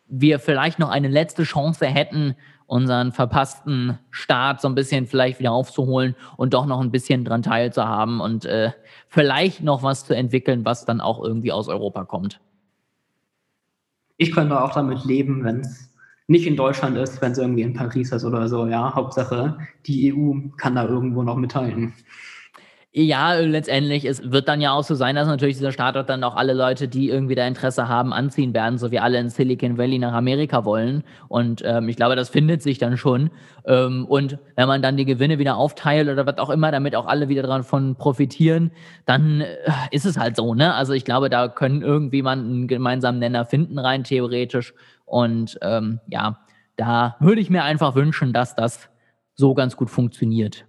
wir 0.07 0.39
vielleicht 0.39 0.79
noch 0.79 0.91
eine 0.91 1.09
letzte 1.09 1.45
Chance 1.45 1.87
hätten, 1.87 2.37
unseren 2.67 3.13
verpassten 3.13 3.99
Start 4.11 4.61
so 4.61 4.69
ein 4.69 4.75
bisschen 4.75 5.07
vielleicht 5.07 5.39
wieder 5.39 5.53
aufzuholen 5.53 6.15
und 6.37 6.55
doch 6.55 6.67
noch 6.67 6.81
ein 6.81 6.91
bisschen 6.91 7.25
dran 7.25 7.43
teilzuhaben 7.43 8.21
und 8.21 8.47
äh, 8.47 8.73
vielleicht 9.09 9.63
noch 9.63 9.83
was 9.83 10.05
zu 10.05 10.17
entwickeln, 10.17 10.65
was 10.65 10.85
dann 10.85 11.01
auch 11.01 11.23
irgendwie 11.23 11.53
aus 11.53 11.69
Europa 11.69 12.05
kommt. 12.05 12.41
Ich 14.17 14.33
könnte 14.33 14.61
auch 14.61 14.73
damit 14.73 15.05
leben, 15.05 15.45
wenn 15.45 15.61
es 15.61 15.93
nicht 16.27 16.47
in 16.47 16.57
Deutschland 16.57 16.97
ist, 16.97 17.21
wenn 17.21 17.33
es 17.33 17.39
irgendwie 17.39 17.63
in 17.63 17.75
Paris 17.75 18.13
ist 18.13 18.25
oder 18.25 18.49
so. 18.49 18.67
Ja, 18.67 18.95
Hauptsache, 18.95 19.59
die 19.87 20.15
EU 20.15 20.35
kann 20.57 20.75
da 20.75 20.87
irgendwo 20.87 21.23
noch 21.23 21.37
mithalten. 21.37 21.93
Ja, 22.97 23.35
letztendlich, 23.35 24.05
es 24.05 24.31
wird 24.31 24.47
dann 24.47 24.61
ja 24.61 24.71
auch 24.71 24.85
so 24.85 24.95
sein, 24.95 25.17
dass 25.17 25.27
natürlich 25.27 25.57
dieser 25.57 25.73
Startup 25.73 26.07
dann 26.07 26.23
auch 26.23 26.37
alle 26.37 26.53
Leute, 26.53 26.87
die 26.87 27.09
irgendwie 27.09 27.35
da 27.35 27.45
Interesse 27.45 27.89
haben, 27.89 28.13
anziehen 28.13 28.55
werden, 28.55 28.79
so 28.79 28.93
wie 28.93 29.01
alle 29.01 29.19
in 29.19 29.31
Silicon 29.31 29.77
Valley 29.79 29.99
nach 29.99 30.13
Amerika 30.13 30.65
wollen. 30.65 31.03
Und 31.27 31.61
ähm, 31.65 31.89
ich 31.89 31.97
glaube, 31.97 32.15
das 32.15 32.29
findet 32.29 32.63
sich 32.63 32.79
dann 32.79 32.97
schon. 32.97 33.31
Ähm, 33.67 34.05
und 34.07 34.39
wenn 34.55 34.69
man 34.69 34.81
dann 34.81 34.97
die 34.97 35.07
Gewinne 35.07 35.41
wieder 35.41 35.57
aufteilt 35.57 36.09
oder 36.09 36.25
was 36.25 36.39
auch 36.39 36.51
immer, 36.51 36.71
damit 36.71 36.95
auch 36.95 37.07
alle 37.07 37.29
wieder 37.29 37.43
davon 37.43 37.97
profitieren, 37.97 38.71
dann 39.07 39.41
äh, 39.41 39.57
ist 39.91 40.07
es 40.07 40.17
halt 40.17 40.37
so, 40.37 40.55
ne? 40.55 40.73
Also 40.73 40.93
ich 40.93 41.05
glaube, 41.05 41.29
da 41.31 41.49
können 41.49 41.83
irgendwie 41.83 42.23
man 42.23 42.39
einen 42.45 42.69
gemeinsamen 42.69 43.19
Nenner 43.19 43.45
finden, 43.45 43.81
rein 43.81 44.05
theoretisch. 44.05 44.73
Und 45.05 45.59
ähm, 45.63 45.99
ja, 46.07 46.39
da 46.77 47.17
würde 47.19 47.41
ich 47.41 47.51
mir 47.51 47.65
einfach 47.65 47.97
wünschen, 47.97 48.33
dass 48.33 48.55
das 48.55 48.89
so 49.35 49.53
ganz 49.55 49.77
gut 49.77 49.91
funktioniert. 49.91 50.65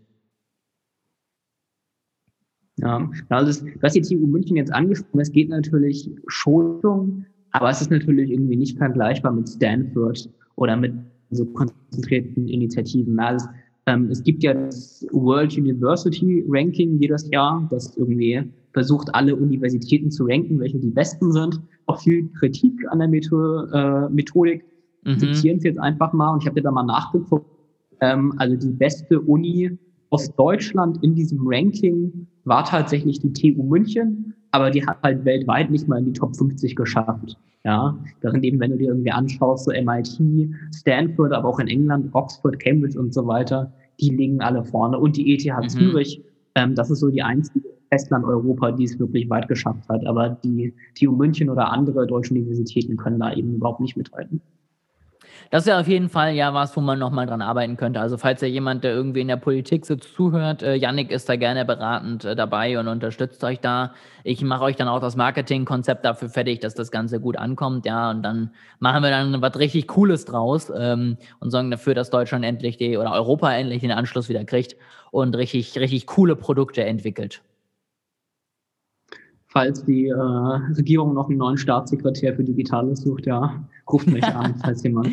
Ja, 2.78 3.10
also 3.30 3.46
das, 3.48 3.66
was 3.82 3.94
die 3.94 4.02
TU 4.02 4.28
München 4.28 4.58
jetzt 4.58 4.74
angesprochen 4.74 5.22
es 5.22 5.32
geht 5.32 5.50
natürlich 5.50 6.10
schon, 6.28 7.26
aber 7.52 7.70
es 7.70 7.82
ist 7.82 7.90
natürlich 7.90 8.32
irgendwie 8.32 8.58
nicht 8.58 8.78
vergleichbar 8.78 9.32
mit 9.32 9.48
Stanford 9.48 10.30
oder 10.56 10.76
mit 10.76 10.94
so 11.32 11.46
konzentrierten 11.46 12.48
Initiativen. 12.48 13.18
Also 13.20 13.48
Ähm, 13.88 14.10
es 14.10 14.24
gibt 14.24 14.44
ja 14.44 14.54
das 14.54 15.06
World 15.12 15.56
University 15.58 16.44
Ranking 16.48 16.98
jedes 17.00 17.30
Jahr, 17.32 17.68
das 17.70 17.96
irgendwie 17.98 18.42
versucht, 18.74 19.14
alle 19.14 19.36
Universitäten 19.36 20.10
zu 20.10 20.26
ranken, 20.26 20.60
welche 20.60 20.80
die 20.80 20.90
besten 20.90 21.32
sind. 21.32 21.62
Auch 21.86 22.02
viel 22.02 22.28
Kritik 22.40 22.74
an 22.90 23.00
der 23.00 23.08
Methode, 23.08 23.70
äh, 23.74 24.14
Methodik. 24.14 24.66
Mhm. 25.04 25.20
Zitieren 25.20 25.60
Sie 25.60 25.68
jetzt 25.68 25.80
einfach 25.80 26.14
mal 26.14 26.34
und 26.34 26.42
ich 26.42 26.48
habe 26.48 26.62
da 26.62 26.72
mal 26.72 26.84
nachgeguckt. 26.84 27.48
Ähm, 28.02 28.34
also 28.38 28.56
die 28.56 28.74
beste 28.74 29.22
Uni 29.22 29.78
aus 30.10 30.34
Deutschland 30.36 31.04
in 31.04 31.14
diesem 31.14 31.40
Ranking 31.46 32.28
war 32.46 32.64
tatsächlich 32.64 33.20
die 33.20 33.34
TU 33.34 33.64
München, 33.64 34.34
aber 34.52 34.72
die 34.72 34.86
hat 34.86 34.98
halt 35.04 35.26
weltweit 35.26 35.70
nicht 35.70 35.88
mal 35.88 36.00
in 36.00 36.06
die 36.06 36.14
Top 36.14 36.36
50 36.36 36.76
geschafft. 36.76 37.38
Ja, 37.64 37.98
während 38.22 38.44
eben, 38.46 38.60
wenn 38.60 38.72
du 38.72 38.78
dir 38.78 38.90
irgendwie 38.90 39.12
anschaust, 39.12 39.66
so 39.66 39.72
MIT, 39.72 40.52
Stanford, 40.74 41.34
aber 41.34 41.50
auch 41.50 41.60
in 41.60 41.68
England, 41.68 42.14
Oxford, 42.14 42.60
Cambridge 42.60 43.00
und 43.00 43.12
so 43.12 43.26
weiter, 43.26 43.74
die 44.00 44.10
liegen 44.10 44.40
alle 44.42 44.64
vorne. 44.64 45.00
Und 45.00 45.18
die 45.18 45.34
ETH 45.34 45.46
mhm. 45.46 45.68
Zürich, 45.68 46.22
ähm, 46.54 46.76
das 46.76 46.92
ist 46.92 47.00
so 47.00 47.10
die 47.10 47.24
einzige 47.24 47.68
Festland 47.90 48.24
Europa, 48.24 48.72
die 48.72 48.84
es 48.84 49.00
wirklich 49.00 49.30
weit 49.32 49.48
geschafft 49.48 49.90
hat. 49.90 50.06
Aber 50.06 50.38
die 50.44 50.74
TU 50.94 51.12
München 51.12 51.50
oder 51.50 51.72
andere 51.72 52.06
deutsche 52.06 52.36
Universitäten 52.36 52.98
können 52.98 53.20
da 53.20 53.34
eben 53.34 53.56
überhaupt 53.56 53.80
nicht 53.80 53.98
mithalten. 53.98 54.42
Das 55.52 55.66
ja 55.66 55.80
auf 55.80 55.88
jeden 55.88 56.10
Fall 56.10 56.34
ja 56.34 56.54
was, 56.54 56.76
wo 56.76 56.82
man 56.82 57.00
nochmal 57.00 57.26
dran 57.26 57.42
arbeiten 57.42 57.78
könnte. 57.78 58.00
Also 58.00 58.18
falls 58.18 58.42
ja 58.42 58.48
jemand, 58.48 58.84
der 58.84 58.94
irgendwie 58.94 59.22
in 59.22 59.28
der 59.28 59.38
Politik 59.38 59.86
sitzt, 59.86 60.14
zuhört, 60.14 60.64
äh, 60.64 60.76
Yannick 60.76 61.12
ist 61.12 61.30
da 61.30 61.36
gerne 61.36 61.66
beratend 61.66 62.26
äh, 62.26 62.36
dabei 62.36 62.80
und 62.80 62.88
unterstützt 62.88 63.44
euch 63.44 63.60
da. 63.60 63.94
Ich 64.24 64.42
mache 64.42 64.64
euch 64.64 64.76
dann 64.76 64.88
auch 64.88 65.00
das 65.00 65.16
Marketingkonzept 65.16 66.04
dafür 66.04 66.30
fertig, 66.30 66.60
dass 66.60 66.74
das 66.74 66.92
Ganze 66.92 67.20
gut 67.20 67.38
ankommt, 67.38 67.86
ja, 67.86 68.12
und 68.12 68.24
dann 68.24 68.52
machen 68.80 69.04
wir 69.04 69.10
dann 69.10 69.42
was 69.42 69.58
richtig 69.60 69.88
Cooles 69.88 70.26
draus 70.26 70.72
ähm, 70.76 71.18
und 71.40 71.52
sorgen 71.52 71.72
dafür, 71.72 71.94
dass 71.94 72.10
Deutschland 72.10 72.44
endlich 72.44 72.78
die 72.78 72.98
oder 72.98 73.12
Europa 73.14 73.54
endlich 73.54 73.82
den 73.82 73.92
Anschluss 73.92 74.30
wieder 74.30 74.46
kriegt 74.46 74.76
und 75.12 75.36
richtig, 75.36 75.78
richtig 75.78 76.08
coole 76.08 76.36
Produkte 76.36 76.84
entwickelt 76.84 77.42
falls 79.56 79.86
die 79.86 80.10
äh, 80.10 80.14
Regierung 80.14 81.14
noch 81.14 81.30
einen 81.30 81.38
neuen 81.38 81.58
Staatssekretär 81.58 82.36
für 82.36 82.44
Digitales 82.44 83.00
sucht, 83.00 83.26
ja, 83.26 83.64
ruft 83.92 84.08
mich 84.08 84.26
an, 84.26 84.56
falls 84.64 84.84
jemand 84.84 85.10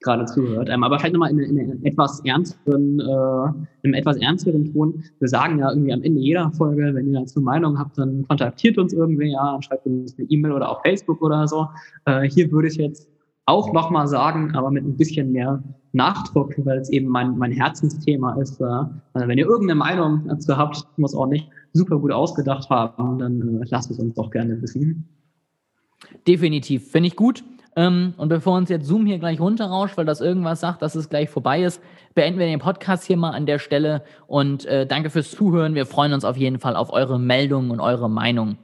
gerade 0.00 0.24
zuhört. 0.26 0.68
Ähm, 0.70 0.84
aber 0.84 0.98
vielleicht 0.98 1.14
nochmal 1.14 1.30
in, 1.30 1.38
in, 1.38 1.58
in 1.58 1.84
etwas 1.84 2.20
ernsteren, 2.24 3.00
äh, 3.00 3.52
im 3.82 3.94
etwas 3.94 4.16
ernsteren 4.16 4.72
Ton. 4.72 5.02
Wir 5.18 5.28
sagen 5.28 5.58
ja 5.58 5.70
irgendwie 5.70 5.92
am 5.92 6.02
Ende 6.02 6.20
jeder 6.20 6.50
Folge, 6.52 6.94
wenn 6.94 7.12
ihr 7.12 7.20
dazu 7.20 7.40
Meinung 7.40 7.78
habt, 7.78 7.98
dann 7.98 8.26
kontaktiert 8.28 8.78
uns 8.78 8.92
irgendwie, 8.92 9.32
ja, 9.32 9.58
schreibt 9.62 9.86
uns 9.86 10.16
eine 10.18 10.28
E-Mail 10.28 10.52
oder 10.52 10.70
auf 10.70 10.78
Facebook 10.82 11.20
oder 11.22 11.48
so. 11.48 11.66
Äh, 12.04 12.28
hier 12.28 12.50
würde 12.52 12.68
ich 12.68 12.76
jetzt 12.76 13.08
auch 13.46 13.72
nochmal 13.72 14.08
sagen, 14.08 14.54
aber 14.54 14.70
mit 14.70 14.84
ein 14.84 14.96
bisschen 14.96 15.32
mehr 15.32 15.62
Nachdruck, 15.92 16.54
weil 16.64 16.78
es 16.78 16.90
eben 16.90 17.08
mein, 17.08 17.38
mein 17.38 17.52
Herzensthema 17.52 18.40
ist. 18.40 18.60
Äh, 18.60 18.64
also 18.64 19.28
wenn 19.28 19.38
ihr 19.38 19.46
irgendeine 19.46 19.78
Meinung 19.78 20.24
dazu 20.28 20.56
habt, 20.56 20.86
muss 20.96 21.14
auch 21.14 21.26
nicht 21.26 21.48
super 21.72 21.98
gut 21.98 22.12
ausgedacht 22.12 22.68
haben, 22.70 23.18
dann 23.18 23.60
äh, 23.62 23.66
lasst 23.70 23.90
es 23.90 23.98
uns 23.98 24.14
doch 24.14 24.30
gerne 24.30 24.60
wissen. 24.60 25.08
Definitiv, 26.26 26.90
finde 26.90 27.08
ich 27.08 27.16
gut. 27.16 27.44
Ähm, 27.76 28.14
und 28.16 28.28
bevor 28.28 28.56
uns 28.56 28.70
jetzt 28.70 28.86
Zoom 28.86 29.04
hier 29.04 29.18
gleich 29.18 29.38
runterrauscht, 29.38 29.96
weil 29.98 30.06
das 30.06 30.22
irgendwas 30.22 30.60
sagt, 30.60 30.80
dass 30.80 30.94
es 30.94 31.10
gleich 31.10 31.28
vorbei 31.28 31.62
ist, 31.62 31.82
beenden 32.14 32.38
wir 32.38 32.46
den 32.46 32.58
Podcast 32.58 33.04
hier 33.04 33.18
mal 33.18 33.30
an 33.30 33.44
der 33.44 33.58
Stelle 33.58 34.02
und 34.26 34.64
äh, 34.64 34.86
danke 34.86 35.10
fürs 35.10 35.30
Zuhören. 35.30 35.74
Wir 35.74 35.84
freuen 35.84 36.14
uns 36.14 36.24
auf 36.24 36.38
jeden 36.38 36.58
Fall 36.58 36.74
auf 36.74 36.90
eure 36.90 37.18
Meldungen 37.18 37.70
und 37.70 37.80
eure 37.80 38.08
Meinung. 38.08 38.56